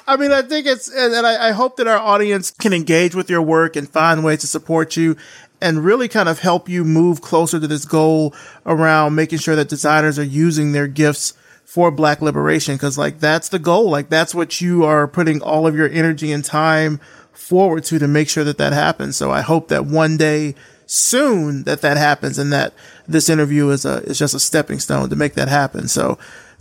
I 0.07 0.17
mean, 0.17 0.31
I 0.31 0.43
think 0.43 0.67
it's, 0.67 0.87
and, 0.87 1.13
and 1.13 1.25
I, 1.25 1.49
I 1.49 1.51
hope 1.51 1.77
that 1.77 1.87
our 1.87 1.97
audience 1.97 2.51
can 2.51 2.73
engage 2.73 3.15
with 3.15 3.29
your 3.29 3.41
work 3.41 3.75
and 3.75 3.89
find 3.89 4.23
ways 4.23 4.41
to 4.41 4.47
support 4.47 4.95
you 4.95 5.17
and 5.59 5.83
really 5.83 6.07
kind 6.07 6.29
of 6.29 6.39
help 6.39 6.69
you 6.69 6.83
move 6.83 7.21
closer 7.21 7.59
to 7.59 7.67
this 7.67 7.85
goal 7.85 8.35
around 8.65 9.15
making 9.15 9.39
sure 9.39 9.55
that 9.55 9.67
designers 9.67 10.19
are 10.19 10.23
using 10.23 10.73
their 10.73 10.87
gifts 10.87 11.33
for 11.65 11.89
black 11.89 12.21
liberation. 12.21 12.77
Cause 12.77 12.97
like 12.97 13.19
that's 13.19 13.49
the 13.49 13.59
goal. 13.59 13.89
Like 13.89 14.09
that's 14.09 14.35
what 14.35 14.61
you 14.61 14.83
are 14.83 15.07
putting 15.07 15.41
all 15.41 15.65
of 15.65 15.75
your 15.75 15.89
energy 15.89 16.31
and 16.31 16.45
time 16.45 16.99
forward 17.33 17.83
to 17.85 17.99
to 17.99 18.07
make 18.07 18.29
sure 18.29 18.43
that 18.43 18.57
that 18.57 18.73
happens. 18.73 19.17
So 19.17 19.31
I 19.31 19.41
hope 19.41 19.67
that 19.67 19.85
one 19.85 20.17
day 20.17 20.55
soon 20.85 21.63
that 21.63 21.81
that 21.81 21.97
happens 21.97 22.37
and 22.37 22.51
that 22.53 22.73
this 23.07 23.29
interview 23.29 23.69
is 23.69 23.85
a 23.85 24.03
is 24.03 24.19
just 24.19 24.33
a 24.33 24.39
stepping 24.39 24.79
stone 24.79 25.09
to 25.09 25.15
make 25.15 25.33
that 25.33 25.47
happen. 25.47 25.87
So 25.87 26.17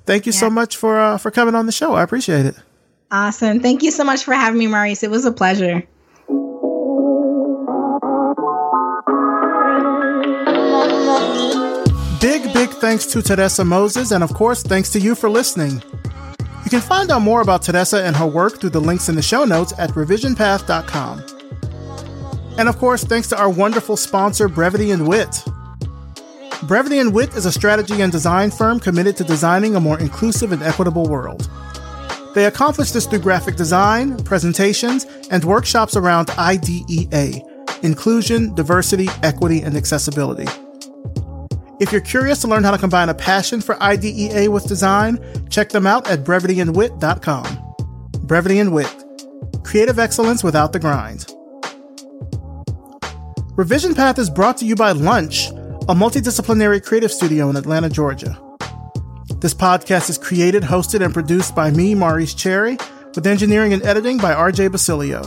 thank 0.06 0.26
you 0.26 0.32
yeah. 0.32 0.40
so 0.40 0.50
much 0.50 0.76
for 0.76 0.98
uh, 0.98 1.18
for 1.18 1.30
coming 1.30 1.54
on 1.54 1.66
the 1.66 1.72
show. 1.72 1.94
I 1.94 2.02
appreciate 2.02 2.46
it. 2.46 2.56
Awesome. 3.10 3.60
Thank 3.60 3.82
you 3.82 3.90
so 3.90 4.04
much 4.04 4.24
for 4.24 4.32
having 4.32 4.58
me, 4.58 4.66
Maurice. 4.66 5.02
It 5.02 5.10
was 5.10 5.26
a 5.26 5.32
pleasure. 5.32 5.86
Big, 12.20 12.52
big 12.54 12.70
thanks 12.70 13.04
to 13.06 13.18
Terresa 13.18 13.66
Moses, 13.66 14.12
and 14.12 14.24
of 14.24 14.32
course, 14.32 14.62
thanks 14.62 14.88
to 14.90 15.00
you 15.00 15.14
for 15.14 15.28
listening. 15.28 15.82
You 16.64 16.70
can 16.70 16.80
find 16.80 17.10
out 17.10 17.22
more 17.22 17.40
about 17.40 17.62
Terresa 17.62 18.04
and 18.04 18.16
her 18.16 18.26
work 18.26 18.60
through 18.60 18.70
the 18.70 18.80
links 18.80 19.08
in 19.08 19.14
the 19.14 19.22
show 19.22 19.44
notes 19.44 19.72
at 19.78 19.90
revisionpath.com. 19.90 21.24
And 22.58 22.68
of 22.68 22.78
course, 22.78 23.04
thanks 23.04 23.28
to 23.28 23.38
our 23.38 23.50
wonderful 23.50 23.96
sponsor, 23.96 24.48
Brevity 24.48 24.90
and 24.90 25.08
Wit. 25.08 25.44
Brevity 26.64 26.98
and 27.00 27.12
Wit 27.12 27.34
is 27.34 27.46
a 27.46 27.52
strategy 27.52 28.00
and 28.02 28.12
design 28.12 28.50
firm 28.50 28.78
committed 28.78 29.16
to 29.16 29.24
designing 29.24 29.74
a 29.74 29.80
more 29.80 29.98
inclusive 29.98 30.52
and 30.52 30.62
equitable 30.62 31.08
world. 31.08 31.50
They 32.34 32.46
accomplish 32.46 32.92
this 32.92 33.06
through 33.06 33.18
graphic 33.18 33.56
design, 33.56 34.22
presentations, 34.24 35.04
and 35.30 35.44
workshops 35.44 35.96
around 35.96 36.30
IDEA 36.30 37.42
inclusion, 37.82 38.54
diversity, 38.54 39.08
equity, 39.22 39.60
and 39.62 39.76
accessibility. 39.76 40.46
If 41.82 41.90
you're 41.90 42.00
curious 42.00 42.40
to 42.42 42.46
learn 42.46 42.62
how 42.62 42.70
to 42.70 42.78
combine 42.78 43.08
a 43.08 43.14
passion 43.14 43.60
for 43.60 43.74
IDEA 43.82 44.48
with 44.48 44.68
design, 44.68 45.18
check 45.50 45.70
them 45.70 45.84
out 45.84 46.08
at 46.08 46.20
brevityandwit.com. 46.20 47.74
Brevity 48.20 48.60
and 48.60 48.72
Wit 48.72 49.04
Creative 49.64 49.98
excellence 49.98 50.44
without 50.44 50.72
the 50.72 50.78
grind. 50.78 51.26
Revision 53.56 53.96
Path 53.96 54.20
is 54.20 54.30
brought 54.30 54.58
to 54.58 54.64
you 54.64 54.76
by 54.76 54.92
Lunch, 54.92 55.48
a 55.48 55.92
multidisciplinary 55.92 56.80
creative 56.86 57.10
studio 57.10 57.50
in 57.50 57.56
Atlanta, 57.56 57.88
Georgia. 57.88 58.40
This 59.40 59.52
podcast 59.52 60.08
is 60.08 60.18
created, 60.18 60.62
hosted, 60.62 61.04
and 61.04 61.12
produced 61.12 61.56
by 61.56 61.72
me, 61.72 61.96
Maurice 61.96 62.32
Cherry, 62.32 62.78
with 63.16 63.26
engineering 63.26 63.72
and 63.72 63.82
editing 63.82 64.18
by 64.18 64.32
RJ 64.32 64.70
Basilio. 64.70 65.22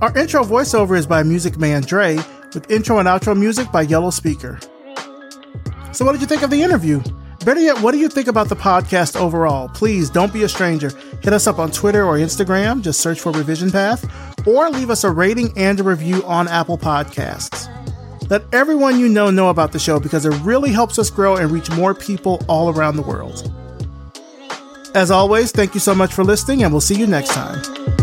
Our 0.00 0.18
intro 0.18 0.42
voiceover 0.42 0.98
is 0.98 1.06
by 1.06 1.22
Music 1.22 1.56
Man 1.56 1.82
Dre, 1.82 2.16
with 2.52 2.68
intro 2.68 2.98
and 2.98 3.06
outro 3.06 3.38
music 3.38 3.70
by 3.70 3.82
Yellow 3.82 4.10
Speaker. 4.10 4.58
So, 5.92 6.04
what 6.04 6.12
did 6.12 6.20
you 6.20 6.26
think 6.26 6.42
of 6.42 6.50
the 6.50 6.62
interview? 6.62 7.02
Better 7.44 7.60
yet, 7.60 7.80
what 7.80 7.92
do 7.92 7.98
you 7.98 8.08
think 8.08 8.28
about 8.28 8.48
the 8.48 8.56
podcast 8.56 9.20
overall? 9.20 9.68
Please 9.68 10.08
don't 10.08 10.32
be 10.32 10.44
a 10.44 10.48
stranger. 10.48 10.90
Hit 11.22 11.32
us 11.32 11.46
up 11.46 11.58
on 11.58 11.70
Twitter 11.70 12.04
or 12.04 12.16
Instagram, 12.16 12.82
just 12.82 13.00
search 13.00 13.20
for 13.20 13.32
Revision 13.32 13.70
Path, 13.70 14.04
or 14.46 14.70
leave 14.70 14.90
us 14.90 15.02
a 15.02 15.10
rating 15.10 15.52
and 15.56 15.80
a 15.80 15.82
review 15.82 16.24
on 16.24 16.46
Apple 16.46 16.78
Podcasts. 16.78 17.68
Let 18.30 18.42
everyone 18.54 19.00
you 19.00 19.08
know 19.08 19.30
know 19.30 19.50
about 19.50 19.72
the 19.72 19.78
show 19.78 19.98
because 19.98 20.24
it 20.24 20.30
really 20.42 20.70
helps 20.70 20.98
us 20.98 21.10
grow 21.10 21.36
and 21.36 21.50
reach 21.50 21.70
more 21.72 21.94
people 21.94 22.44
all 22.48 22.70
around 22.70 22.96
the 22.96 23.02
world. 23.02 23.52
As 24.94 25.10
always, 25.10 25.52
thank 25.52 25.74
you 25.74 25.80
so 25.80 25.94
much 25.94 26.14
for 26.14 26.22
listening, 26.22 26.62
and 26.62 26.72
we'll 26.72 26.80
see 26.80 26.94
you 26.94 27.06
next 27.06 27.30
time. 27.30 28.01